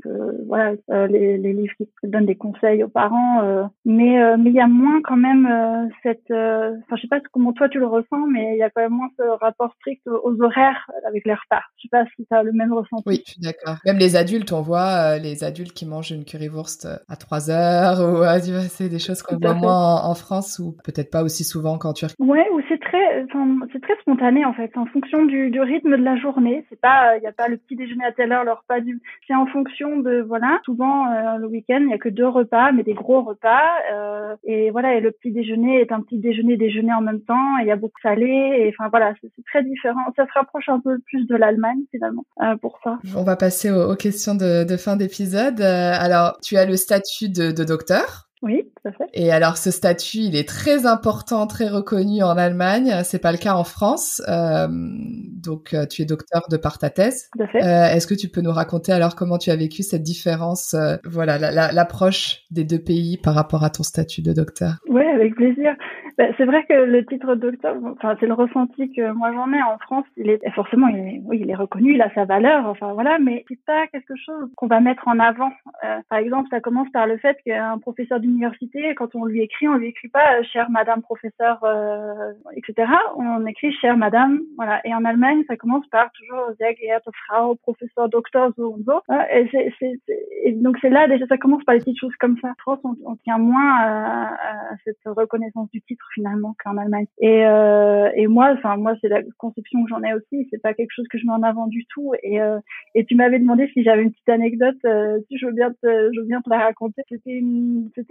euh, 0.07 0.33
voilà, 0.47 0.73
euh, 0.91 1.07
les, 1.07 1.39
les, 1.39 1.53
livres 1.53 1.75
qui 1.79 1.87
donnent 2.05 2.27
des 2.27 2.37
conseils 2.37 2.83
aux 2.83 2.89
parents. 2.89 3.43
Euh, 3.43 3.65
mais 3.85 4.15
mais 4.37 4.51
il 4.51 4.57
y 4.57 4.61
a 4.61 4.67
moins 4.67 5.01
quand 5.03 5.17
même 5.17 5.91
cette, 6.03 6.31
enfin 6.31 6.97
je 6.97 7.03
sais 7.03 7.09
pas 7.09 7.21
comment 7.33 7.53
toi 7.53 7.69
tu 7.69 7.79
le 7.79 7.87
ressens, 7.87 8.27
mais 8.31 8.55
il 8.55 8.59
y 8.59 8.62
a 8.62 8.71
quand 8.71 8.83
même 8.83 8.93
moins 8.93 9.09
ce 9.19 9.23
rapport 9.41 9.73
strict 9.81 10.07
aux 10.07 10.41
horaires 10.43 10.91
avec 11.07 11.25
les 11.27 11.35
repas. 11.35 11.62
Je 11.77 11.83
sais 11.83 11.89
pas 11.91 12.05
si 12.17 12.27
tu 12.27 12.35
as 12.35 12.43
le 12.43 12.53
même 12.53 12.73
ressenti. 12.73 13.03
Oui, 13.07 13.23
je 13.27 13.33
suis 13.33 13.41
d'accord. 13.41 13.77
Même 13.85 13.99
les 13.99 14.17
adultes, 14.17 14.53
on 14.53 14.62
voit 14.62 15.19
les 15.19 15.45
adultes 15.45 15.73
qui 15.73 15.87
mangent 15.87 16.11
une 16.11 16.25
currywurst 16.25 16.89
à 17.09 17.17
3 17.17 17.51
heures 17.51 18.01
ou 18.01 18.25
c'est 18.69 18.89
des 18.89 18.99
choses 18.99 19.23
qu'on 19.23 19.37
voit 19.37 19.55
moins 19.55 20.03
en, 20.05 20.15
France 20.15 20.61
ou 20.61 20.77
peut-être 20.85 21.11
pas 21.11 21.23
aussi 21.23 21.45
souvent 21.45 21.77
qu'en 21.77 21.93
Turquie. 21.93 22.15
Ouais, 22.21 22.47
ou 22.53 22.61
c'est 22.69 22.81
très 22.81 23.27
c'est 23.73 23.83
très 23.83 23.97
spontané 24.01 24.45
en 24.45 24.53
fait, 24.53 24.71
en 24.77 24.87
fonction 24.87 25.25
du, 25.25 25.51
du 25.51 25.61
rythme 25.61 25.97
de 25.97 26.03
la 26.03 26.17
journée. 26.17 26.65
C'est 26.69 26.81
pas, 26.81 27.17
il 27.17 27.21
n'y 27.21 27.27
a 27.27 27.33
pas 27.33 27.43
le 27.49 27.57
petit 27.57 27.76
déjeuner 27.76 28.05
à 28.05 28.12
telle 28.12 28.32
heure, 28.32 28.45
le 28.45 28.53
repas 28.53 28.80
du. 28.80 29.01
C'est 29.26 29.34
en 29.34 29.47
fonction 29.47 29.99
de, 29.99 30.20
voilà. 30.20 30.61
Souvent 30.64 31.12
euh, 31.12 31.38
le 31.38 31.47
week-end, 31.47 31.80
il 31.80 31.90
y 31.90 31.95
a 31.95 31.99
que 31.99 32.09
deux 32.09 32.28
repas, 32.28 32.72
mais 32.72 32.82
des 32.82 32.95
gros 32.95 33.22
repas. 33.22 33.62
Euh, 33.92 34.36
et 34.45 34.70
voilà, 34.70 34.95
et 34.95 35.01
le 35.01 35.11
petit 35.11 35.32
déjeuner 35.32 35.80
est 35.80 35.92
un 35.92 36.01
petit 36.01 36.18
déjeuner 36.18 36.57
déjeuner 36.57 36.92
en 36.92 37.01
même 37.01 37.20
temps. 37.20 37.59
Il 37.61 37.66
y 37.66 37.70
a 37.70 37.76
beaucoup 37.76 37.99
de 38.05 38.09
salé. 38.09 38.26
Et 38.26 38.74
enfin 38.76 38.88
voilà, 38.88 39.14
c'est 39.20 39.30
très 39.47 39.62
différent. 39.62 40.01
Ça 40.16 40.26
se 40.26 40.32
rapproche 40.32 40.68
un 40.68 40.80
peu 40.80 40.99
plus 41.07 41.26
de 41.26 41.36
l'Allemagne 41.36 41.80
finalement 41.90 42.24
euh, 42.42 42.57
pour 42.57 42.78
ça. 42.84 42.99
On 43.16 43.24
va 43.24 43.36
passer 43.36 43.70
aux, 43.70 43.97
questions 43.97 44.34
de, 44.34 44.76
fin 44.76 44.97
d'épisode. 44.97 45.61
alors, 45.61 46.38
tu 46.42 46.57
as 46.57 46.66
le 46.66 46.76
statut 46.76 47.28
de 47.28 47.64
docteur. 47.64 48.28
Oui, 48.45 48.62
tout 48.76 48.88
à 48.88 48.92
fait. 48.92 49.05
Et 49.14 49.32
alors, 49.32 49.57
ce 49.57 49.70
statut, 49.70 50.18
il 50.18 50.36
est 50.36 50.47
très 50.47 50.84
important, 50.84 51.47
très 51.47 51.66
reconnu 51.66 52.22
en 52.22 52.36
Allemagne. 52.36 52.92
C'est 53.03 53.22
pas 53.22 53.32
le 53.32 53.38
cas 53.38 53.55
en 53.55 53.64
France. 53.64 54.20
Euh, 54.28 54.68
donc, 54.70 55.72
euh, 55.72 55.86
tu 55.86 56.03
es 56.03 56.05
docteur 56.05 56.42
de 56.51 56.59
par 56.59 56.78
ta 56.78 56.90
thèse. 56.90 57.30
Tout 57.34 57.42
à 57.42 57.47
fait. 57.47 57.64
Euh, 57.64 57.95
Est-ce 57.95 58.07
que 58.07 58.14
tu 58.14 58.28
peux 58.28 58.42
nous 58.42 58.53
raconter 58.53 58.92
alors 58.92 59.16
comment 59.16 59.38
tu 59.38 59.51
as 59.51 59.57
vécu 59.57 59.82
cette 59.82 60.03
différence, 60.03 60.74
euh, 60.74 60.97
voilà, 61.05 61.38
l'approche 61.38 62.42
des 62.51 62.64
deux 62.64 62.78
pays 62.78 63.16
par 63.16 63.34
rapport 63.34 63.64
à 63.64 63.70
ton 63.70 63.82
statut 63.82 64.20
de 64.20 64.34
docteur? 64.34 64.74
Oui, 64.90 65.05
avec 65.07 65.34
plaisir. 65.36 65.74
Ben, 66.18 66.32
c'est 66.36 66.45
vrai 66.45 66.64
que 66.68 66.74
le 66.74 67.05
titre 67.07 67.34
docteur, 67.34 67.74
enfin, 67.97 68.14
c'est 68.20 68.26
le 68.26 68.34
ressenti 68.34 68.92
que 68.92 69.11
moi 69.12 69.32
j'en 69.32 69.53
ai 69.53 69.62
en 69.62 69.78
France. 69.78 70.05
Il 70.16 70.30
est 70.30 70.38
forcément, 70.55 70.86
il 70.88 70.99
est, 70.99 71.22
oui, 71.24 71.40
il 71.42 71.51
est 71.51 71.57
reconnu, 71.57 71.95
il 71.95 72.03
a 72.03 72.12
sa 72.14 72.24
valeur. 72.24 72.66
Enfin 72.66 72.92
voilà, 72.92 73.18
mais 73.18 73.45
c'est 73.49 73.59
pas 73.66 73.86
quelque 73.88 74.14
chose 74.14 74.49
qu'on 74.55 74.68
va 74.68 74.80
mettre 74.80 75.09
en 75.09 75.18
avant. 75.18 75.51
Par 76.09 76.18
exemple, 76.18 76.49
ça 76.51 76.61
commence 76.61 76.88
par 76.92 77.07
le 77.07 77.18
fait 77.18 77.36
qu'un 77.45 77.78
professeur 77.78 78.20
d'université, 78.35 78.95
quand 78.95 79.14
on 79.14 79.24
lui 79.24 79.43
écrit, 79.43 79.68
on 79.68 79.74
lui 79.74 79.89
écrit 79.89 80.09
pas 80.09 80.39
euh, 80.39 80.43
chère 80.45 80.70
Madame 80.70 81.03
professeur, 81.03 81.59
euh, 81.64 82.32
etc. 82.57 82.93
On 83.16 83.47
écrit 83.47 83.72
chère 83.72 83.97
Madame. 83.97 84.41
Voilà. 84.57 84.80
Et 84.87 84.95
en 84.95 85.05
Allemagne, 85.05 85.45
ça 85.49 85.57
commence 85.57 85.87
par 85.89 86.11
toujours 86.12 86.51
sehr 86.59 86.74
geehrte 86.74 87.09
Frau, 87.26 87.55
professeur, 87.57 88.09
docteur, 88.09 88.53
so 88.57 88.74
und 88.74 88.85
so. 88.85 89.01
Et, 89.32 89.49
c'est, 89.51 89.72
c'est, 89.78 90.01
et 90.43 90.53
donc 90.53 90.76
c'est 90.80 90.91
là 90.91 91.09
déjà, 91.09 91.26
ça 91.26 91.39
commence 91.39 91.64
par 91.64 91.74
les 91.74 91.80
petites 91.80 91.99
choses 91.99 92.14
comme 92.18 92.37
ça. 92.41 92.49
En 92.49 92.55
France, 92.59 92.80
on, 92.85 92.97
on 93.05 93.16
tient 93.16 93.39
moins 93.39 93.76
à, 93.78 94.35
à 94.35 94.76
cette 94.85 94.99
reconnaissance 95.07 95.70
du 95.70 95.80
titre 95.82 96.07
finalement 96.14 96.55
qu'en 96.62 96.76
Allemagne. 96.76 97.07
Et, 97.18 97.47
euh, 97.47 98.11
et 98.14 98.26
moi, 98.26 98.55
enfin 98.57 98.76
moi 98.76 98.95
c'est 99.01 99.09
la 99.09 99.22
conception 99.39 99.85
que 99.85 99.91
j'en 99.91 100.03
ai 100.03 100.14
aussi. 100.14 100.47
C'est 100.51 100.62
pas 100.62 100.74
quelque 100.74 100.93
chose 100.93 101.07
que 101.09 101.18
je 101.18 101.26
mets 101.26 101.32
en 101.32 101.43
avant 101.43 101.66
du 101.66 101.85
tout. 101.87 102.12
Et, 102.22 102.41
euh, 102.41 102.59
et 102.95 103.05
tu 103.05 103.14
m'avais 103.14 103.39
demandé 103.39 103.68
si 103.72 103.82
j'avais 103.82 104.03
une 104.03 104.12
petite 104.12 104.28
anecdote. 104.28 104.76
Euh, 104.85 105.20
je 105.30 105.47
veux 105.47 105.53
bien 105.53 105.70
te, 105.70 106.11
je 106.14 106.20
veux 106.20 106.26
bien 106.26 106.41
te 106.41 106.51
la 106.51 106.59
raconter. 106.59 107.03
C'était 107.09 107.41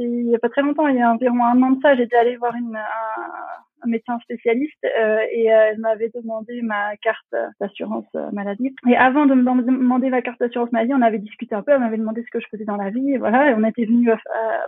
il 0.04 0.30
y 0.30 0.36
a 0.36 0.39
pas 0.39 0.49
très 0.49 0.62
longtemps, 0.62 0.88
il 0.88 0.97
y 0.97 1.01
a 1.01 1.12
environ 1.12 1.43
un 1.43 1.62
an 1.62 1.72
de 1.72 1.82
ça. 1.82 1.95
J'étais 1.95 2.16
allée 2.16 2.38
voir 2.38 2.54
un, 2.56 3.88
médecin 3.88 4.18
spécialiste 4.20 4.86
euh, 4.86 5.20
et 5.32 5.54
euh, 5.54 5.72
elle 5.72 5.80
m'avait 5.80 6.10
demandé 6.14 6.62
ma 6.62 6.95
carte 6.97 7.36
d'assurance 7.60 8.06
euh, 8.16 8.30
maladie. 8.32 8.74
Et 8.88 8.95
avant 8.95 9.26
de 9.26 9.34
me 9.34 9.43
demander 9.43 10.10
ma 10.10 10.22
carte 10.22 10.39
d'assurance 10.39 10.72
maladie, 10.72 10.93
on 10.93 11.01
avait 11.01 11.20
discuté 11.20 11.56
un 11.56 11.62
peu, 11.62 11.72
elle 11.72 11.80
m'avait 11.80 11.97
demandé 11.97 12.24
ce 12.24 12.32
que 12.32 12.39
je 12.39 12.47
faisais 12.49 12.66
dans 12.66 12.78
la 12.78 12.89
vie, 12.89 13.12
et 13.12 13.18
voilà, 13.18 13.49
et 13.49 13.54
on 13.54 13.64
était 13.66 13.86
venu 13.86 14.10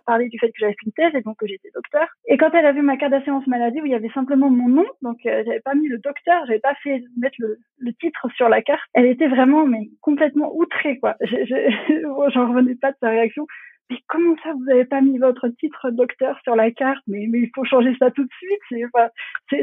parler 0.05 0.27
du 0.29 0.37
fait 0.39 0.49
que 0.49 0.57
j'avais 0.59 0.73
fait 0.73 0.85
une 0.85 0.91
thèse 0.91 1.15
et 1.15 1.21
donc 1.21 1.37
que 1.37 1.47
j'étais 1.47 1.69
docteur. 1.73 2.07
Et 2.27 2.37
quand 2.37 2.51
elle 2.53 2.65
a 2.65 2.71
vu 2.71 2.81
ma 2.81 2.97
carte 2.97 3.11
d'assurance 3.11 3.47
maladie 3.47 3.81
où 3.81 3.85
il 3.85 3.91
y 3.91 3.95
avait 3.95 4.09
simplement 4.09 4.49
mon 4.49 4.67
nom, 4.67 4.85
donc 5.01 5.17
j'avais 5.23 5.61
pas 5.61 5.75
mis 5.75 5.87
le 5.87 5.97
docteur, 5.99 6.45
j'avais 6.45 6.59
pas 6.59 6.75
fait 6.83 7.01
mettre 7.17 7.37
le, 7.39 7.57
titre 8.01 8.27
sur 8.35 8.49
la 8.49 8.61
carte, 8.61 8.83
elle 8.93 9.05
était 9.05 9.27
vraiment 9.27 9.65
mais 9.65 9.89
complètement 10.01 10.53
outrée 10.53 10.99
quoi. 10.99 11.15
Je, 11.21 11.45
je, 11.45 12.29
j'en 12.33 12.49
revenais 12.49 12.75
pas 12.75 12.91
de 12.91 12.97
sa 12.99 13.09
réaction 13.09 13.47
mais 13.89 13.97
comment 14.07 14.35
ça 14.43 14.53
vous 14.53 14.69
avez 14.71 14.85
pas 14.85 15.01
mis 15.01 15.17
votre 15.17 15.47
titre 15.47 15.91
docteur 15.91 16.37
sur 16.43 16.55
la 16.55 16.71
carte? 16.71 17.03
Mais 17.07 17.27
mais 17.29 17.39
il 17.39 17.51
faut 17.53 17.63
changer 17.65 17.95
ça 17.99 18.11
tout 18.11 18.23
de 18.23 18.29
suite 18.37 18.85
enfin, 18.85 19.07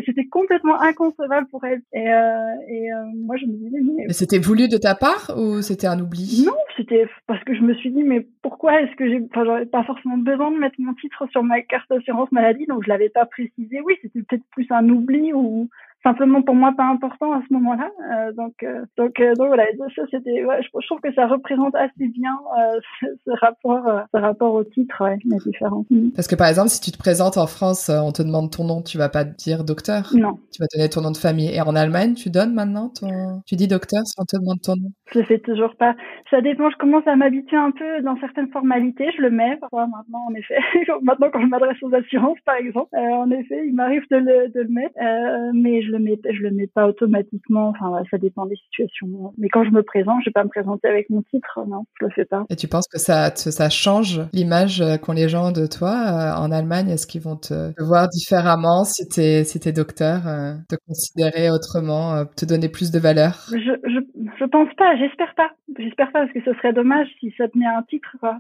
c'était 0.07 0.27
complètement 0.27 0.81
inconcevable 0.81 1.49
pour 1.49 1.64
elle. 1.64 1.83
Et 1.93 2.09
euh, 2.09 2.55
et 2.68 2.93
euh, 2.93 3.05
moi 3.16 3.37
je 3.37 3.47
me 3.47 3.53
disais 3.53 3.81
mais, 3.83 4.05
mais 4.07 4.12
c'était 4.12 4.39
voulu 4.39 4.68
de 4.68 4.77
ta 4.77 4.95
part 4.95 5.33
ou 5.37 5.61
c'était 5.62 5.87
un 5.87 5.99
oubli? 5.99 6.45
Non 6.47 6.57
c'était 6.77 7.07
parce 7.27 7.43
que 7.45 7.55
je 7.55 7.62
me 7.62 7.75
suis 7.75 7.91
dit 7.91 8.05
mais 8.05 8.27
pourquoi 8.43 8.81
est-ce 8.81 8.95
que 8.97 9.09
j'ai 9.09 9.20
enfin 9.31 9.45
j'aurais 9.45 9.66
pas 9.66 9.85
forcément 9.85 10.18
besoin 10.18 10.51
de 10.51 10.59
mettre 10.59 10.77
mon 10.79 10.95
titre 10.95 11.27
sur 11.31 11.43
ma 11.43 11.61
carte 11.62 11.89
d'assurance 11.91 12.31
maladie 12.33 12.66
donc 12.66 12.85
je 12.85 12.89
l'avais 12.89 13.11
pas 13.11 13.27
précisé. 13.27 13.81
Oui 13.85 13.95
c'était 14.03 14.23
peut-être 14.23 14.45
plus 14.53 14.66
un 14.70 14.89
oubli 14.89 15.33
ou 15.33 15.68
simplement 16.03 16.42
pour 16.42 16.55
moi 16.55 16.72
pas 16.76 16.84
important 16.84 17.32
à 17.32 17.42
ce 17.48 17.55
moment-là. 17.55 17.90
Euh, 18.12 18.32
donc, 18.32 18.55
euh, 18.62 18.84
donc, 18.96 19.20
euh, 19.20 19.34
donc 19.34 19.48
voilà, 19.48 19.64
ça 19.94 20.03
c'était, 20.11 20.44
ouais, 20.44 20.61
je, 20.62 20.86
trouve 20.86 21.00
que 21.00 21.12
ça 21.14 21.26
représente 21.26 21.74
assez 21.74 22.09
bien 22.09 22.36
ce, 23.00 23.07
ce, 23.24 23.30
rapport, 23.40 23.84
ce 24.12 24.20
rapport 24.20 24.55
au 24.55 24.64
titre, 24.64 25.05
ouais, 25.05 25.18
la 25.24 25.36
différence. 25.38 25.86
Mm. 25.90 26.11
Parce 26.11 26.28
que 26.28 26.34
par 26.34 26.48
exemple, 26.48 26.68
si 26.68 26.80
tu 26.80 26.90
te 26.90 26.98
présentes 26.98 27.36
en 27.36 27.46
France, 27.46 27.88
on 27.90 28.12
te 28.12 28.22
demande 28.22 28.50
ton 28.50 28.64
nom, 28.64 28.82
tu 28.82 28.98
vas 28.98 29.09
pas 29.09 29.24
dire 29.24 29.64
docteur. 29.64 30.11
Non. 30.14 30.38
Tu 30.53 30.61
vas 30.61 30.66
donner 30.74 30.88
ton 30.88 31.03
nom 31.03 31.11
de 31.11 31.16
famille. 31.16 31.55
Et 31.55 31.61
en 31.61 31.76
Allemagne, 31.76 32.14
tu 32.14 32.30
donnes 32.30 32.55
maintenant 32.55 32.88
ton, 32.88 33.42
tu 33.46 33.57
dis 33.57 33.68
docteur 33.68 34.03
si 34.05 34.14
on 34.18 34.24
te 34.24 34.36
demande 34.36 34.61
ton 34.61 34.76
nom. 34.76 34.90
Je 35.12 35.18
le 35.18 35.24
fais 35.24 35.38
toujours 35.38 35.74
pas. 35.76 35.94
Ça 36.30 36.40
dépend. 36.40 36.70
Je 36.70 36.76
commence 36.76 37.07
à 37.07 37.16
m'habituer 37.16 37.57
un 37.57 37.70
peu 37.70 38.03
dans 38.03 38.16
certaines 38.18 38.48
formalités. 38.48 39.11
Je 39.16 39.22
le 39.22 39.30
mets. 39.30 39.57
Parfois, 39.61 39.86
maintenant, 39.86 40.26
en 40.28 40.34
effet, 40.34 40.57
maintenant 41.03 41.28
quand 41.32 41.40
je 41.40 41.46
m'adresse 41.46 41.82
aux 41.82 41.94
assurances, 41.94 42.38
par 42.44 42.57
exemple, 42.57 42.88
en 42.92 43.30
effet, 43.30 43.66
il 43.66 43.74
m'arrive 43.74 44.03
de 44.11 44.16
le, 44.16 44.48
de 44.48 44.61
le 44.61 44.68
mettre, 44.68 44.94
mais 45.53 45.82
je 45.82 45.91
le 45.93 45.99
mets, 45.99 46.18
je 46.30 46.43
le 46.43 46.51
mets 46.51 46.66
pas 46.66 46.88
automatiquement. 46.88 47.68
Enfin, 47.68 48.03
ça 48.11 48.18
dépend 48.18 48.47
des 48.47 48.57
situations. 48.57 49.32
Mais 49.38 49.49
quand 49.49 49.64
je 49.64 49.70
me 49.70 49.82
présente, 49.82 50.20
je 50.20 50.30
vais 50.30 50.32
pas 50.32 50.45
me 50.45 50.49
présenter 50.49 50.88
avec 50.88 51.11
mon 51.11 51.22
titre. 51.22 51.61
Non, 51.68 51.84
je 52.01 52.07
le 52.07 52.11
fais 52.12 52.24
pas. 52.24 52.45
Et 52.51 52.57
tu 52.57 52.68
penses 52.68 52.88
que 52.88 52.99
ça, 52.99 53.34
ça 53.34 53.70
change 53.70 54.20
l'image 54.32 54.80
euh, 54.80 54.97
qu'ont 54.97 55.12
les 55.12 55.28
gens 55.28 55.53
de 55.53 55.66
toi 55.66 55.90
euh, 55.90 56.43
en 56.43 56.51
Allemagne? 56.51 56.88
Est-ce 56.88 57.07
qu'ils 57.07 57.22
vont 57.22 57.36
te, 57.36 57.72
voir 57.82 58.09
différemment 58.09 58.84
si 58.84 59.09
t'es 59.09 59.45
si 59.45 59.61
es 59.66 59.72
docteur, 59.72 60.26
euh, 60.26 60.55
te 60.68 60.76
considérer 60.86 61.51
autrement, 61.51 62.24
te 62.36 62.45
donner 62.47 62.68
plus 62.68 62.90
de 62.90 62.99
valeur? 62.99 63.47
Je 63.51 63.59
je 63.59 64.01
je 64.38 64.45
pense 64.47 64.72
pas. 64.76 64.97
J'espère 64.97 65.34
pas. 65.34 65.51
J'espère 65.78 66.12
pas 66.12 66.20
parce 66.20 66.32
que 66.32 66.43
ce 66.45 66.53
serait 66.55 66.72
dommage 66.72 67.09
si 67.20 67.32
ça 67.36 67.49
tenait 67.49 67.66
un 67.66 67.82
titre, 67.82 68.16
quoi, 68.20 68.38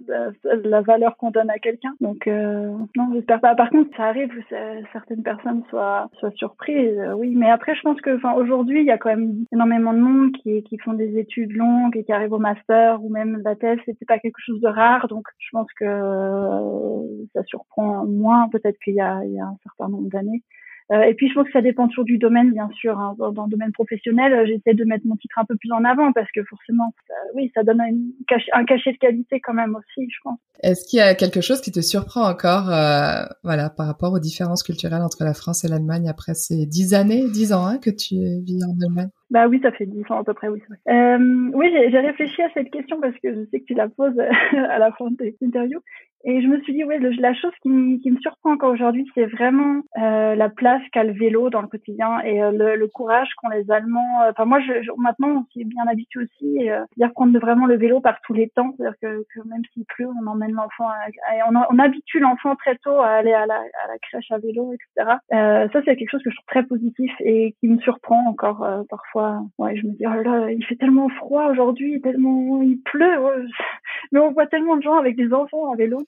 la 0.64 0.80
valeur 0.82 1.16
qu'on 1.16 1.30
donne 1.30 1.50
à 1.50 1.58
quelqu'un. 1.58 1.94
Donc 2.00 2.26
non, 2.26 3.10
j'espère 3.14 3.40
pas. 3.40 3.54
Par 3.54 3.70
contre, 3.70 3.90
ça 3.96 4.04
arrive 4.04 4.28
que 4.28 4.54
certaines 4.92 5.22
personnes 5.22 5.62
soient 5.70 6.08
soient 6.18 6.32
surprises. 6.32 7.00
oui, 7.16 7.34
mais 7.42 7.50
après, 7.50 7.74
je 7.74 7.80
pense 7.80 8.00
que, 8.00 8.24
aujourd'hui, 8.36 8.82
il 8.82 8.86
y 8.86 8.92
a 8.92 8.98
quand 8.98 9.08
même 9.08 9.44
énormément 9.50 9.92
de 9.92 9.98
monde 9.98 10.30
qui, 10.30 10.78
font 10.84 10.92
des 10.92 11.18
études 11.18 11.50
longues 11.50 11.96
et 11.96 12.04
qui 12.04 12.12
arrivent 12.12 12.34
au 12.34 12.38
master 12.38 13.02
ou 13.02 13.08
même 13.08 13.42
la 13.44 13.56
thèse. 13.56 13.80
C'était 13.84 14.04
pas 14.04 14.20
quelque 14.20 14.38
chose 14.38 14.60
de 14.60 14.68
rare, 14.68 15.08
donc 15.08 15.26
je 15.40 15.48
pense 15.50 15.66
que 15.72 15.84
euh, 15.84 17.26
ça 17.34 17.42
surprend 17.42 18.06
moins 18.06 18.48
peut-être 18.48 18.78
qu'il 18.78 18.94
y 18.94 19.00
a, 19.00 19.24
y 19.24 19.40
a 19.40 19.46
un 19.46 19.56
certain 19.64 19.88
nombre 19.88 20.08
d'années. 20.08 20.44
Euh, 20.92 21.02
et 21.04 21.14
puis 21.14 21.28
je 21.28 21.34
pense 21.34 21.46
que 21.46 21.52
ça 21.52 21.62
dépend 21.62 21.88
toujours 21.88 22.04
du 22.04 22.18
domaine, 22.18 22.52
bien 22.52 22.68
sûr. 22.74 22.98
Hein. 22.98 23.14
Dans, 23.18 23.32
dans, 23.32 23.44
le 23.44 23.50
domaine 23.50 23.72
professionnel, 23.72 24.32
euh, 24.32 24.46
j'essaie 24.46 24.74
de 24.74 24.84
mettre 24.84 25.06
mon 25.06 25.16
titre 25.16 25.38
un 25.38 25.44
peu 25.44 25.56
plus 25.56 25.72
en 25.72 25.84
avant 25.84 26.12
parce 26.12 26.30
que 26.32 26.44
forcément, 26.44 26.92
oui, 27.34 27.50
ça 27.54 27.62
donne 27.62 27.80
un 27.80 28.64
cachet 28.64 28.92
de 28.92 28.98
qualité 28.98 29.40
quand 29.40 29.54
même 29.54 29.74
aussi, 29.74 30.08
je 30.10 30.18
pense. 30.22 30.38
Est-ce 30.62 30.86
qu'il 30.86 30.98
y 30.98 31.02
a 31.02 31.14
quelque 31.14 31.40
chose 31.40 31.60
qui 31.60 31.72
te 31.72 31.80
surprend 31.80 32.28
encore, 32.28 32.70
euh, 32.70 33.24
voilà, 33.42 33.70
par 33.70 33.86
rapport 33.86 34.12
aux 34.12 34.18
différences 34.18 34.62
culturelles 34.62 35.02
entre 35.02 35.24
la 35.24 35.34
France 35.34 35.64
et 35.64 35.68
l'Allemagne 35.68 36.08
après 36.08 36.34
ces 36.34 36.66
dix 36.66 36.94
années, 36.94 37.24
dix 37.30 37.52
ans 37.52 37.64
hein, 37.66 37.78
que 37.78 37.90
tu 37.90 38.16
vis 38.44 38.62
en 38.64 38.76
Allemagne? 38.84 39.10
Bah 39.32 39.48
oui, 39.48 39.60
ça 39.62 39.72
fait 39.72 39.86
dix 39.86 40.04
ans 40.10 40.20
à 40.20 40.24
peu 40.24 40.34
près, 40.34 40.48
oui. 40.48 40.60
Euh, 40.88 41.50
oui, 41.54 41.72
j'ai 41.72 41.98
réfléchi 42.00 42.42
à 42.42 42.50
cette 42.52 42.70
question 42.70 43.00
parce 43.00 43.14
que 43.14 43.34
je 43.34 43.44
sais 43.50 43.60
que 43.60 43.64
tu 43.64 43.72
la 43.72 43.88
poses 43.88 44.18
à 44.52 44.78
la 44.78 44.92
fin 44.92 45.10
de 45.10 45.16
tes 45.16 45.34
interviews. 45.42 45.80
Et 46.24 46.40
je 46.40 46.46
me 46.46 46.60
suis 46.60 46.72
dit, 46.72 46.84
ouais, 46.84 46.98
la 46.98 47.34
chose 47.34 47.52
qui, 47.62 47.68
me 47.68 48.20
surprend 48.20 48.52
encore 48.52 48.72
aujourd'hui, 48.72 49.10
c'est 49.14 49.26
vraiment 49.26 49.82
euh, 49.98 50.36
la 50.36 50.48
place 50.48 50.82
qu'a 50.92 51.02
le 51.02 51.12
vélo 51.12 51.50
dans 51.50 51.62
le 51.62 51.66
quotidien 51.66 52.20
et 52.20 52.40
euh, 52.40 52.76
le, 52.76 52.86
courage 52.86 53.28
qu'ont 53.38 53.48
les 53.48 53.68
Allemands. 53.70 54.22
Euh, 54.22 54.30
enfin, 54.30 54.44
moi, 54.44 54.60
je, 54.60 54.72
maintenant, 54.98 55.28
on 55.28 55.44
s'y 55.52 55.62
est 55.62 55.64
bien 55.64 55.84
habitué 55.88 56.20
aussi. 56.20 56.58
C'est-à-dire 56.58 57.12
prendre 57.12 57.36
vraiment 57.40 57.66
le 57.66 57.76
vélo 57.76 58.00
par 58.00 58.20
tous 58.20 58.34
les 58.34 58.48
temps. 58.50 58.72
C'est-à-dire 58.76 58.96
que, 59.02 59.24
que, 59.34 59.48
même 59.48 59.62
s'il 59.72 59.84
pleut, 59.84 60.06
on 60.06 60.26
emmène 60.28 60.52
l'enfant, 60.52 60.88
on, 61.48 61.54
on, 61.70 61.78
habitue 61.80 62.20
l'enfant 62.20 62.54
très 62.54 62.76
tôt 62.76 63.00
à 63.00 63.08
aller 63.08 63.32
à 63.32 63.46
la, 63.46 63.56
à 63.56 63.88
la 63.88 63.98
crèche 64.00 64.30
à 64.30 64.38
vélo, 64.38 64.72
etc. 64.74 65.16
ça, 65.30 65.80
c'est 65.84 65.96
quelque 65.96 66.10
chose 66.10 66.22
que 66.22 66.30
je 66.30 66.36
trouve 66.36 66.46
très 66.46 66.62
positif 66.62 67.10
et 67.20 67.56
qui 67.58 67.66
me 67.66 67.78
surprend 67.78 68.24
encore 68.28 68.64
parfois. 68.88 69.21
Ouais, 69.58 69.76
je 69.76 69.86
me 69.86 69.92
dis, 69.92 70.04
oh 70.06 70.22
là, 70.22 70.50
il 70.50 70.64
fait 70.64 70.76
tellement 70.76 71.08
froid 71.08 71.46
aujourd'hui, 71.50 72.00
tellement 72.00 72.62
il 72.62 72.78
pleut. 72.84 73.46
Mais 74.12 74.20
on 74.20 74.32
voit 74.32 74.46
tellement 74.46 74.76
de 74.76 74.82
gens 74.82 74.96
avec 74.96 75.16
des 75.16 75.32
enfants 75.32 75.72
à 75.72 75.76
vélo. 75.76 76.04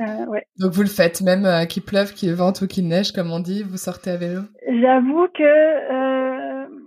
Euh, 0.00 0.26
ouais. 0.26 0.46
Donc 0.58 0.72
vous 0.72 0.82
le 0.82 0.88
faites, 0.88 1.20
même 1.22 1.44
euh, 1.44 1.64
qu'il 1.64 1.82
pleuve, 1.82 2.12
qu'il 2.12 2.34
vente 2.34 2.60
ou 2.62 2.66
qu'il 2.66 2.86
neige, 2.88 3.12
comme 3.12 3.30
on 3.30 3.40
dit, 3.40 3.62
vous 3.62 3.76
sortez 3.76 4.10
à 4.10 4.16
vélo? 4.16 4.40
J'avoue 4.66 5.26
que 5.34 5.42
euh, 5.42 6.37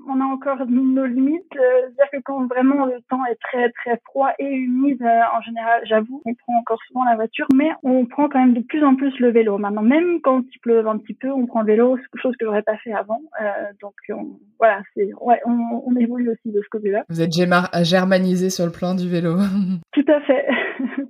on 0.08 0.20
a 0.20 0.26
encore 0.26 0.66
nos 0.68 1.06
limites. 1.06 1.44
C'est-à-dire 1.52 2.12
que 2.12 2.18
quand 2.24 2.46
vraiment 2.48 2.86
le 2.86 3.02
temps 3.10 3.26
est 3.26 3.40
très 3.42 3.70
très 3.72 4.00
froid 4.06 4.32
et 4.40 4.46
humide, 4.46 5.04
en 5.04 5.42
général, 5.42 5.82
j'avoue, 5.86 6.22
on 6.26 6.34
prend 6.34 6.58
encore 6.60 6.80
souvent 6.88 7.06
la 7.06 7.16
voiture, 7.16 7.48
mais 7.54 7.70
on 7.84 8.06
prend 8.06 8.30
quand 8.30 8.40
même 8.40 8.54
de 8.54 8.62
plus 8.62 8.84
en 8.84 8.96
plus 8.96 9.18
le 9.20 9.32
vélo. 9.32 9.58
Maintenant, 9.58 9.82
même 9.82 10.22
quand 10.22 10.44
il 10.54 10.60
pleut 10.60 10.86
un 10.88 10.98
petit 10.98 11.14
peu, 11.14 11.32
on 11.32 11.46
prend 11.46 11.62
le 11.62 11.68
vélo, 11.68 11.98
chose 12.16 12.36
que 12.40 12.46
j'aurais 12.46 12.64
pas 12.64 12.78
fait 12.78 12.94
avant. 12.94 13.22
donc 13.82 13.94
voilà, 14.60 14.82
c'est 14.96 15.10
ouais, 15.20 15.40
on, 15.46 15.84
on, 15.86 15.96
évolue 15.96 16.30
aussi 16.30 16.54
de 16.54 16.62
ce 16.62 16.70
côté-là. 16.70 17.04
Vous 17.10 17.22
êtes 17.22 17.34
germanisé 17.84 18.50
sur 18.50 18.66
le 18.66 18.72
plan 18.72 18.96
du 18.96 19.10
vélo. 19.10 19.38
Tout 19.94 20.06
à 20.08 20.22
fait. 20.22 20.46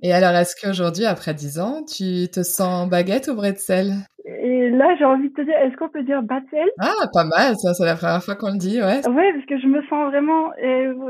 et 0.02 0.12
alors, 0.12 0.32
est-ce 0.32 0.54
qu'aujourd'hui, 0.60 1.04
après 1.04 1.34
10 1.34 1.60
ans, 1.60 1.84
tu 1.84 2.28
te 2.30 2.42
sens 2.42 2.88
baguette 2.88 3.28
ou 3.28 3.34
bretzel? 3.34 3.92
Et 4.24 4.52
Et 4.52 4.70
là, 4.70 4.94
j'ai 4.96 5.04
envie 5.04 5.28
de 5.28 5.34
te 5.34 5.42
dire, 5.42 5.56
est-ce 5.56 5.76
qu'on 5.76 5.88
peut 5.88 6.02
dire 6.02 6.22
Batzel 6.22 6.68
Ah, 6.78 7.06
pas 7.12 7.24
mal, 7.24 7.56
ça, 7.56 7.74
c'est 7.74 7.84
la 7.84 7.96
première 7.96 8.22
fois 8.22 8.36
qu'on 8.36 8.52
le 8.52 8.58
dit, 8.58 8.80
ouais. 8.80 9.06
Ouais, 9.08 9.32
parce 9.32 9.46
que 9.46 9.58
je 9.58 9.66
me 9.66 9.82
sens 9.82 10.10
vraiment, 10.10 10.52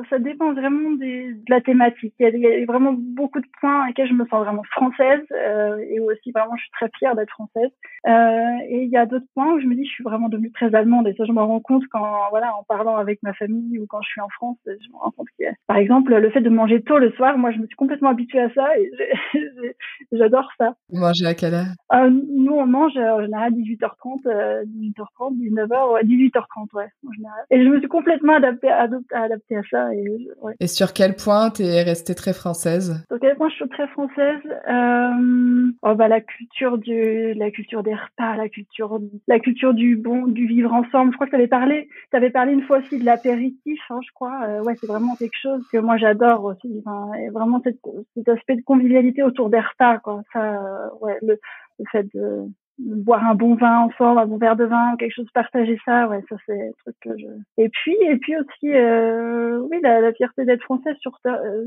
ça 0.08 0.18
dépend 0.18 0.52
vraiment 0.54 0.92
des, 0.92 1.34
de 1.34 1.50
la 1.50 1.60
thématique. 1.60 2.14
Il 2.18 2.38
y, 2.38 2.46
a, 2.46 2.64
vraiment 2.66 2.94
beaucoup 2.96 3.40
de 3.40 3.46
points 3.60 3.82
à 3.82 3.88
lesquels 3.88 4.08
je 4.08 4.14
me 4.14 4.26
sens 4.26 4.44
vraiment 4.44 4.62
française, 4.70 5.20
euh, 5.32 5.76
et 5.90 6.00
aussi 6.00 6.32
vraiment, 6.32 6.56
je 6.56 6.62
suis 6.62 6.70
très 6.72 6.88
fière 6.98 7.14
d'être 7.14 7.30
française. 7.30 7.70
Euh, 8.06 8.58
et 8.68 8.84
il 8.84 8.90
y 8.90 8.96
a 8.96 9.06
d'autres 9.06 9.26
points 9.34 9.52
où 9.52 9.60
je 9.60 9.66
me 9.66 9.74
dis, 9.74 9.84
je 9.84 9.90
suis 9.90 10.04
vraiment 10.04 10.28
devenue 10.28 10.52
très 10.52 10.74
allemande, 10.74 11.06
et 11.08 11.14
ça, 11.14 11.24
je 11.24 11.32
me 11.32 11.42
rends 11.42 11.60
compte 11.60 11.84
quand, 11.90 12.30
voilà, 12.30 12.54
en 12.56 12.62
parlant 12.64 12.96
avec 12.96 13.22
ma 13.22 13.34
famille 13.34 13.78
ou 13.78 13.86
quand 13.86 14.00
je 14.02 14.08
suis 14.08 14.20
en 14.20 14.28
France, 14.30 14.58
je 14.66 14.88
me 14.90 14.96
rends 14.96 15.10
compte 15.10 15.28
que, 15.38 15.44
par 15.66 15.76
exemple, 15.76 16.14
le 16.14 16.30
fait 16.30 16.40
de 16.40 16.50
manger 16.50 16.82
tôt 16.82 16.98
le 16.98 17.12
soir, 17.12 17.36
moi, 17.36 17.50
je 17.50 17.58
me 17.58 17.66
suis 17.66 17.76
complètement 17.76 18.10
habituée 18.10 18.40
à 18.40 18.50
ça, 18.54 18.78
et 18.78 18.90
j'adore 20.12 20.48
ça. 20.58 20.74
Vous 20.88 21.00
mangez 21.00 21.26
à 21.26 21.34
quelle 21.34 21.54
heure? 21.54 21.74
Euh, 21.92 22.10
Nous, 22.10 22.52
on 22.52 22.66
mange 22.66 22.96
en 23.10 23.20
général 23.22 23.52
18h30, 23.52 24.64
18h30, 24.66 25.36
19h, 25.36 25.92
ouais, 25.92 26.04
18h30, 26.04 26.74
ouais, 26.74 26.88
en 27.06 27.12
général. 27.12 27.44
Et 27.50 27.64
je 27.64 27.68
me 27.68 27.78
suis 27.78 27.88
complètement 27.88 28.34
adaptée, 28.34 28.70
adaptée 28.70 29.56
à 29.56 29.62
ça. 29.70 29.94
Et, 29.94 30.28
ouais. 30.42 30.54
et 30.60 30.66
sur 30.66 30.92
quel 30.92 31.14
point 31.14 31.50
t'es 31.50 31.82
restée 31.82 32.14
très 32.14 32.32
française? 32.32 33.04
Sur 33.08 33.20
quel 33.20 33.36
point 33.36 33.48
je 33.48 33.54
suis 33.54 33.68
très 33.68 33.86
française? 33.88 34.40
Euh... 34.68 35.70
oh, 35.82 35.94
bah, 35.94 36.08
la 36.08 36.20
culture 36.20 36.78
du, 36.78 37.34
la 37.34 37.50
culture 37.50 37.82
des 37.82 37.94
repas, 37.94 38.36
la 38.36 38.48
culture, 38.48 39.00
la 39.28 39.38
culture 39.38 39.74
du 39.74 39.96
bon, 39.96 40.26
du 40.26 40.46
vivre 40.46 40.72
ensemble. 40.72 41.12
Je 41.12 41.16
crois 41.16 41.26
que 41.26 41.32
t'avais 41.32 41.48
parlé, 41.48 41.88
t'avais 42.10 42.30
parlé 42.30 42.52
une 42.52 42.62
fois 42.62 42.78
aussi 42.78 42.98
de 42.98 43.04
l'apéritif, 43.04 43.80
hein, 43.90 44.00
je 44.04 44.12
crois. 44.14 44.40
Euh, 44.46 44.62
ouais, 44.62 44.74
c'est 44.80 44.86
vraiment 44.86 45.16
quelque 45.16 45.36
chose 45.40 45.66
que 45.72 45.78
moi 45.78 45.96
j'adore 45.96 46.44
aussi. 46.44 46.82
Enfin, 46.84 47.12
et 47.14 47.30
vraiment 47.30 47.60
cette, 47.64 47.80
cet 48.14 48.28
aspect 48.28 48.56
de 48.56 48.62
convivialité 48.62 49.22
autour 49.22 49.50
des 49.50 49.60
repas, 49.60 49.98
quoi. 49.98 50.22
Ça, 50.32 50.54
euh, 50.54 50.88
ouais, 51.00 51.18
le, 51.22 51.38
le 51.78 51.84
fait 51.90 52.06
de, 52.14 52.46
boire 52.78 53.24
un 53.24 53.34
bon 53.34 53.54
vin 53.54 53.80
ensemble, 53.80 54.20
un 54.20 54.26
bon 54.26 54.38
verre 54.38 54.56
de 54.56 54.64
vin, 54.64 54.96
quelque 54.98 55.14
chose, 55.14 55.26
partager 55.34 55.78
ça, 55.84 56.08
ouais, 56.08 56.22
ça 56.28 56.36
c'est 56.46 56.68
un 56.68 56.72
truc 56.84 56.96
que 57.00 57.10
je. 57.18 57.26
Et 57.62 57.68
puis, 57.68 57.96
et 58.02 58.16
puis 58.16 58.34
aussi, 58.36 58.74
euh, 58.74 59.58
oui, 59.70 59.78
la, 59.82 60.12
fierté 60.14 60.44
d'être 60.44 60.62
française, 60.62 60.96
sur 61.00 61.12
euh, 61.26 61.64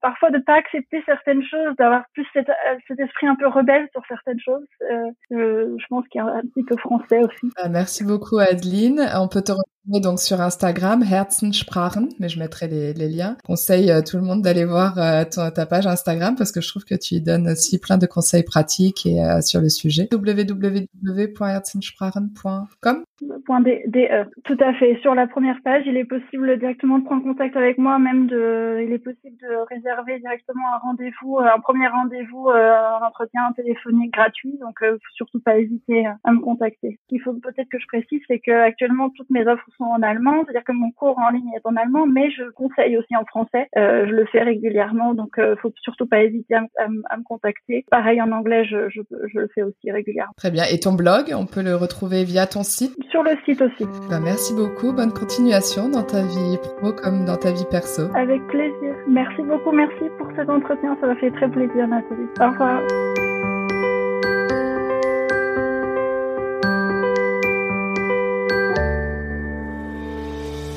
parfois 0.00 0.30
de 0.30 0.38
pas 0.38 0.54
accepter 0.54 1.02
certaines 1.06 1.42
choses, 1.42 1.74
d'avoir 1.78 2.04
plus 2.12 2.26
cet, 2.32 2.48
cet, 2.86 3.00
esprit 3.00 3.26
un 3.26 3.36
peu 3.36 3.48
rebelle 3.48 3.88
sur 3.92 4.02
certaines 4.08 4.40
choses. 4.40 4.66
Euh, 4.90 5.76
je 5.78 5.86
pense 5.88 6.06
qu'il 6.08 6.20
y 6.20 6.22
a 6.22 6.26
un 6.26 6.42
petit 6.42 6.64
peu 6.64 6.76
français 6.76 7.20
aussi. 7.22 7.52
Ah, 7.56 7.68
merci 7.68 8.04
beaucoup, 8.04 8.38
Adeline. 8.38 9.00
On 9.16 9.28
peut 9.28 9.42
te 9.42 9.52
donc 9.88 10.20
sur 10.20 10.40
Instagram, 10.40 11.02
Herzensprachen, 11.02 12.08
mais 12.18 12.28
je 12.28 12.38
mettrai 12.38 12.68
les, 12.68 13.08
liens. 13.08 13.36
Conseille 13.44 13.90
euh, 13.90 14.02
tout 14.02 14.16
le 14.16 14.22
monde 14.22 14.42
d'aller 14.42 14.64
voir 14.64 14.96
euh, 14.98 15.24
ta 15.24 15.66
page 15.66 15.86
Instagram 15.86 16.36
parce 16.36 16.52
que 16.52 16.60
je 16.60 16.68
trouve 16.68 16.84
que 16.84 16.94
tu 16.94 17.16
y 17.16 17.20
donnes 17.20 17.48
aussi 17.48 17.78
plein 17.78 17.98
de 17.98 18.06
conseils 18.06 18.42
pratiques 18.42 19.06
et 19.06 19.24
euh, 19.24 19.40
sur 19.40 19.60
le 19.60 19.70
sujet. 19.70 20.08
www.herzensprachen.com 20.12 23.04
.de. 23.20 24.40
Tout 24.44 24.56
à 24.60 24.74
fait. 24.74 24.98
Sur 25.02 25.14
la 25.14 25.26
première 25.26 25.60
page, 25.62 25.84
il 25.86 25.96
est 25.96 26.04
possible 26.04 26.58
directement 26.58 26.98
de 26.98 27.04
prendre 27.04 27.22
contact 27.22 27.56
avec 27.56 27.78
moi, 27.78 27.98
même 27.98 28.26
de, 28.26 28.82
il 28.84 28.92
est 28.92 28.98
possible 28.98 29.36
de 29.40 29.56
réserver 29.68 30.18
directement 30.20 30.74
un 30.74 30.78
rendez-vous, 30.78 31.38
un 31.38 31.58
premier 31.60 31.88
rendez-vous, 31.88 32.50
un 32.50 33.00
entretien 33.06 33.52
téléphonique 33.56 34.12
gratuit. 34.12 34.58
Donc, 34.60 34.78
surtout 35.14 35.40
pas 35.40 35.58
hésiter 35.58 36.06
à 36.24 36.32
me 36.32 36.40
contacter. 36.40 36.98
Ce 37.02 37.08
qu'il 37.08 37.20
faut 37.20 37.34
peut-être 37.34 37.68
que 37.68 37.78
je 37.78 37.86
précise, 37.86 38.20
c'est 38.28 38.38
que 38.38 38.52
actuellement 38.52 39.10
toutes 39.10 39.30
mes 39.30 39.46
offres 39.46 39.64
sont 39.76 39.84
en 39.84 40.02
allemand, 40.02 40.42
c'est-à-dire 40.44 40.64
que 40.64 40.72
mon 40.72 40.90
cours 40.90 41.18
en 41.18 41.30
ligne 41.30 41.50
est 41.56 41.66
en 41.66 41.76
allemand, 41.76 42.06
mais 42.06 42.30
je 42.30 42.44
conseille 42.50 42.96
aussi 42.96 43.16
en 43.16 43.24
français. 43.24 43.68
Euh, 43.76 44.06
je 44.06 44.12
le 44.12 44.26
fais 44.26 44.42
régulièrement, 44.42 45.14
donc 45.14 45.38
euh, 45.38 45.56
faut 45.60 45.72
surtout 45.82 46.06
pas 46.06 46.22
hésiter 46.22 46.54
à, 46.54 46.88
me 46.88 47.22
contacter. 47.22 47.84
Pareil 47.90 48.20
en 48.22 48.32
anglais, 48.32 48.64
je, 48.64 48.88
je, 48.90 49.00
je, 49.32 49.38
le 49.38 49.48
fais 49.54 49.62
aussi 49.62 49.90
régulièrement. 49.90 50.32
Très 50.36 50.50
bien. 50.50 50.64
Et 50.70 50.78
ton 50.80 50.92
blog, 50.92 51.32
on 51.34 51.46
peut 51.46 51.62
le 51.62 51.74
retrouver 51.74 52.24
via 52.24 52.46
ton 52.46 52.62
site? 52.62 52.96
Sur 53.10 53.22
le 53.22 53.30
site 53.44 53.62
aussi. 53.62 53.86
Ben, 54.10 54.20
merci 54.20 54.52
beaucoup. 54.54 54.92
Bonne 54.92 55.12
continuation 55.12 55.88
dans 55.88 56.02
ta 56.02 56.22
vie 56.22 56.58
pro 56.76 56.92
comme 56.92 57.24
dans 57.24 57.36
ta 57.36 57.52
vie 57.52 57.64
perso. 57.70 58.02
Avec 58.14 58.46
plaisir. 58.48 58.94
Merci 59.08 59.42
beaucoup. 59.42 59.72
Merci 59.72 60.10
pour 60.18 60.28
cet 60.36 60.50
entretien. 60.50 60.96
Ça 61.00 61.06
m'a 61.06 61.16
fait 61.16 61.30
très 61.30 61.48
plaisir, 61.48 61.88
Nathalie. 61.88 62.28
Au 62.40 62.50
revoir. 62.50 62.82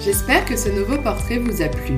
J'espère 0.03 0.45
que 0.45 0.55
ce 0.55 0.69
nouveau 0.69 0.97
portrait 1.03 1.37
vous 1.37 1.61
a 1.61 1.67
plu. 1.67 1.97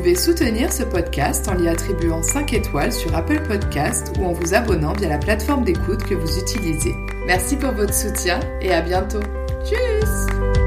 Pouvez 0.00 0.14
soutenir 0.14 0.72
ce 0.72 0.82
podcast 0.82 1.46
en 1.46 1.56
lui 1.56 1.68
attribuant 1.68 2.22
5 2.22 2.54
étoiles 2.54 2.90
sur 2.90 3.14
Apple 3.14 3.42
Podcast 3.46 4.14
ou 4.18 4.24
en 4.24 4.32
vous 4.32 4.54
abonnant 4.54 4.94
via 4.94 5.10
la 5.10 5.18
plateforme 5.18 5.62
d'écoute 5.62 6.02
que 6.04 6.14
vous 6.14 6.38
utilisez. 6.38 6.94
Merci 7.26 7.54
pour 7.54 7.72
votre 7.72 7.92
soutien 7.92 8.40
et 8.62 8.72
à 8.72 8.80
bientôt. 8.80 9.20
Tchuss 9.62 10.59